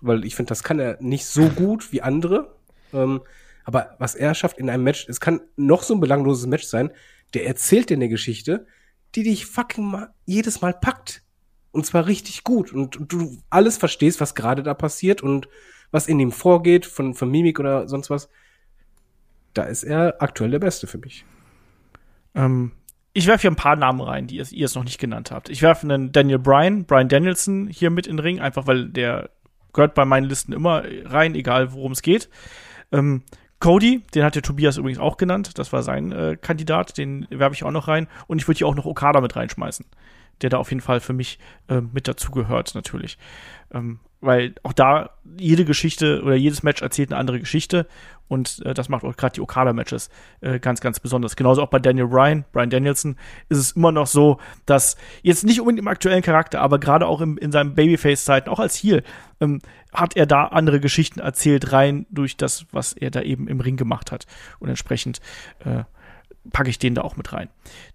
[0.00, 2.54] weil ich finde, das kann er nicht so gut wie andere.
[2.92, 3.22] Ähm,
[3.64, 6.90] aber was er schafft in einem Match, es kann noch so ein belangloses Match sein,
[7.34, 8.66] der erzählt dir eine Geschichte,
[9.14, 11.22] die dich fucking mal, jedes Mal packt.
[11.70, 12.72] Und zwar richtig gut.
[12.72, 15.48] Und, und du alles verstehst, was gerade da passiert und
[15.90, 18.28] was in ihm vorgeht, von, von Mimik oder sonst was.
[19.54, 21.24] Da ist er aktuell der Beste für mich.
[22.34, 22.72] Ähm,
[23.18, 25.48] ich werfe hier ein paar Namen rein, die ihr, es noch nicht genannt habt.
[25.48, 29.30] Ich werfe einen Daniel Bryan, Bryan Danielson hier mit in den Ring, einfach weil der
[29.72, 32.28] gehört bei meinen Listen immer rein, egal worum es geht.
[32.92, 33.24] Ähm,
[33.58, 37.54] Cody, den hat der Tobias übrigens auch genannt, das war sein äh, Kandidat, den werfe
[37.54, 38.06] ich auch noch rein.
[38.28, 39.84] Und ich würde hier auch noch Okada mit reinschmeißen,
[40.42, 43.18] der da auf jeden Fall für mich äh, mit dazu gehört, natürlich.
[43.72, 47.86] Ähm, weil auch da jede Geschichte oder jedes Match erzählt eine andere Geschichte
[48.28, 51.34] und äh, das macht auch gerade die Okada-Matches äh, ganz, ganz besonders.
[51.34, 53.16] Genauso auch bei Daniel Bryan, Bryan Danielson,
[53.48, 57.20] ist es immer noch so, dass jetzt nicht unbedingt im aktuellen Charakter, aber gerade auch
[57.20, 59.02] im, in seinen Babyface-Zeiten, auch als Heel,
[59.40, 59.60] ähm,
[59.92, 63.76] hat er da andere Geschichten erzählt rein durch das, was er da eben im Ring
[63.76, 64.26] gemacht hat.
[64.58, 65.20] Und entsprechend
[65.60, 65.84] äh,
[66.52, 67.48] packe ich den da auch mit rein.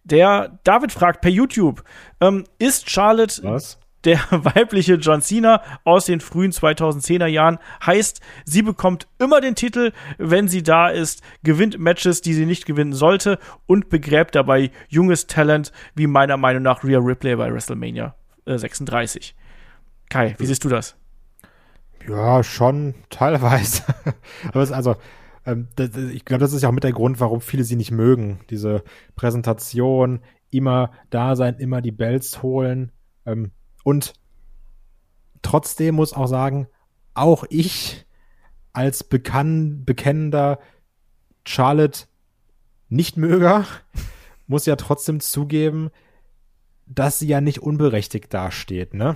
[0.03, 1.83] Der David fragt per YouTube,
[2.19, 3.79] ähm, ist Charlotte Was?
[4.05, 9.91] Der weibliche John Cena aus den frühen 2010er Jahren heißt, sie bekommt immer den Titel,
[10.17, 15.27] wenn sie da ist, gewinnt Matches, die sie nicht gewinnen sollte und begräbt dabei junges
[15.27, 18.15] Talent, wie meiner Meinung nach Rhea Ripley bei WrestleMania
[18.45, 19.35] äh, 36.
[20.09, 20.95] Kai, wie siehst du das?
[22.07, 23.84] Ja, schon teilweise.
[24.47, 24.95] Aber es ist also,
[25.45, 25.67] ähm,
[26.11, 28.39] ich glaube, das ist ja auch mit der Grund, warum viele sie nicht mögen.
[28.49, 28.84] Diese
[29.15, 30.21] Präsentation,
[30.51, 32.91] immer da sein, immer die Bells holen.
[33.25, 33.51] Ähm,
[33.84, 34.14] und
[35.41, 36.68] trotzdem muss auch sagen,
[37.14, 38.05] auch ich
[38.72, 40.60] als bekann, bekennender
[41.45, 42.05] Charlotte
[42.89, 43.65] Nichtmöger
[44.47, 45.89] muss ja trotzdem zugeben,
[46.85, 49.15] dass sie ja nicht unberechtigt dasteht, ne?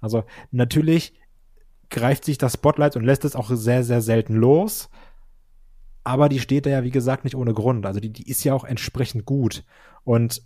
[0.00, 1.14] Also natürlich
[1.88, 4.90] greift sich das Spotlight und lässt es auch sehr, sehr selten los.
[6.04, 7.86] Aber die steht da ja, wie gesagt, nicht ohne Grund.
[7.86, 9.64] Also die, die ist ja auch entsprechend gut
[10.04, 10.42] und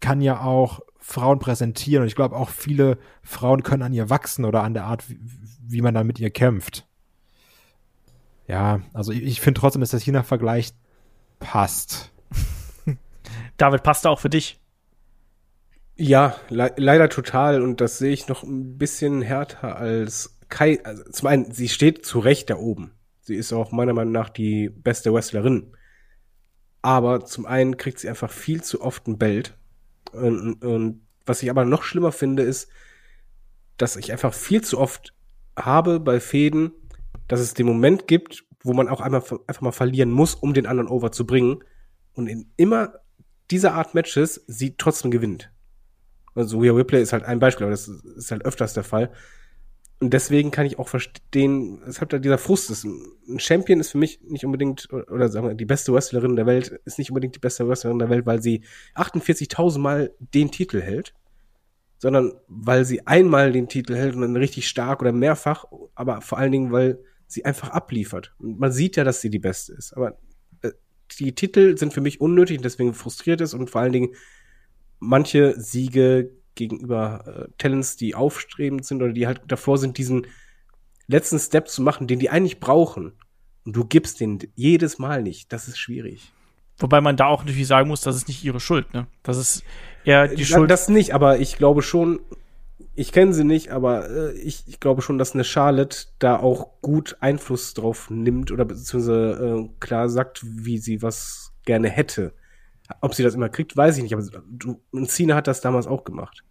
[0.00, 2.00] kann ja auch Frauen präsentieren.
[2.00, 5.20] Und ich glaube auch viele Frauen können an ihr wachsen oder an der Art, wie,
[5.60, 6.88] wie man dann mit ihr kämpft.
[8.48, 10.72] Ja, also ich, ich finde trotzdem, dass das China-Vergleich
[11.40, 12.10] passt.
[13.58, 14.58] David, passt da auch für dich?
[15.94, 17.60] Ja, le leider total.
[17.60, 20.80] Und das sehe ich noch ein bisschen härter als Kai.
[20.84, 22.92] Also zum einen, sie steht zu Recht da oben.
[23.20, 25.76] Sie ist auch meiner Meinung nach die beste Wrestlerin.
[26.80, 29.58] Aber zum einen kriegt sie einfach viel zu oft ein Belt.
[30.12, 32.68] Und, und was ich aber noch schlimmer finde, ist,
[33.76, 35.14] dass ich einfach viel zu oft
[35.56, 36.72] habe bei Fäden,
[37.28, 40.66] dass es den Moment gibt, wo man auch einmal einfach mal verlieren muss, um den
[40.66, 41.62] anderen over zu bringen.
[42.14, 42.94] Und in immer
[43.50, 45.50] dieser Art Matches sie trotzdem gewinnt.
[46.34, 49.12] Also Rhea Ripley ist halt ein Beispiel, aber das ist halt öfters der Fall.
[50.04, 52.84] Und deswegen kann ich auch verstehen, es hat halt dieser Frust ist.
[52.84, 56.78] Ein Champion ist für mich nicht unbedingt, oder sagen wir, die beste Wrestlerin der Welt
[56.84, 58.64] ist nicht unbedingt die beste Wrestlerin der Welt, weil sie
[58.96, 61.14] 48.000 Mal den Titel hält,
[61.96, 65.64] sondern weil sie einmal den Titel hält und dann richtig stark oder mehrfach,
[65.94, 68.34] aber vor allen Dingen, weil sie einfach abliefert.
[68.38, 69.94] Und man sieht ja, dass sie die beste ist.
[69.94, 70.18] Aber
[70.60, 70.72] äh,
[71.18, 74.14] die Titel sind für mich unnötig und deswegen frustriert ist und vor allen Dingen
[74.98, 80.26] manche Siege gegenüber äh, Talents, die aufstrebend sind oder die halt davor sind, diesen
[81.06, 83.12] letzten Step zu machen, den die eigentlich brauchen.
[83.64, 85.52] Und du gibst den jedes Mal nicht.
[85.52, 86.32] Das ist schwierig.
[86.78, 89.06] Wobei man da auch natürlich sagen muss, das ist nicht ihre Schuld, ne?
[89.22, 89.62] Das ist
[90.04, 90.70] eher die Äh, Schuld.
[90.70, 92.20] Das nicht, aber ich glaube schon,
[92.94, 96.80] ich kenne sie nicht, aber äh, ich, ich glaube schon, dass eine Charlotte da auch
[96.82, 102.34] gut Einfluss drauf nimmt oder beziehungsweise äh, klar sagt, wie sie was gerne hätte.
[103.00, 105.86] Ob sie das immer kriegt, weiß ich nicht, aber du, und Cena hat das damals
[105.86, 106.44] auch gemacht.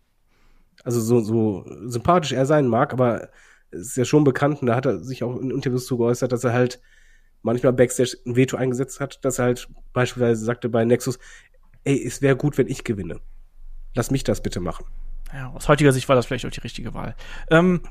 [0.84, 3.30] Also so, so sympathisch er sein mag, aber
[3.72, 6.44] ist ja schon bekannt, und da hat er sich auch in Interviews zu geäußert, dass
[6.44, 6.80] er halt
[7.42, 11.20] manchmal Backstage ein Veto eingesetzt hat, dass er halt beispielsweise sagte bei Nexus,
[11.84, 13.20] ey, es wäre gut, wenn ich gewinne.
[13.96, 14.86] Lass mich das bitte machen.
[15.34, 17.16] Ja, aus heutiger Sicht war das vielleicht auch die richtige Wahl.
[17.50, 17.82] Ähm,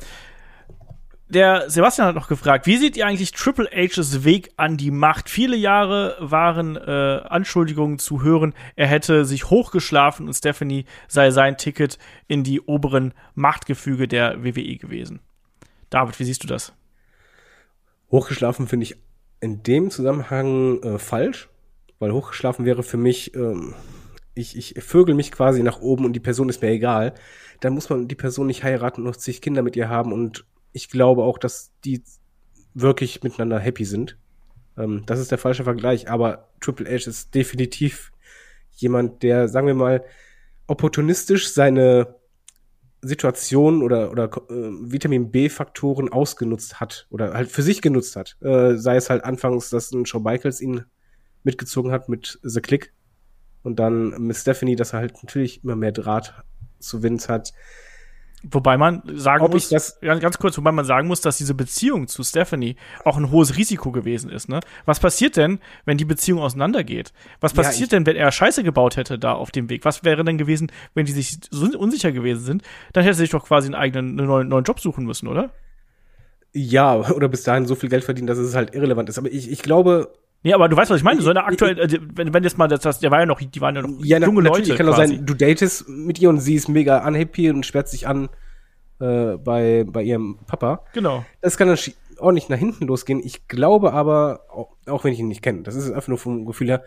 [1.32, 5.30] der Sebastian hat noch gefragt, wie seht ihr eigentlich Triple H's Weg an die Macht?
[5.30, 11.56] Viele Jahre waren äh, Anschuldigungen zu hören, er hätte sich hochgeschlafen und Stephanie sei sein
[11.56, 11.98] Ticket
[12.28, 15.20] in die oberen Machtgefüge der WWE gewesen.
[15.88, 16.74] David, wie siehst du das?
[18.10, 18.96] Hochgeschlafen finde ich
[19.40, 21.48] in dem Zusammenhang äh, falsch,
[21.98, 23.74] weil hochgeschlafen wäre für mich, ähm,
[24.34, 27.14] ich, ich vögel mich quasi nach oben und die Person ist mir egal.
[27.60, 30.44] Dann muss man die Person nicht heiraten und noch zig Kinder mit ihr haben und
[30.72, 32.02] ich glaube auch, dass die
[32.74, 34.16] wirklich miteinander happy sind.
[34.76, 38.12] Ähm, das ist der falsche Vergleich, aber Triple H ist definitiv
[38.76, 40.04] jemand, der, sagen wir mal,
[40.66, 42.16] opportunistisch seine
[43.02, 48.36] Situation oder, oder äh, Vitamin B-Faktoren ausgenutzt hat oder halt für sich genutzt hat.
[48.40, 50.84] Äh, sei es halt anfangs, dass ein Shawn Michaels ihn
[51.42, 52.92] mitgezogen hat mit The Click
[53.64, 56.44] und dann mit Stephanie, dass er halt natürlich immer mehr Draht
[56.78, 57.52] zu Vince hat.
[58.50, 62.08] Wobei man sagen Ob muss, das- ganz, kurz, wobei man sagen muss, dass diese Beziehung
[62.08, 64.48] zu Stephanie auch ein hohes Risiko gewesen ist.
[64.48, 64.58] Ne?
[64.84, 67.12] Was passiert denn, wenn die Beziehung auseinandergeht?
[67.40, 69.84] Was Ja, passiert denn, wenn er Scheiße gebaut hätte da auf dem Weg?
[69.84, 72.62] Was wäre denn gewesen, wenn die sich so unsicher gewesen sind?
[72.92, 75.50] Dann hätte er sich doch quasi einen eigenen einen neuen, neuen Job suchen müssen, oder?
[76.52, 79.18] Ja, oder bis dahin so viel Geld verdienen, dass es halt irrelevant ist.
[79.18, 80.12] Aber ich, ich glaube,
[80.44, 81.20] Nee, aber du weißt, was ich meine.
[81.22, 83.40] So eine Ich- aktuell, äh, wenn, wenn jetzt mal das, das, der war ja noch,
[83.40, 85.16] die waren ja noch ja, na, junge natürlich Leute kann auch quasi.
[85.16, 88.28] sein, du datest mit ihr und sie ist mega unhappy und sperrt sich an
[89.00, 90.84] äh, bei, bei ihrem Papa.
[90.94, 91.24] Genau.
[91.40, 91.78] Das kann dann
[92.18, 93.20] ordentlich nach hinten losgehen.
[93.24, 96.44] Ich glaube aber, auch, auch wenn ich ihn nicht kenne, das ist einfach nur vom
[96.44, 96.82] Gefühl her,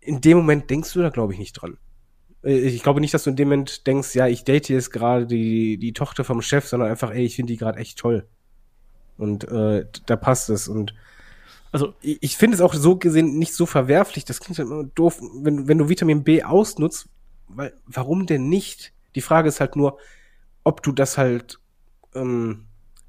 [0.00, 1.78] in dem Moment denkst du da, glaube ich, nicht dran.
[2.44, 5.26] Äh, Ich glaube nicht, dass du in dem Moment denkst, ja, ich date jetzt gerade
[5.26, 8.26] die, die Tochter vom Chef, sondern einfach, ey, ich finde die gerade echt toll.
[9.16, 10.68] Und äh, da passt es.
[10.68, 10.94] Und
[11.72, 14.24] Also ich, ich finde es auch so gesehen nicht so verwerflich.
[14.24, 17.08] Das klingt halt immer doof, wenn, wenn du Vitamin B ausnutzt,
[17.48, 18.92] weil, warum denn nicht?
[19.14, 19.98] Die Frage ist halt nur,
[20.64, 21.58] ob du das halt
[22.14, 22.66] ähm,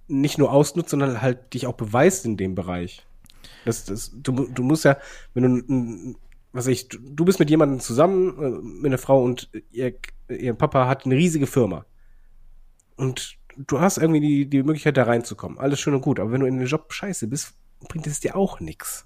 [0.08, 3.06] nicht nur ausnutzt, sondern halt dich auch beweist in dem Bereich.
[3.66, 4.98] Das, das, du, du musst ja,
[5.34, 6.16] wenn du,
[6.52, 9.96] was ich, du, du bist mit jemandem zusammen, äh, mit einer Frau und ihr,
[10.30, 11.86] ihr Papa hat eine riesige Firma.
[12.96, 15.58] Und du hast irgendwie die, die Möglichkeit, da reinzukommen.
[15.58, 16.20] Alles schön und gut.
[16.20, 17.56] Aber wenn du in den Job scheiße bist,
[17.88, 19.06] bringt es dir auch nix.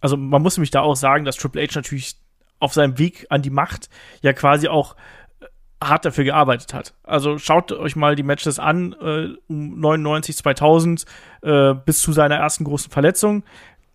[0.00, 2.16] also man muss nämlich da auch sagen, dass Triple H natürlich
[2.58, 3.90] auf seinem Weg an die Macht
[4.20, 4.94] ja quasi auch
[5.40, 5.46] äh,
[5.82, 6.94] hart dafür gearbeitet hat.
[7.02, 11.04] Also schaut euch mal die Matches an, äh, um 99, 2000
[11.42, 13.42] äh, bis zu seiner ersten großen Verletzung.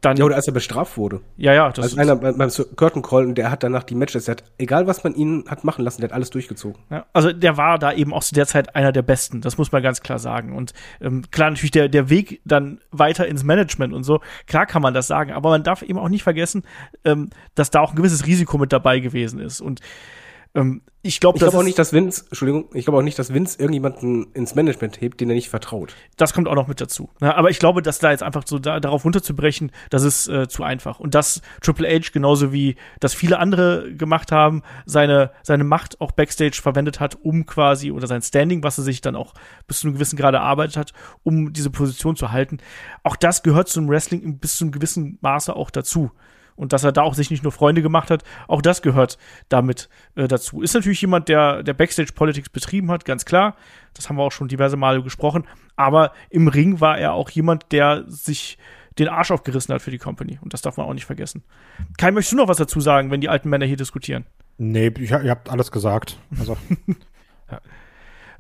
[0.02, 1.22] Dann, Ja, oder als er bestraft wurde.
[1.38, 4.26] ja, ja, das Als einer beim, beim Curtain Call und der hat danach die Matches,
[4.26, 6.80] der hat, egal was man ihn hat machen lassen, der hat alles durchgezogen.
[6.92, 9.72] Ja, also der war da eben auch zu der Zeit einer der Besten, das muss
[9.72, 10.56] man ganz klar sagen.
[10.56, 14.84] Und ähm, klar, natürlich der, der Weg dann weiter ins Management und so, klar kann
[14.84, 16.64] man das sagen, aber man darf eben auch nicht vergessen,
[17.04, 19.62] ähm, dass da auch ein gewisses Risiko mit dabei gewesen ist.
[19.62, 19.82] Und
[20.58, 23.60] ähm, ich glaube, glaube auch nicht, dass Vince, Entschuldigung, ich glaube auch nicht, dass Vince
[23.60, 25.96] irgendjemanden ins Management hebt, den er nicht vertraut.
[26.18, 27.10] das kommt auch noch mit dazu.
[27.22, 27.34] Ne?
[27.34, 30.64] Aber ich glaube, dass da jetzt einfach so da, darauf runterzubrechen, das ist äh, zu
[30.64, 31.00] einfach.
[31.00, 36.12] Und dass Triple H genauso wie das viele andere gemacht haben, seine, seine Macht auch
[36.12, 39.34] Backstage verwendet hat, um quasi, oder sein Standing, was er sich dann auch
[39.68, 40.94] bis zu einem gewissen Grade erarbeitet hat,
[41.24, 42.58] um diese Position zu halten.
[43.04, 46.12] Auch das gehört zum Wrestling bis zu einem gewissen Maße auch dazu.
[46.58, 49.18] Und dass er da auch sich nicht nur Freunde gemacht hat, auch das gehört
[49.48, 50.62] damit äh, dazu.
[50.62, 53.56] Ist natürlich jemand, der, der Backstage-Politics betrieben hat, ganz klar.
[53.94, 55.46] Das haben wir auch schon diverse Male gesprochen.
[55.76, 58.58] Aber im Ring war er auch jemand, der sich
[59.00, 60.40] den Arsch aufgerissen hat für die Company.
[60.42, 61.44] Und das darf man auch nicht vergessen.
[61.98, 64.26] Kai, möchtest du noch was dazu sagen, wenn die alten Männer hier diskutieren?
[64.58, 66.18] Nee, ich, ihr habt alles gesagt.
[66.38, 66.58] Also,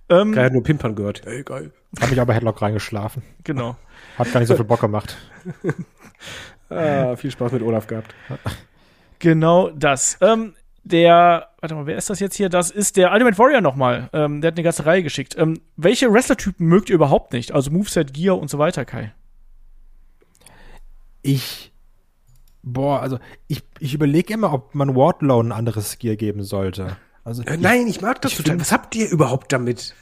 [0.09, 1.25] Ähm, Er hat nur Pimpern gehört.
[1.25, 1.71] Ey, geil.
[1.99, 3.23] habe mich aber Headlock reingeschlafen.
[3.43, 3.75] genau.
[4.17, 5.17] Hat gar nicht so viel Bock gemacht.
[6.69, 8.13] Ah, viel Spaß mit Olaf gehabt.
[9.19, 10.17] Genau das.
[10.21, 10.53] Ähm,
[10.83, 12.49] der, warte mal, wer ist das jetzt hier?
[12.49, 14.09] Das ist der Ultimate Warrior nochmal.
[14.13, 15.35] Ähm, der hat eine ganze Reihe geschickt.
[15.39, 17.51] Ähm, welche Wrestler-Typen mögt ihr überhaupt nicht?
[17.51, 19.11] Also Moveset, Gear und so weiter, Kai.
[21.21, 21.71] Ich,
[22.63, 26.95] boah, also ich, ich überlege immer, ob man Wardlow ein anderes Gear geben sollte.
[27.23, 28.51] Also Äh, Nein, ich mag das ich total.
[28.53, 29.95] find- Was habt ihr überhaupt damit?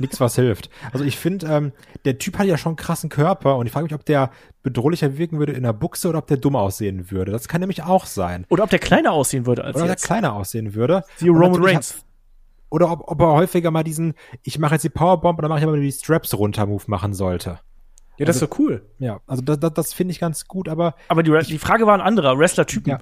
[0.00, 0.70] Nichts, was hilft.
[0.92, 1.72] Also ich finde, ähm,
[2.04, 4.30] der Typ hat ja schon einen krassen Körper und ich frage mich, ob der
[4.62, 7.32] bedrohlicher wirken würde in der Buchse oder ob der dumm aussehen würde.
[7.32, 8.46] Das kann nämlich auch sein.
[8.48, 11.02] Oder ob der kleiner aussehen würde als Oder ob der kleiner aussehen würde.
[11.20, 12.04] Und Roman Reigns.
[12.70, 15.66] Oder ob, ob er häufiger mal diesen, ich mache jetzt die Powerbomb oder mache ich
[15.66, 17.58] aber die Straps runter Move machen sollte.
[18.16, 18.82] Ja, das ist doch cool.
[18.98, 21.94] Ja, also das, das, das finde ich ganz gut, aber Aber die, die Frage war
[21.94, 22.90] ein anderer, Wrestler-Typen.
[22.90, 23.00] Ja.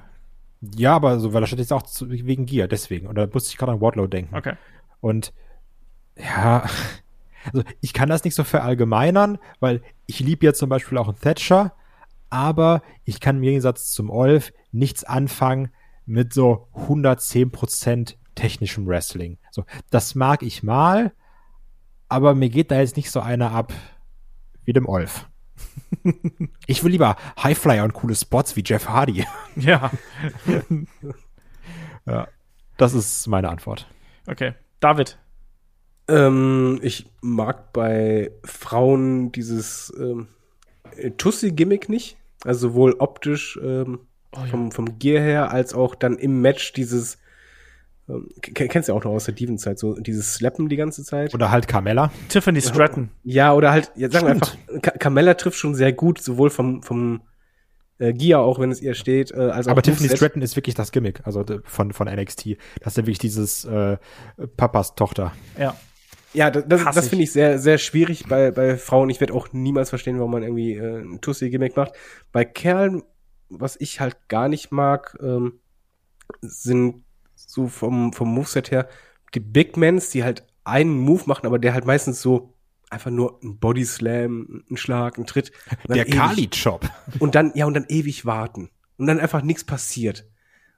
[0.76, 3.08] ja, aber so, weil da steht jetzt auch zu, wegen Gear, deswegen.
[3.08, 4.34] Und da musste ich gerade an Wardlow denken.
[4.36, 4.54] Okay.
[5.00, 5.32] Und
[6.18, 6.68] ja,
[7.44, 11.20] also ich kann das nicht so verallgemeinern, weil ich liebe jetzt zum Beispiel auch einen
[11.20, 11.74] Thatcher,
[12.30, 15.70] aber ich kann im Gegensatz zum Olf nichts anfangen
[16.04, 19.38] mit so 110% technischem Wrestling.
[19.50, 21.12] So, das mag ich mal,
[22.08, 23.72] aber mir geht da jetzt nicht so einer ab
[24.64, 25.28] wie dem Olf.
[26.66, 29.24] ich will lieber Highflyer und coole Spots wie Jeff Hardy.
[29.56, 29.90] Ja.
[32.08, 32.28] Ja.
[32.76, 33.86] Das ist meine Antwort.
[34.26, 34.54] Okay.
[34.80, 35.18] David.
[36.08, 40.28] Ähm, ich mag bei Frauen dieses ähm,
[41.16, 42.16] Tussi-Gimmick nicht.
[42.44, 44.00] Also sowohl optisch ähm,
[44.36, 44.46] Oh, ja.
[44.46, 47.16] vom, vom Gear her, als auch dann im Match dieses
[48.08, 51.34] ähm, kennst du ja auch noch aus der Diven-Zeit, so dieses Slappen die ganze Zeit.
[51.34, 52.10] Oder halt Carmella.
[52.28, 53.10] Tiffany Stratton.
[53.22, 54.56] Ja, oder halt, ja, sagen wir einfach,
[54.98, 57.22] Carmella trifft schon sehr gut, sowohl vom, vom
[57.98, 60.08] äh, Gear, auch wenn es ihr steht, äh, als auch Aber Tiffany.
[60.08, 62.56] Stratton ist wirklich das Gimmick, also von, von NXT.
[62.80, 63.96] Das ist ja wirklich dieses äh,
[64.56, 65.32] Papas Tochter.
[65.58, 65.74] Ja.
[66.32, 69.10] Ja, das, das, das finde ich sehr, sehr schwierig bei, bei Frauen.
[69.10, 71.92] Ich werde auch niemals verstehen, warum man irgendwie äh, ein Tussi-Gimmick macht.
[72.32, 73.02] Bei Kerlen,
[73.48, 75.60] was ich halt gar nicht mag, ähm,
[76.40, 78.88] sind so vom, vom Moveset her
[79.34, 82.54] die Big Mans, die halt einen Move machen, aber der halt meistens so
[82.90, 85.52] einfach nur ein Body Slam, ein Schlag, ein Tritt.
[85.88, 86.88] Der Kali-Chop.
[87.18, 88.70] Und dann, ja, und dann ewig warten.
[88.96, 90.26] Und dann einfach nichts passiert.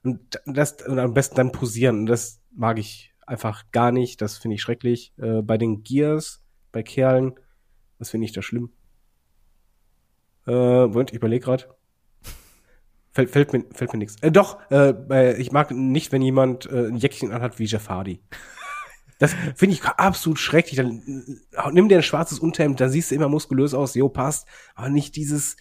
[0.03, 1.99] Und das, und am besten dann posieren.
[1.99, 4.21] Und das mag ich einfach gar nicht.
[4.21, 5.13] Das finde ich schrecklich.
[5.17, 7.33] Äh, bei den Gears, bei Kerlen,
[7.99, 8.71] das finde ich da schlimm.
[10.47, 11.65] Äh, Moment, ich überlege gerade.
[13.11, 14.15] Fällt, fällt mir, fällt mir nichts.
[14.21, 18.21] Äh, doch, äh, ich mag nicht, wenn jemand äh, ein Jäckchen anhat wie Jeff Hardy.
[19.19, 20.77] Das finde ich absolut schrecklich.
[20.77, 21.03] Dann
[21.51, 24.47] äh, nimm dir ein schwarzes Unterhemd, da siehst du immer muskulös aus, jo, passt.
[24.73, 25.57] Aber nicht dieses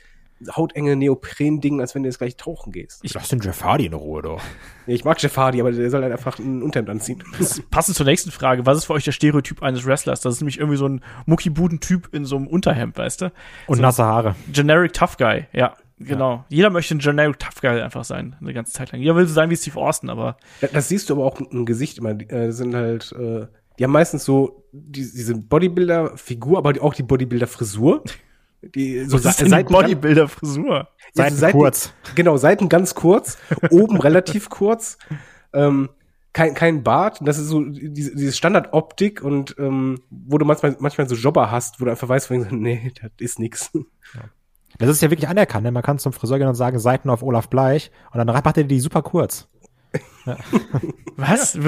[0.57, 3.01] hautenge Neopren-Ding, als wenn du jetzt gleich tauchen gehst.
[3.03, 4.41] Ich lass den Jeff Hardy in Ruhe, doch.
[4.87, 7.23] Ja, ich mag Jeff Hardy, aber der soll halt einfach ein Unterhemd anziehen.
[7.71, 8.67] Passend zur nächsten Frage.
[8.67, 10.21] Was ist für euch der Stereotyp eines Wrestlers?
[10.23, 13.33] Das ist nämlich irgendwie so ein Muckibuden-Typ in so einem Unterhemd, weißt du?
[13.69, 14.35] Und So- nasse Haare.
[14.53, 15.77] Generic Tough Guy, ja.
[16.03, 16.45] Genau.
[16.49, 19.01] Jeder möchte ein Generic Tough Guy einfach sein, eine ganze Zeit lang.
[19.03, 21.67] Jeder will so sein wie Steve Austin, aber Das, das siehst du aber auch im
[21.67, 22.15] Gesicht immer.
[22.15, 23.47] Die äh, sind halt, äh,
[23.79, 28.03] die haben meistens so die, diese Bodybuilder-Figur, aber auch die Bodybuilder-Frisur.
[28.63, 30.75] Die so die Seiten- Bodybuilder-Frisur?
[30.77, 31.93] Ja, Seiten so kurz.
[32.15, 33.39] Genau, Seiten ganz kurz,
[33.71, 34.99] oben relativ kurz.
[35.53, 35.89] Ähm,
[36.33, 37.19] kein, kein Bart.
[37.23, 41.81] Das ist so diese, diese Standardoptik und ähm, wo du manchmal, manchmal so Jobber hast,
[41.81, 43.71] wo du einfach weißt, nee, das ist nix.
[44.79, 45.65] Das ist ja wirklich anerkannt.
[45.65, 45.73] Ne?
[45.73, 47.91] Man kann zum Friseur gehen und sagen, Seiten auf Olaf Bleich.
[48.13, 49.49] Und dann macht er die super kurz.
[51.17, 51.59] Was?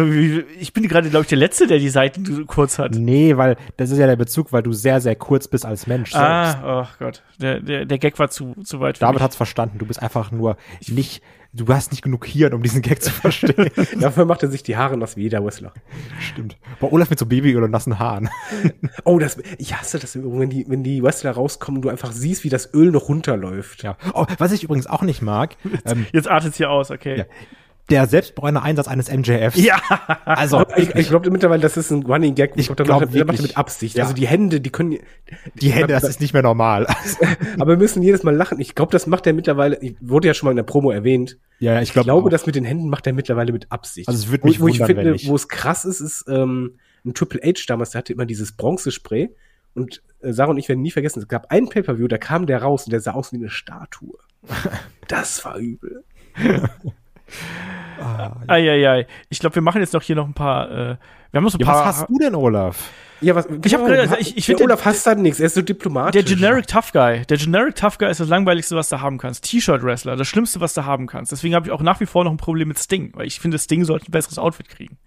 [0.59, 2.94] Ich bin gerade, glaube ich, der Letzte, der die Seiten so kurz hat.
[2.94, 6.12] Nee, weil das ist ja der Bezug, weil du sehr, sehr kurz bist als Mensch
[6.12, 6.26] selbst.
[6.26, 7.22] Ah, oh Gott.
[7.40, 9.22] Der, der, der Gag war zu, zu weit David mich.
[9.22, 9.78] hat's verstanden.
[9.78, 10.56] Du bist einfach nur
[10.89, 11.22] nicht,
[11.52, 13.70] du hast nicht genug Hirn, um diesen Gag zu verstehen.
[14.01, 15.72] Dafür macht er sich die Haare nass wie jeder Wrestler.
[16.20, 16.56] Stimmt.
[16.80, 18.30] Bei Olaf mit so Babyöl und nassen Haaren.
[19.05, 22.44] Oh, das, ich hasse das, wenn die, wenn die Wrestler rauskommen und du einfach siehst,
[22.44, 23.82] wie das Öl noch runterläuft.
[23.82, 23.97] Ja.
[24.14, 27.18] Oh, was ich übrigens auch nicht mag, ähm, Jetzt artet's hier aus, okay.
[27.18, 27.24] Ja.
[27.91, 29.57] Der selbstbräune Einsatz eines MJFs.
[29.57, 29.81] Ja.
[30.25, 32.53] Also, Ich, ich glaube mittlerweile, das ist ein Running Gag.
[32.57, 33.97] Ich glaub, der glaub macht, der macht mit Absicht.
[33.97, 34.05] Ja.
[34.05, 34.99] Also die Hände, die können,
[35.55, 36.87] die Hände, das ist nicht mehr normal.
[37.59, 38.61] aber wir müssen jedes Mal lachen.
[38.61, 41.39] Ich glaube, das macht er mittlerweile, ich- wurde ja schon mal in der Promo erwähnt.
[41.59, 42.31] ja, ich, Ich glaub glaube, auch.
[42.31, 44.09] das mit den Händen macht er mittlerweile mit Absicht.
[44.09, 45.29] Also es wo, mich wo ich wundern, finde, wenn nicht.
[45.29, 49.35] wo es krass ist, ist ähm, ein Triple H damals, der hatte immer dieses Bronzespray
[49.75, 52.63] und äh, Sarah und ich werden nie vergessen, es gab ein Pay-Per-View, da kam der
[52.63, 54.17] raus und der sah aus wie eine Statue.
[55.09, 56.05] das war übel.
[58.49, 59.07] Eieiei.
[59.29, 60.71] Ich glaube, wir machen jetzt noch hier noch ein paar.
[60.71, 60.77] Äh,
[61.31, 61.87] wir haben noch so ein Ja, paar.
[61.87, 62.91] was hast du denn, Olaf?
[63.21, 65.55] Ja, was, Ich hab gedacht, ich- ich der find, Olaf hasst da nichts, er ist
[65.55, 66.13] so diplomatisch.
[66.25, 67.25] Der Generic Tough Guy.
[67.27, 69.45] Der Generic Tough Guy ist das langweiligste, was du haben kannst.
[69.45, 71.31] T-Shirt-Wrestler, das Schlimmste, was du haben kannst.
[71.31, 73.59] Deswegen habe ich auch nach wie vor noch ein Problem mit Sting, weil ich finde,
[73.61, 74.99] Sting sollte ein besseres Outfit kriegen.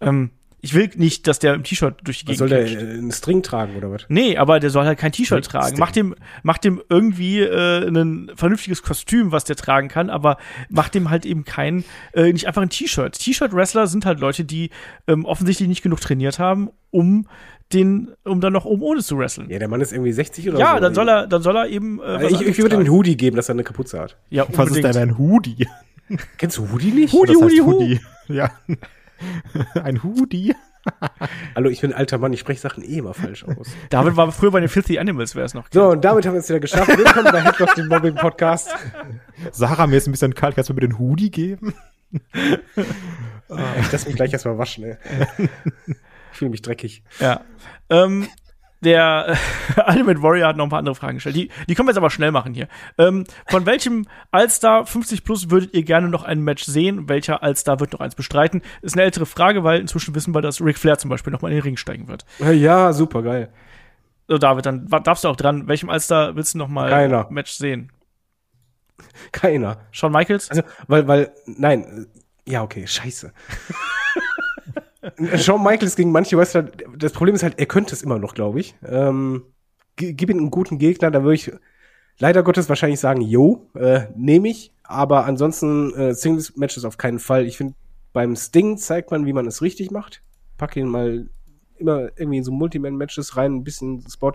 [0.00, 0.30] Ähm,
[0.62, 3.12] ich will nicht, dass der im T-Shirt durch die Was Gegend soll der äh, einen
[3.12, 4.04] String tragen oder was?
[4.08, 5.78] Nee, aber der soll halt kein T-Shirt tragen.
[5.78, 10.36] Mach dem, mach dem irgendwie äh, ein vernünftiges Kostüm, was der tragen kann, aber
[10.68, 13.18] mach dem halt eben kein, äh, nicht einfach ein T-Shirt.
[13.18, 14.70] T-Shirt-Wrestler sind halt Leute, die
[15.06, 17.26] ähm, offensichtlich nicht genug trainiert haben, um
[17.72, 19.48] den, um dann noch oben ohne zu wresteln.
[19.48, 20.80] Ja, der Mann ist irgendwie 60 oder Ja, so.
[20.80, 22.00] dann soll er, dann soll er eben.
[22.00, 22.84] Äh, Also was ich, ich würde tragen.
[22.84, 24.16] den Hoodie geben, dass er eine Kapuze hat.
[24.28, 24.94] Ja, Was ist unbedingt.
[24.96, 25.68] denn ein Hoodie?
[26.36, 27.12] Kennst du Hoodie nicht?
[27.12, 27.60] Hoodie, Das heißt.
[27.62, 28.00] Hoodie.
[28.28, 28.50] Ja.
[29.82, 30.54] ein Hoodie?
[31.54, 33.68] Hallo, ich bin ein alter Mann, ich spreche Sachen eh immer falsch aus.
[33.90, 35.66] David war früher bei den Filthy Animals, wäre es noch.
[35.70, 36.96] So, und damit haben wir es wieder geschafft.
[36.96, 38.70] Willkommen bei Headlock, dem Mobbing Podcast.
[39.52, 40.54] Sarah, mir ist ein bisschen kalt.
[40.54, 41.74] Kannst du mir den Hoodie geben?
[42.32, 44.96] Ich lass mich gleich erstmal waschen, ey.
[46.32, 47.02] Ich fühle mich dreckig.
[47.18, 47.42] Ja.
[47.90, 48.26] Ähm,
[48.82, 49.36] der
[49.76, 51.36] äh, Ultimate Warrior hat noch ein paar andere Fragen gestellt.
[51.36, 52.68] Die, die können wir jetzt aber schnell machen hier.
[52.98, 57.08] Ähm, von welchem Allstar 50 Plus würdet ihr gerne noch ein Match sehen?
[57.08, 58.62] Welcher Allstar wird noch eins bestreiten?
[58.82, 61.48] Ist eine ältere Frage, weil inzwischen wissen wir, dass Ric Flair zum Beispiel noch mal
[61.48, 62.24] in den Ring steigen wird.
[62.38, 63.52] Ja, super geil.
[64.28, 65.66] So, David, dann darfst du auch dran.
[65.66, 67.26] Welchem Allstar willst du noch mal Keiner.
[67.28, 67.90] ein Match sehen?
[69.32, 69.78] Keiner.
[69.90, 70.50] Shawn Michaels?
[70.50, 72.06] Also, weil, weil, nein,
[72.46, 73.32] ja, okay, scheiße.
[75.36, 76.62] Shawn Michaels gegen manche Wrestler,
[76.96, 78.74] das Problem ist halt, er könnte es immer noch, glaube ich.
[78.86, 79.44] Ähm,
[79.96, 81.52] gi- gib ihm einen guten Gegner, da würde ich
[82.18, 84.72] leider Gottes wahrscheinlich sagen, yo, äh, nehme ich.
[84.82, 87.46] Aber ansonsten äh, Singles-Matches auf keinen Fall.
[87.46, 87.74] Ich finde,
[88.12, 90.22] beim Sting zeigt man, wie man es richtig macht.
[90.58, 91.28] Pack ihn mal
[91.78, 94.32] immer irgendwie in so Multiman-Matches rein, ein bisschen Spot.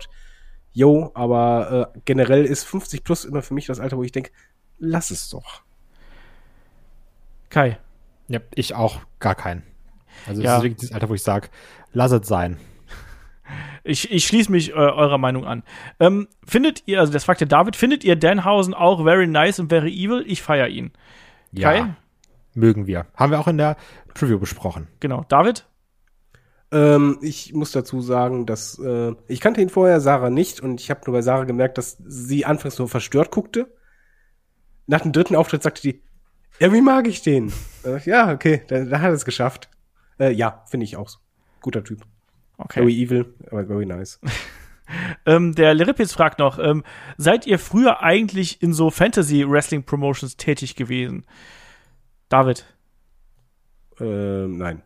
[0.72, 4.30] Yo, aber äh, generell ist 50 plus immer für mich das Alter, wo ich denke,
[4.78, 5.62] lass es doch.
[7.50, 7.78] Kai.
[8.28, 9.62] Ja, ich auch gar keinen.
[10.26, 10.48] Also Ja.
[10.50, 11.48] das ist wirklich das Alter, wo ich sage,
[11.92, 12.58] lass es sein.
[13.84, 15.62] Ich, ich schließe mich äh, eurer Meinung an.
[16.00, 19.68] Ähm, findet ihr, also das fragt der David, findet ihr Danhausen auch very nice und
[19.68, 20.24] very evil?
[20.26, 20.90] Ich feiere ihn.
[21.52, 21.94] Ja, Kai?
[22.54, 23.06] mögen wir.
[23.14, 23.76] Haben wir auch in der
[24.12, 24.88] Preview besprochen.
[24.98, 25.24] Genau.
[25.28, 25.66] David?
[26.72, 30.90] Ähm, ich muss dazu sagen, dass äh, ich kannte ihn vorher, Sarah nicht, und ich
[30.90, 33.72] habe nur bei Sarah gemerkt, dass sie anfangs nur verstört guckte.
[34.88, 36.02] Nach dem dritten Auftritt sagte die,
[36.58, 37.52] irgendwie mag ich den.
[38.04, 39.68] Ja, okay, da, da hat er es geschafft.
[40.18, 41.18] Äh, ja, finde ich auch so.
[41.60, 42.02] Guter Typ.
[42.58, 42.80] Okay.
[42.80, 44.20] Very evil, aber very nice.
[45.26, 46.84] Ähm, der Leripitz fragt noch, ähm,
[47.16, 51.24] seid ihr früher eigentlich in so Fantasy-Wrestling-Promotions tätig gewesen?
[52.28, 52.64] David.
[54.00, 54.82] ähm, nein.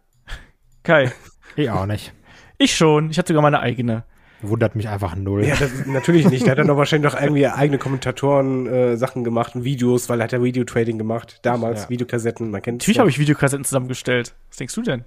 [0.83, 1.13] Kai.
[1.57, 2.15] Ich auch nicht.
[2.57, 3.11] Ich schon.
[3.11, 4.05] Ich hatte sogar meine eigene.
[4.41, 5.45] Wundert mich einfach null.
[5.45, 6.45] Ja, das, natürlich nicht.
[6.47, 10.21] Der hat dann doch wahrscheinlich noch irgendwie eigene Kommentatoren äh, Sachen gemacht und Videos, weil
[10.21, 11.41] er hat ja Video-Trading gemacht.
[11.43, 11.91] Damals, Ja.
[11.91, 14.35] Videokassetten, man kennt Natürlich habe ich Videokassetten zusammengestellt.
[14.49, 15.05] Was denkst du denn?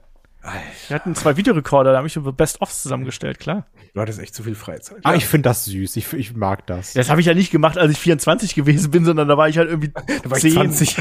[0.90, 3.66] Wir hatten zwei Videorekorder, da habe ich über Best-ofs zusammengestellt, klar.
[3.94, 4.98] Du hattest echt zu viel Freizeit.
[5.04, 5.96] Aber ich finde das süß.
[5.96, 6.94] Ich, ich mag das.
[6.94, 9.58] Das habe ich ja nicht gemacht, als ich 24 gewesen bin, sondern da war ich
[9.58, 9.92] halt irgendwie
[10.24, 10.54] Da war ich 10.
[10.54, 10.98] 20.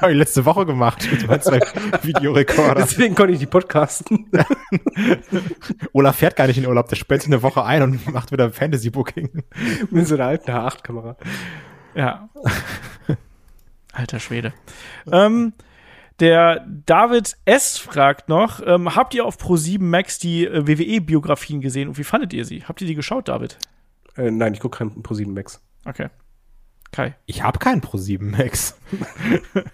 [0.00, 1.60] Habe ich letzte Woche gemacht mit meinen zwei
[2.02, 2.76] Videorekorder.
[2.76, 4.30] Deswegen konnte ich die podcasten.
[5.92, 6.88] Olaf fährt gar nicht in Urlaub.
[6.88, 9.42] Der sperrt sich eine Woche ein und macht wieder Fantasy-Booking.
[9.90, 11.16] Mit so einer alten H8-Kamera.
[11.94, 12.30] Ja.
[13.92, 14.54] Alter Schwede.
[15.10, 15.52] Ähm,
[16.20, 17.78] der David S.
[17.78, 22.32] fragt noch, ähm, habt ihr auf Pro7 Max die äh, WWE-Biografien gesehen und wie fandet
[22.32, 22.64] ihr sie?
[22.64, 23.58] Habt ihr die geschaut, David?
[24.16, 25.60] Äh, nein, ich gucke keinen Pro7 Max.
[25.84, 26.08] Okay.
[26.92, 27.16] Kai.
[27.26, 28.78] Ich habe keinen Pro7 Max.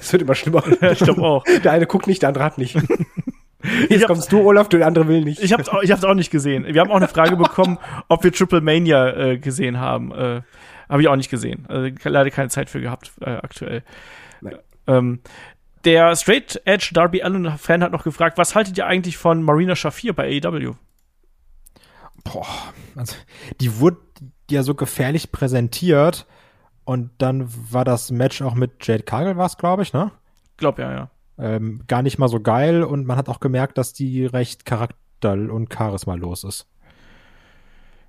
[0.00, 0.62] Es wird immer schlimmer.
[0.92, 1.44] Ich glaube auch.
[1.64, 2.78] Der eine guckt nicht, der andere hat nicht.
[3.84, 5.42] Ich Jetzt kommst du, Olaf, der andere will nicht.
[5.42, 6.66] Ich hab's, auch, ich hab's auch nicht gesehen.
[6.66, 7.78] Wir haben auch eine Frage bekommen,
[8.08, 10.12] ob wir Triple Mania äh, gesehen haben.
[10.12, 10.42] Äh,
[10.86, 11.64] Habe ich auch nicht gesehen.
[11.68, 13.82] Also, leider keine Zeit für gehabt äh, aktuell.
[14.86, 15.20] Ähm,
[15.84, 19.76] der Straight Edge Darby Allen Fan hat noch gefragt, was haltet ihr eigentlich von Marina
[19.76, 20.74] Shafir bei AEW?
[22.24, 22.46] Boah,
[22.96, 23.16] also,
[23.60, 23.98] die wurde
[24.50, 26.26] ja so gefährlich präsentiert
[26.84, 30.10] und dann war das Match auch mit Jade Cargill war's, glaube ich, ne?
[30.56, 31.10] Glaub ja, ja.
[31.36, 35.32] Ähm, gar nicht mal so geil und man hat auch gemerkt, dass die recht charakter-
[35.32, 36.66] und charismalos ist.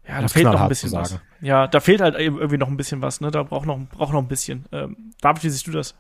[0.07, 1.19] Ja, da fehlt noch ein bisschen was.
[1.41, 3.31] Ja, da fehlt halt irgendwie noch ein bisschen was, ne?
[3.31, 4.65] Da braucht noch, braucht noch ein bisschen.
[4.71, 5.95] Ähm, David, wie siehst du das?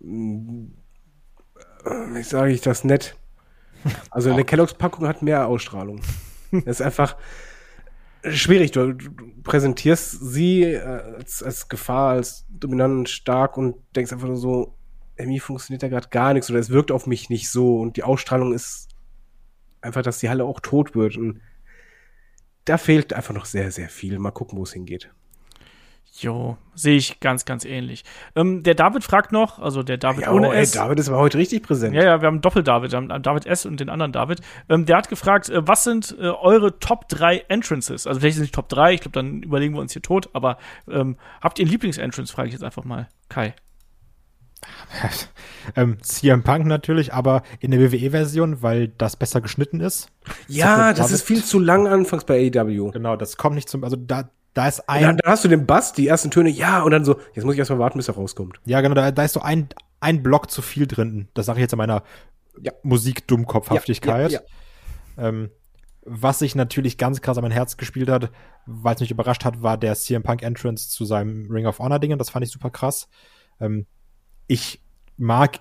[0.00, 0.72] Wie
[2.22, 3.16] sage ich das nett?
[4.10, 6.00] Also eine Kelloggs-Packung hat mehr Ausstrahlung.
[6.50, 7.16] Das ist einfach
[8.24, 8.72] schwierig.
[8.72, 8.96] Du,
[9.42, 14.74] präsentierst sie äh, als, als Gefahr, als dominant, stark und denkst einfach nur so,
[15.16, 18.04] irgendwie funktioniert da gerade gar nichts oder es wirkt auf mich nicht so und die
[18.04, 18.88] Ausstrahlung ist
[19.80, 21.40] einfach, dass die Halle auch tot wird und
[22.64, 24.18] da fehlt einfach noch sehr, sehr viel.
[24.18, 25.10] Mal gucken, wo es hingeht.
[26.20, 28.04] Jo, sehe ich ganz, ganz ähnlich.
[28.34, 30.72] Ähm, der David fragt noch, also der David Ja, ohne oh, ey, S.
[30.72, 31.94] David ist aber heute richtig präsent.
[31.94, 34.40] Ja, ja, wir haben Doppel-David, haben David S und den anderen David.
[34.68, 38.06] Ähm, der hat gefragt, äh, was sind äh, eure Top 3 Entrances?
[38.06, 40.28] Also vielleicht sind es nicht Top 3, ich glaube, dann überlegen wir uns hier tot,
[40.32, 40.58] aber
[40.90, 43.08] ähm, habt ihr Lieblings-Entrance, frage ich jetzt einfach mal.
[43.28, 43.54] Kai.
[45.76, 50.10] ähm, CM Punk natürlich, aber in der WWE-Version, weil das besser geschnitten ist.
[50.48, 52.90] Ja, David- das ist viel zu lang anfangs bei AEW.
[52.90, 55.92] Genau, das kommt nicht zum, also da, da ist ein, dann hast du den Bass,
[55.92, 58.60] die ersten Töne, ja, und dann so, jetzt muss ich erstmal warten, bis er rauskommt.
[58.64, 59.68] ja genau, da, da ist so ein,
[60.00, 61.28] ein Block zu viel drin.
[61.34, 62.02] Das sage ich jetzt in meiner
[62.60, 62.72] Ja.
[62.82, 64.32] Musik-Dummkopfhaftigkeit.
[64.32, 64.40] Ja,
[65.16, 65.50] ja, Ähm,
[66.02, 68.30] was sich natürlich ganz krass an mein Herz gespielt hat,
[68.66, 71.98] weil es mich überrascht hat, war der CM Punk Entrance zu seinem Ring of Honor
[71.98, 72.18] Dingen.
[72.18, 73.08] Das fand ich super krass.
[73.60, 73.86] Ähm,
[74.46, 74.82] ich
[75.16, 75.60] mag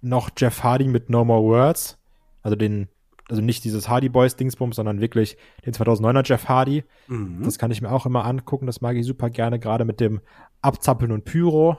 [0.00, 1.98] noch Jeff Hardy mit No More Words.
[2.42, 2.88] Also den,
[3.30, 6.84] also nicht dieses Hardy Boys Dingsbums, sondern wirklich den 2009er Jeff Hardy.
[7.08, 7.42] Mhm.
[7.42, 8.66] Das kann ich mir auch immer angucken.
[8.66, 10.20] Das mag ich super gerne, gerade mit dem
[10.62, 11.78] Abzappeln und Pyro.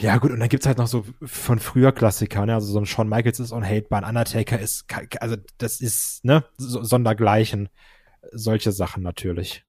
[0.00, 2.54] Ja, gut, und dann gibt's halt noch so von früher Klassiker, ne?
[2.54, 4.84] Also so ein Shawn Michaels ist unhatebar, ein Undertaker ist,
[5.18, 7.68] also das ist, ne, so, sondergleichen.
[8.32, 9.64] Solche Sachen natürlich.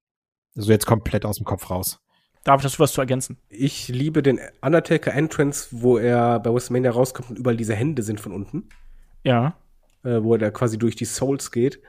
[0.53, 2.01] So jetzt komplett aus dem Kopf raus.
[2.43, 3.37] David, hast du was zu ergänzen?
[3.49, 8.19] Ich liebe den Undertaker Entrance, wo er bei WrestleMania rauskommt und überall diese Hände sind
[8.19, 8.69] von unten,
[9.23, 9.55] Ja.
[10.03, 11.81] Äh, wo er da quasi durch die Souls geht.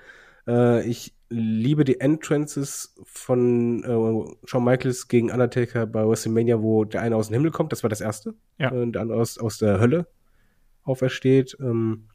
[0.47, 7.01] Äh, ich liebe die Entrances von äh, Shawn Michaels gegen Undertaker bei WrestleMania, wo der
[7.01, 8.34] eine aus dem Himmel kommt, das war das erste.
[8.59, 8.70] Ja.
[8.70, 10.06] Und der andere aus, aus der Hölle
[10.84, 11.56] aufersteht.
[11.60, 12.09] Ähm,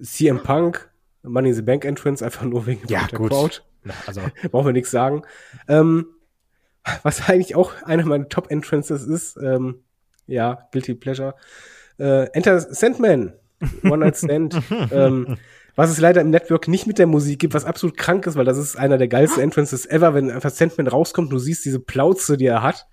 [0.00, 0.90] CM Punk,
[1.22, 3.30] Money in the Bank Entrance, einfach nur wegen Ja, der gut.
[3.30, 3.60] Crowd.
[3.84, 4.20] Na, Also,
[4.50, 5.22] brauchen wir nichts sagen.
[5.66, 6.06] Ähm,
[7.02, 9.82] was eigentlich auch einer meiner Top-Entrances ist, ähm,
[10.26, 11.34] ja, Guilty Pleasure.
[11.98, 13.32] Äh, Enter Sandman,
[13.84, 14.60] One Night Stand.
[14.90, 15.36] ähm,
[15.78, 18.44] was es leider im Network nicht mit der Musik gibt, was absolut krank ist, weil
[18.44, 22.36] das ist einer der geilsten Entrances ever, wenn einfach Sandman rauskommt, du siehst diese Plauze,
[22.36, 22.88] die er hat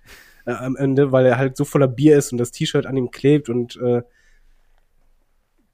[0.46, 3.10] äh, am Ende, weil er halt so voller Bier ist und das T-Shirt an ihm
[3.10, 4.02] klebt und äh,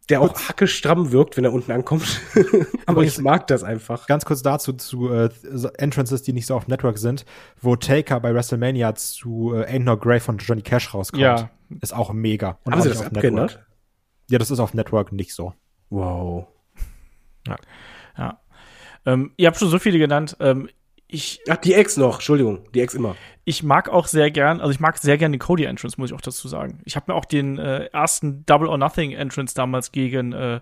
[0.09, 2.21] der auch hackestramm wirkt, wenn er unten ankommt.
[2.87, 4.07] Aber ich mag das einfach.
[4.07, 5.29] ganz kurz dazu zu äh,
[5.79, 7.25] Entrances, die nicht so auf Network sind,
[7.61, 11.23] wo Taker bei WrestleMania zu äh, Ain't No Grave von Johnny Cash rauskommt.
[11.23, 11.51] Ja.
[11.81, 12.59] Ist auch mega.
[12.65, 13.65] Und Haben sie das abgeändert?
[14.33, 15.53] Ja, das ist auf Network nicht so.
[15.91, 16.47] Wow.
[17.47, 18.41] Ja.
[19.05, 20.39] Ähm, ihr habt schon so viele genannt.
[20.41, 20.71] Ähm,
[21.07, 23.15] ich, Ach, die Ex noch, Entschuldigung, die Ex immer.
[23.45, 26.17] ich mag auch sehr gern, also ich mag sehr gern den Cody Entrance, muss ich
[26.17, 26.81] auch dazu sagen.
[26.87, 30.61] Ich habe mir auch den äh, ersten Double or Nothing Entrance damals gegen äh,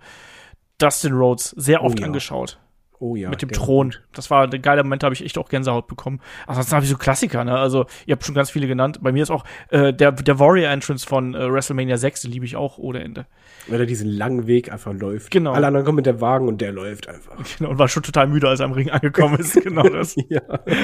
[0.79, 2.07] Dustin Rhodes sehr Oh oft ja.
[2.07, 2.59] angeschaut.
[3.03, 3.31] Oh ja.
[3.31, 3.95] mit dem der- Thron.
[4.13, 6.21] Das war ein geiler Moment, da habe ich echt auch Gänsehaut bekommen.
[6.47, 7.59] Ansonsten habe ich so Klassiker, ne?
[7.59, 8.99] Also, ihr habt schon ganz viele genannt.
[9.03, 12.45] Bei mir ist auch äh, der, der Warrior Entrance von äh, WrestleMania 6, den liebe
[12.45, 13.27] ich auch ohne Ende.
[13.69, 15.31] Weil er diesen langen Weg einfach läuft.
[15.31, 15.53] Genau.
[15.53, 17.37] Alle anderen kommen mit der Wagen und der läuft einfach.
[17.59, 19.55] Genau, und war schon total müde, als er am Ring angekommen ist.
[19.65, 20.15] genau das.
[20.29, 20.41] ja.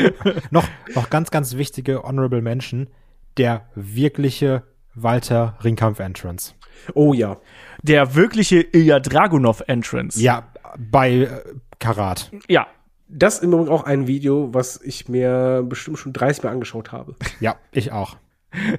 [0.51, 2.89] Noch, noch ganz, ganz wichtige Honorable Mention.
[3.37, 4.63] Der wirkliche
[4.95, 6.55] Walter Ringkampf Entrance.
[6.95, 7.37] Oh ja.
[7.83, 10.21] Der wirkliche Ilya Dragunov Entrance.
[10.23, 10.49] Ja,
[10.79, 11.29] bei äh,
[11.79, 12.31] Karat.
[12.49, 12.67] Ja.
[13.09, 16.91] Das ist im Übrigen auch ein Video, was ich mir bestimmt schon 30 Mal angeschaut
[16.91, 17.15] habe.
[17.39, 18.17] Ja, ich auch.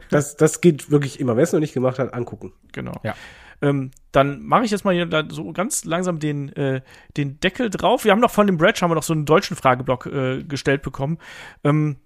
[0.09, 1.37] Das, das geht wirklich immer.
[1.37, 2.51] Wer es noch nicht gemacht hat, angucken.
[2.73, 2.93] Genau.
[3.03, 3.15] Ja.
[3.61, 6.81] Ähm, dann mache ich jetzt mal hier so ganz langsam den, äh,
[7.15, 8.03] den Deckel drauf.
[8.03, 10.81] Wir haben noch von dem Bradge haben wir noch so einen deutschen Frageblock äh, gestellt
[10.81, 11.17] bekommen.
[11.63, 11.97] Ähm,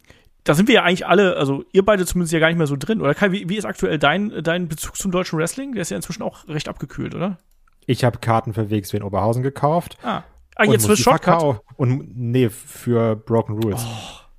[0.43, 2.75] da sind wir ja eigentlich alle, also ihr beide zumindest ja gar nicht mehr so
[2.77, 3.01] drin.
[3.01, 5.73] Oder Kai, wie, wie ist aktuell dein, dein Bezug zum deutschen Wrestling?
[5.73, 7.37] Der ist ja inzwischen auch recht abgekühlt, oder?
[7.85, 9.97] Ich habe Karten für WXW in Oberhausen gekauft.
[10.03, 10.23] Ah.
[10.61, 11.61] Ah, jetzt die Shortcut.
[11.75, 13.85] Und nee, für Broken Rules.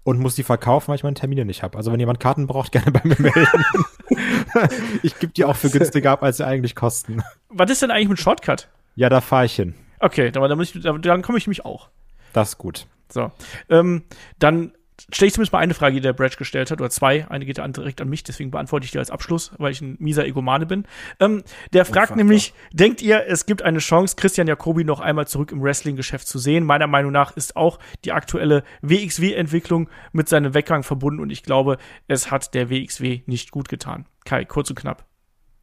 [0.04, 1.76] Und muss die verkaufen, weil ich meine Termine nicht habe.
[1.76, 3.64] Also wenn jemand Karten braucht, gerne bei mir melden.
[5.02, 7.22] ich gebe die auch für günstiger ab, als sie eigentlich kosten.
[7.48, 8.68] Was ist denn eigentlich mit Shortcut?
[8.94, 9.74] Ja, da fahre ich hin.
[10.00, 11.88] Okay, dann, dann, dann, dann komme ich nämlich auch.
[12.32, 12.86] Das ist gut.
[13.08, 13.30] So.
[13.68, 14.04] Ähm,
[14.38, 14.72] dann
[15.12, 17.28] stelle ich zumindest mal eine Frage, die der Bradge gestellt hat, oder zwei.
[17.28, 20.24] Eine geht direkt an mich, deswegen beantworte ich die als Abschluss, weil ich ein mieser
[20.26, 20.84] Egomane bin.
[21.20, 22.16] Ähm, der fragt Unfassbar.
[22.16, 26.38] nämlich, denkt ihr, es gibt eine Chance, Christian Jacobi noch einmal zurück im Wrestling-Geschäft zu
[26.38, 26.64] sehen?
[26.64, 31.78] Meiner Meinung nach ist auch die aktuelle WXW-Entwicklung mit seinem Weggang verbunden und ich glaube,
[32.08, 34.06] es hat der WXW nicht gut getan.
[34.24, 35.04] Kai, kurz und knapp.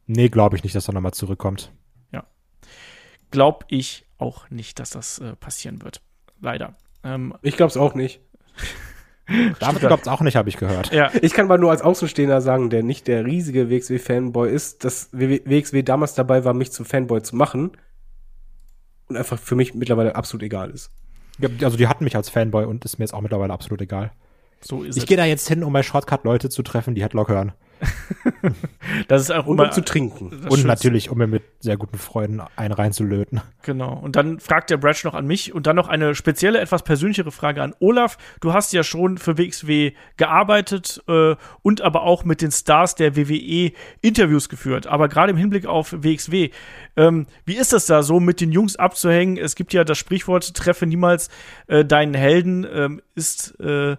[0.06, 1.72] Nee, glaube ich nicht, dass er nochmal zurückkommt.
[3.30, 6.02] Glaub ich auch nicht, dass das äh, passieren wird.
[6.40, 6.74] Leider.
[7.04, 8.20] Ähm, Ich glaube es auch nicht.
[9.58, 10.92] David glaubt auch nicht, habe ich gehört.
[10.92, 15.08] ja, Ich kann mal nur als Außenstehender sagen, der nicht der riesige WXW-Fanboy ist, dass
[15.12, 17.72] WXW damals dabei war, mich zum Fanboy zu machen.
[19.08, 20.90] Und einfach für mich mittlerweile absolut egal ist.
[21.38, 24.12] Ja, Also die hatten mich als Fanboy und ist mir jetzt auch mittlerweile absolut egal.
[24.60, 25.08] so ist Ich es.
[25.08, 27.52] gehe da jetzt hin, um bei Shortcut Leute zu treffen, die Headlock hören.
[29.08, 30.26] das ist auch Und immer um zu trinken.
[30.26, 30.66] Und Schönste.
[30.66, 33.40] natürlich, um mir mit sehr guten Freunden einen reinzulöten.
[33.62, 33.94] Genau.
[33.94, 37.30] Und dann fragt der Bratsch noch an mich und dann noch eine spezielle, etwas persönlichere
[37.30, 38.18] Frage an Olaf.
[38.40, 43.16] Du hast ja schon für WXW gearbeitet äh, und aber auch mit den Stars der
[43.16, 44.86] WWE Interviews geführt.
[44.86, 46.50] Aber gerade im Hinblick auf WXW,
[46.96, 49.36] ähm, wie ist das da so, mit den Jungs abzuhängen?
[49.36, 51.28] Es gibt ja das Sprichwort, treffe niemals
[51.66, 53.96] äh, deinen Helden, ähm, ist äh,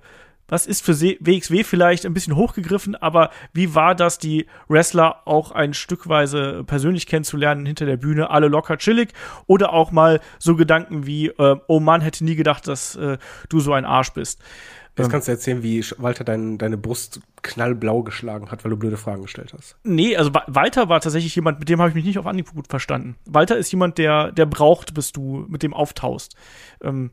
[0.52, 5.52] was ist für WXW vielleicht ein bisschen hochgegriffen, aber wie war das, die Wrestler auch
[5.52, 9.14] ein Stückweise persönlich kennenzulernen hinter der Bühne, alle locker chillig
[9.48, 13.18] oder auch mal so Gedanken wie, äh, oh Mann, hätte nie gedacht, dass äh,
[13.50, 14.40] du so ein Arsch bist.
[14.98, 18.98] Jetzt kannst du erzählen, wie Walter dein, deine Brust knallblau geschlagen hat, weil du blöde
[18.98, 19.78] Fragen gestellt hast.
[19.84, 22.54] Nee, also Wa- Walter war tatsächlich jemand, mit dem habe ich mich nicht auf Anhieb
[22.54, 23.16] gut verstanden.
[23.26, 26.36] Walter ist jemand, der, der braucht, bis du mit dem auftaust.
[26.84, 27.12] Ähm,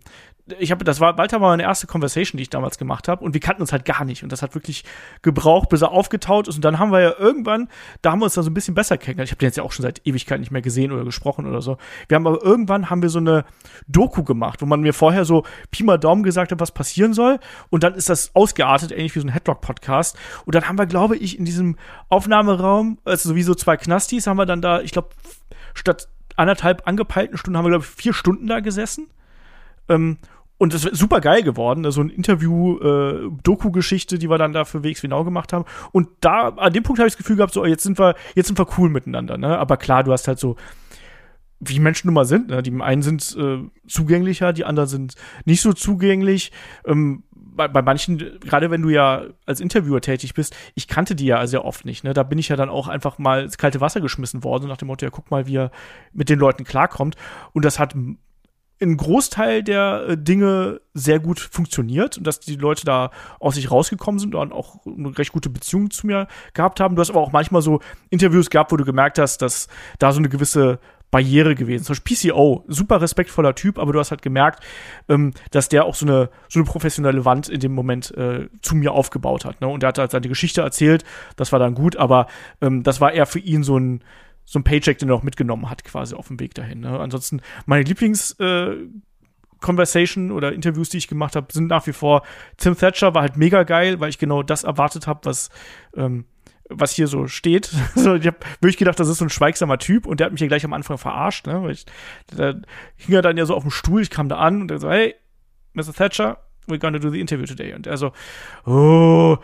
[0.58, 3.34] ich habe, das war, Walter war meine erste Conversation, die ich damals gemacht habe, und
[3.34, 4.22] wir kannten uns halt gar nicht.
[4.22, 4.84] Und das hat wirklich
[5.22, 6.56] gebraucht, bis er aufgetaut ist.
[6.56, 7.68] Und dann haben wir ja irgendwann,
[8.02, 9.28] da haben wir uns dann so ein bisschen besser kennengelernt.
[9.28, 11.60] Ich habe den jetzt ja auch schon seit Ewigkeit nicht mehr gesehen oder gesprochen oder
[11.60, 11.78] so.
[12.08, 13.44] Wir haben aber irgendwann haben wir so eine
[13.86, 17.38] Doku gemacht, wo man mir vorher so Pi mal Daumen gesagt hat, was passieren soll.
[17.70, 20.16] Und dann ist das ausgeartet, ähnlich wie so ein Headlock-Podcast.
[20.44, 21.76] Und dann haben wir, glaube ich, in diesem
[22.08, 25.10] Aufnahmeraum, also sowieso zwei Knastis, haben wir dann da, ich glaube,
[25.74, 29.08] statt anderthalb angepeilten Stunden haben wir, glaube ich, vier Stunden da gesessen.
[29.88, 30.18] Ähm,
[30.58, 34.64] und das ist super geil geworden, so ein Interview, äh, Doku-Geschichte, die wir dann da
[34.64, 35.64] für WXW Now gemacht haben.
[35.92, 38.48] Und da, an dem Punkt habe ich das Gefühl gehabt, so, jetzt sind wir, jetzt
[38.48, 39.56] sind wir cool miteinander, ne?
[39.56, 40.56] Aber klar, du hast halt so,
[41.60, 42.62] wie Menschen nun mal sind, ne?
[42.62, 45.14] Die einen sind äh, zugänglicher, die anderen sind
[45.44, 46.50] nicht so zugänglich.
[46.84, 47.22] Ähm,
[47.58, 51.44] bei, bei manchen, gerade wenn du ja als Interviewer tätig bist, ich kannte die ja
[51.46, 52.04] sehr oft nicht.
[52.04, 52.14] Ne?
[52.14, 54.86] Da bin ich ja dann auch einfach mal ins kalte Wasser geschmissen worden, nach dem
[54.86, 55.72] Motto, ja, guck mal, wie er
[56.12, 57.16] mit den Leuten klarkommt.
[57.52, 57.96] Und das hat
[58.80, 63.10] ein Großteil der äh, Dinge sehr gut funktioniert und dass die Leute da
[63.40, 66.94] aus sich rausgekommen sind und auch eine recht gute Beziehung zu mir gehabt haben.
[66.94, 67.80] Du hast aber auch manchmal so
[68.10, 69.68] Interviews gehabt, wo du gemerkt hast, dass
[69.98, 70.78] da so eine gewisse
[71.10, 71.84] Barriere gewesen.
[71.84, 74.62] Zum Beispiel PCO, super respektvoller Typ, aber du hast halt gemerkt,
[75.08, 78.76] ähm, dass der auch so eine, so eine professionelle Wand in dem Moment äh, zu
[78.76, 79.60] mir aufgebaut hat.
[79.60, 79.68] Ne?
[79.68, 81.04] Und er hat halt seine Geschichte erzählt,
[81.36, 82.26] das war dann gut, aber
[82.60, 84.02] ähm, das war eher für ihn so ein,
[84.48, 86.80] so ein Paycheck, den er auch mitgenommen hat, quasi auf dem Weg dahin.
[86.80, 86.98] Ne?
[86.98, 88.88] Ansonsten, meine Lieblings- äh,
[89.60, 92.22] Conversation oder Interviews, die ich gemacht habe, sind nach wie vor
[92.58, 95.50] Tim Thatcher war halt mega geil, weil ich genau das erwartet habe, was
[95.96, 96.26] ähm,
[96.68, 97.64] was hier so steht.
[97.96, 100.40] so, ich habe wirklich gedacht, das ist so ein schweigsamer Typ und der hat mich
[100.40, 101.48] ja gleich am Anfang verarscht.
[101.48, 101.60] Ne?
[101.60, 101.86] Weil ich,
[102.36, 102.54] da
[102.94, 104.88] hing er dann ja so auf dem Stuhl, ich kam da an und er so,
[104.88, 105.16] hey,
[105.72, 105.92] Mr.
[105.92, 106.38] Thatcher,
[106.68, 107.74] we're gonna do the interview today.
[107.74, 108.12] Und er so,
[108.64, 109.38] oh,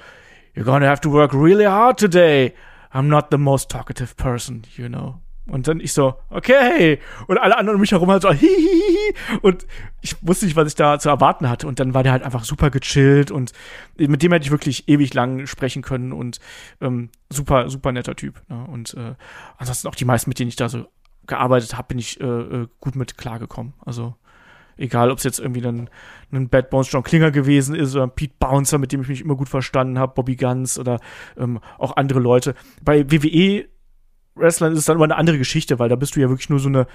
[0.55, 2.55] you're gonna have to work really hard today.
[2.95, 5.21] I'm not the most talkative person, you know.
[5.47, 6.99] Und dann ich so, okay.
[7.27, 9.15] Und alle anderen um mich herum halt so, hihihi.
[9.43, 9.67] Und
[10.01, 11.67] ich wusste nicht, was ich da zu erwarten hatte.
[11.67, 13.53] Und dann war der halt einfach super gechillt und
[13.97, 16.41] mit dem hätte ich wirklich ewig lang sprechen können und
[16.81, 18.41] ähm, super, super netter Typ.
[18.49, 18.65] Ne?
[18.65, 19.15] Und äh,
[19.59, 20.87] ansonsten auch die meisten, mit denen ich da so
[21.27, 23.75] gearbeitet habe, bin ich äh, äh, gut mit klargekommen.
[23.85, 24.15] Also
[24.77, 25.89] egal, ob es jetzt irgendwie ein,
[26.33, 29.21] ein Bad Bones John Klinger gewesen ist oder ein Pete Bouncer, mit dem ich mich
[29.21, 31.01] immer gut verstanden habe, Bobby Guns oder
[31.37, 32.55] ähm, auch andere Leute.
[32.83, 33.67] Bei WWE
[34.35, 36.59] Wrestlern ist es dann immer eine andere Geschichte, weil da bist du ja wirklich nur
[36.59, 36.87] so eine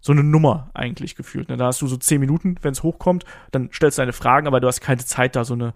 [0.00, 1.48] so eine Nummer eigentlich gefühlt.
[1.48, 1.56] Ne?
[1.56, 4.60] Da hast du so zehn Minuten, wenn es hochkommt, dann stellst du deine Fragen, aber
[4.60, 5.72] du hast keine Zeit, da so eine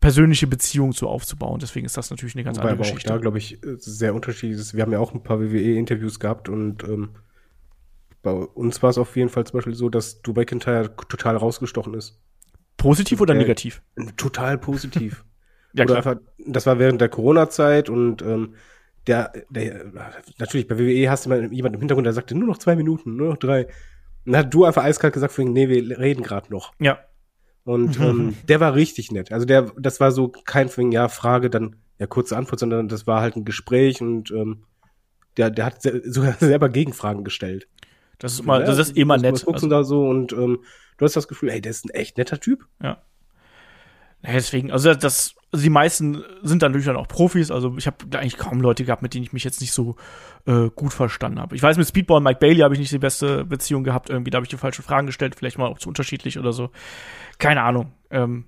[0.00, 1.60] persönliche Beziehung zu aufzubauen.
[1.60, 3.12] Deswegen ist das natürlich eine ganz Wobei andere aber auch Geschichte.
[3.12, 4.74] da, glaube ich, äh, sehr unterschiedlich ist.
[4.74, 7.10] Wir haben ja auch ein paar WWE-Interviews gehabt und ähm,
[8.22, 11.94] bei uns war es auf jeden Fall zum Beispiel so, dass Drew McIntyre total rausgestochen
[11.94, 12.20] ist.
[12.76, 13.82] Positiv oder Äh, negativ?
[14.16, 15.24] Total positiv.
[15.72, 15.98] Ja, Oder klar.
[15.98, 18.56] einfach, das war während der Corona-Zeit und ähm,
[19.06, 19.84] der, der,
[20.38, 23.14] natürlich, bei WWE hast du immer jemanden im Hintergrund, der sagte, nur noch zwei Minuten,
[23.14, 23.66] nur noch drei.
[24.26, 26.72] Und dann hat du einfach eiskalt gesagt, wegen, nee, wir reden gerade noch.
[26.80, 26.98] Ja,
[27.62, 29.30] Und ähm, der war richtig nett.
[29.30, 33.06] Also der, das war so kein wegen, ja, Frage, dann ja kurze Antwort, sondern das
[33.06, 34.64] war halt ein Gespräch und ähm,
[35.36, 37.68] der, der hat sogar selber Gegenfragen gestellt.
[38.20, 39.40] Das ist immer, Ja, das ist immer muss man nett.
[39.44, 40.60] Gucken Also, da so und ähm,
[40.98, 42.66] du hast das Gefühl, ey, der ist ein echt netter Typ.
[42.82, 42.98] ja.
[44.22, 47.50] Ja, deswegen, also das, also die meisten sind dann natürlich dann auch Profis.
[47.50, 49.96] Also ich habe eigentlich kaum Leute gehabt, mit denen ich mich jetzt nicht so
[50.46, 51.56] äh, gut verstanden habe.
[51.56, 54.10] Ich weiß, mit Speedball und Mike Bailey habe ich nicht die beste Beziehung gehabt.
[54.10, 56.68] Irgendwie, da habe ich die falschen Fragen gestellt, vielleicht mal auch zu unterschiedlich oder so.
[57.38, 57.92] Keine Ahnung.
[58.10, 58.44] Ähm,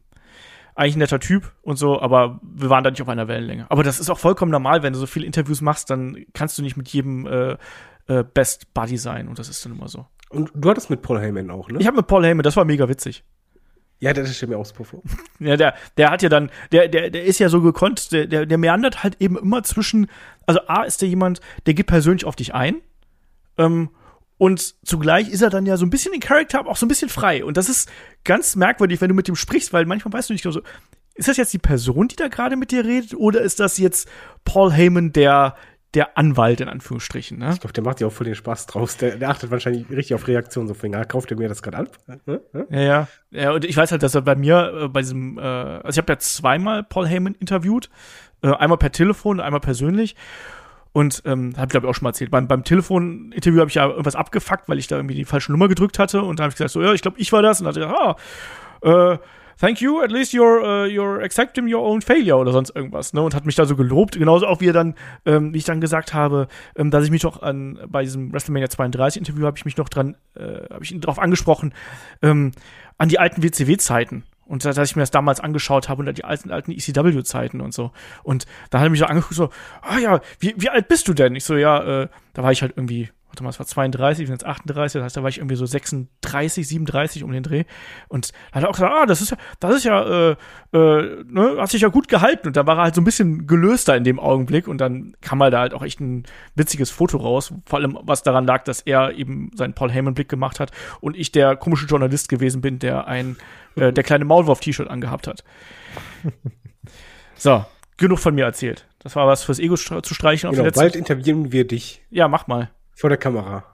[0.74, 3.70] eigentlich ein netter Typ und so, aber wir waren da nicht auf einer Wellenlänge.
[3.70, 6.62] Aber das ist auch vollkommen normal, wenn du so viele Interviews machst, dann kannst du
[6.62, 7.56] nicht mit jedem äh,
[8.08, 10.06] äh, Best Buddy sein und das ist dann immer so.
[10.30, 11.78] Und du hattest mit Paul Heyman auch, ne?
[11.78, 13.24] Ich habe mit Paul Heyman, das war mega witzig.
[14.00, 15.02] ja, der steht mir aufs Pufflo.
[15.38, 18.46] Ja, der, der hat ja dann, der, der, der ist ja so gekonnt, der, der,
[18.46, 20.08] der meandert halt eben immer zwischen,
[20.46, 22.76] also A ist der jemand, der geht persönlich auf dich ein,
[23.58, 23.90] ähm,
[24.38, 26.88] und zugleich ist er dann ja so ein bisschen in Charakter, aber auch so ein
[26.88, 27.44] bisschen frei.
[27.44, 27.88] Und das ist
[28.24, 30.62] ganz merkwürdig, wenn du mit ihm sprichst, weil manchmal weißt du nicht genau so,
[31.14, 34.08] ist das jetzt die Person, die da gerade mit dir redet, oder ist das jetzt
[34.44, 35.54] Paul Heyman, der,
[35.94, 37.50] der Anwalt in Anführungsstrichen, ne?
[37.52, 38.96] Ich glaube, der macht ja auch voll den Spaß draus.
[38.96, 40.66] Der, der achtet wahrscheinlich richtig auf Reaktionen.
[40.68, 41.88] So, Finger, kauft er mir das gerade an?
[42.24, 42.40] Hm?
[42.52, 42.66] Hm?
[42.70, 43.08] Ja, ja.
[43.30, 45.98] Ja, und ich weiß halt, dass er bei mir äh, bei diesem, äh, also ich
[45.98, 47.90] habe ja zweimal Paul Heyman interviewt,
[48.42, 50.16] äh, einmal per Telefon, einmal persönlich.
[50.92, 52.30] Und ähm, habe ich glaube ich auch schon mal erzählt.
[52.30, 55.68] Beim, beim Telefoninterview habe ich ja irgendwas abgefuckt, weil ich da irgendwie die falsche Nummer
[55.68, 56.22] gedrückt hatte.
[56.22, 57.60] Und dann habe ich gesagt, so, ja, ich glaube, ich war das.
[57.60, 58.18] Und dann hat er gesagt,
[58.82, 59.18] ah, äh,
[59.62, 63.22] thank you, at least you're, uh, you're accepting your own failure oder sonst irgendwas, ne?
[63.22, 64.18] Und hat mich da so gelobt.
[64.18, 64.94] Genauso auch wie er dann,
[65.24, 68.68] ähm, wie ich dann gesagt habe, ähm, dass ich mich doch an, bei diesem WrestleMania
[68.68, 71.72] 32 Interview habe ich mich noch dran, äh, habe ich ihn darauf angesprochen,
[72.22, 72.50] ähm,
[72.98, 74.24] an die alten WCW-Zeiten.
[74.46, 77.92] Und dass ich mir das damals angeschaut habe und die alten, alten ECW-Zeiten und so.
[78.24, 79.48] Und dann hat er mich so angeguckt, so,
[79.80, 81.36] ah ja, wie, wie alt bist du denn?
[81.36, 84.28] Ich so, ja, äh, da war ich halt irgendwie, warte mal, es war 32, ich
[84.28, 87.64] bin jetzt 38, das heißt, da war ich irgendwie so 36, 37 um den Dreh.
[88.08, 90.36] Und hat er auch gesagt, ah, das ist ja, das ist ja, äh,
[90.74, 92.48] äh, ne, hat sich ja gut gehalten.
[92.48, 94.68] Und da war er halt so ein bisschen gelöster in dem Augenblick.
[94.68, 97.54] Und dann kam halt da halt auch echt ein witziges Foto raus.
[97.64, 101.32] Vor allem, was daran lag, dass er eben seinen Paul Heyman-Blick gemacht hat und ich
[101.32, 103.38] der komische Journalist gewesen bin, der ein,
[103.76, 105.42] äh, der kleine Maulwurf-T-Shirt angehabt hat.
[107.34, 107.64] So,
[107.96, 108.86] genug von mir erzählt.
[109.00, 110.80] Das war was fürs Ego zu streichen auf Genau, der letzten.
[110.80, 112.70] bald interviewen wir dich Ja, mach mal.
[112.94, 113.64] Vor der Kamera.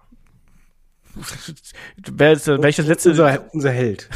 [2.12, 4.08] Wer ist, wer ich das letzte, Unser, unser Held.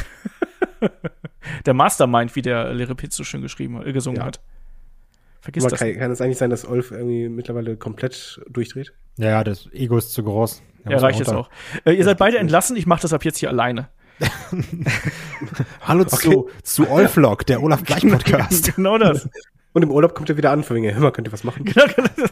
[1.67, 4.27] der Mastermind, wie der Larry Pitts so schön geschrieben, äh, gesungen Ja.
[4.27, 4.41] hat.
[5.41, 5.81] Vergiss Aber das.
[5.81, 8.93] kann, kann es eigentlich sein, dass Olf irgendwie mittlerweile komplett durchdreht?
[9.17, 10.63] Ja, ja, das Ego ist zu groß.
[10.85, 11.51] Da Ja, reicht jetzt auch.
[11.85, 13.89] Äh, ihr seid beide entlassen, ich mache das ab jetzt hier alleine.
[15.83, 18.77] Hallo zu, zu Olflock, der Olaf Bleich Podcast.
[18.77, 19.29] genau das.
[19.73, 21.65] Und im Urlaub kommt er wieder an, von wegen, hör mal, könnt ihr was machen?
[21.65, 22.29] genau, genau.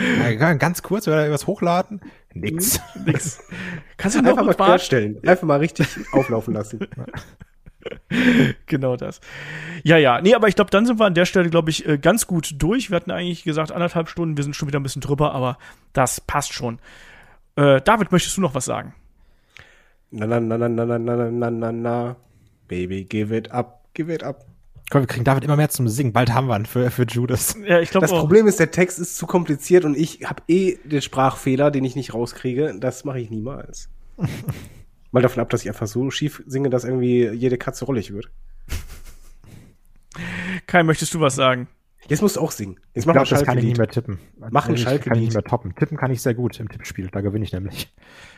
[0.00, 2.00] Ja, ganz kurz, will er was hochladen?
[2.34, 2.80] Nix.
[3.04, 3.42] Nix.
[3.96, 5.18] Kannst du Einfach mal querstellen.
[5.26, 6.80] Einfach mal richtig auflaufen lassen.
[8.66, 9.22] Genau das.
[9.84, 10.20] Ja, ja.
[10.20, 12.50] Nee, aber ich glaube, dann sind wir an der Stelle, glaube ich, äh, ganz gut
[12.58, 12.90] durch.
[12.90, 15.56] Wir hatten eigentlich gesagt anderthalb Stunden, wir sind schon wieder ein bisschen drüber, aber
[15.94, 16.78] das passt schon.
[17.56, 18.94] Äh, David, möchtest du noch was sagen?
[20.10, 22.16] Na, na, na, na, na, na, na, na, na, na.
[22.68, 24.44] Baby, give it up, give it up.
[24.90, 26.12] Komm, wir kriegen David immer mehr zum Singen.
[26.12, 27.54] Bald haben wir ihn für, für Judas.
[27.64, 30.78] Ja, ich glaube Das Problem ist, der Text ist zu kompliziert und ich habe eh
[30.84, 32.74] den Sprachfehler, den ich nicht rauskriege.
[32.78, 33.88] Das mache ich niemals.
[35.12, 38.30] Mal davon ab, dass ich einfach so schief singe, dass irgendwie jede Katze rollig wird.
[40.66, 41.68] Kai, möchtest du was sagen?
[42.08, 42.80] Jetzt musst du auch singen.
[42.94, 44.18] Jetzt Ich mach mal glaube, das kann ich nicht mehr tippen.
[44.50, 45.04] Mach ein Das Schalke-Lied.
[45.04, 45.74] Kann ich nicht mehr toppen.
[45.76, 47.08] Tippen kann ich sehr gut im Tippspiel.
[47.12, 47.92] Da gewinne ich nämlich.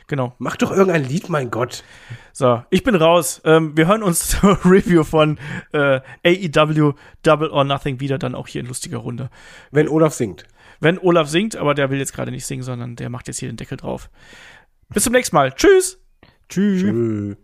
[0.06, 0.34] Genau.
[0.38, 1.84] Mach doch irgendein Lied, mein Gott.
[2.32, 3.40] So, ich bin raus.
[3.44, 5.38] Ähm, wir hören uns zur Review von
[5.72, 9.30] äh, AEW Double or Nothing wieder, dann auch hier in lustiger Runde.
[9.70, 10.44] Wenn Olaf singt.
[10.80, 13.48] Wenn Olaf singt, aber der will jetzt gerade nicht singen, sondern der macht jetzt hier
[13.48, 14.10] den Deckel drauf.
[14.88, 15.52] Bis zum nächsten Mal.
[15.52, 15.98] Tschüss.
[16.48, 16.82] Tschüss.
[16.82, 17.36] Tschö.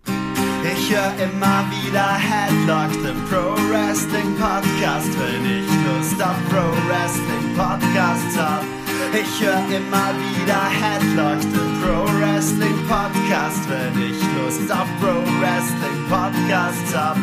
[0.64, 7.54] Ich höre immer wieder Headlock, den Pro Wrestling Podcast, wenn ich Lust auf Pro Wrestling
[7.56, 8.77] Podcasts hab.
[9.12, 16.00] Ich höre immer wieder Headlock, den Pro Wrestling Podcast, wenn ich Lust auf Pro Wrestling
[16.08, 17.16] Podcasts hab.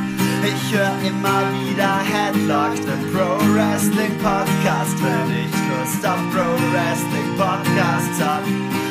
[0.43, 7.29] Ich höre immer wieder Headlock, den Pro Wrestling Podcast, wenn ich Lust auf Pro Wrestling
[7.37, 8.43] Podcasts hab.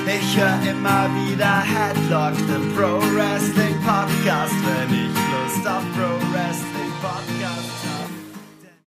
[0.06, 6.92] Ich höre immer wieder Headlock, den Pro Wrestling Podcast, wenn ich Lust auf Pro Wrestling
[7.00, 7.43] Podcasts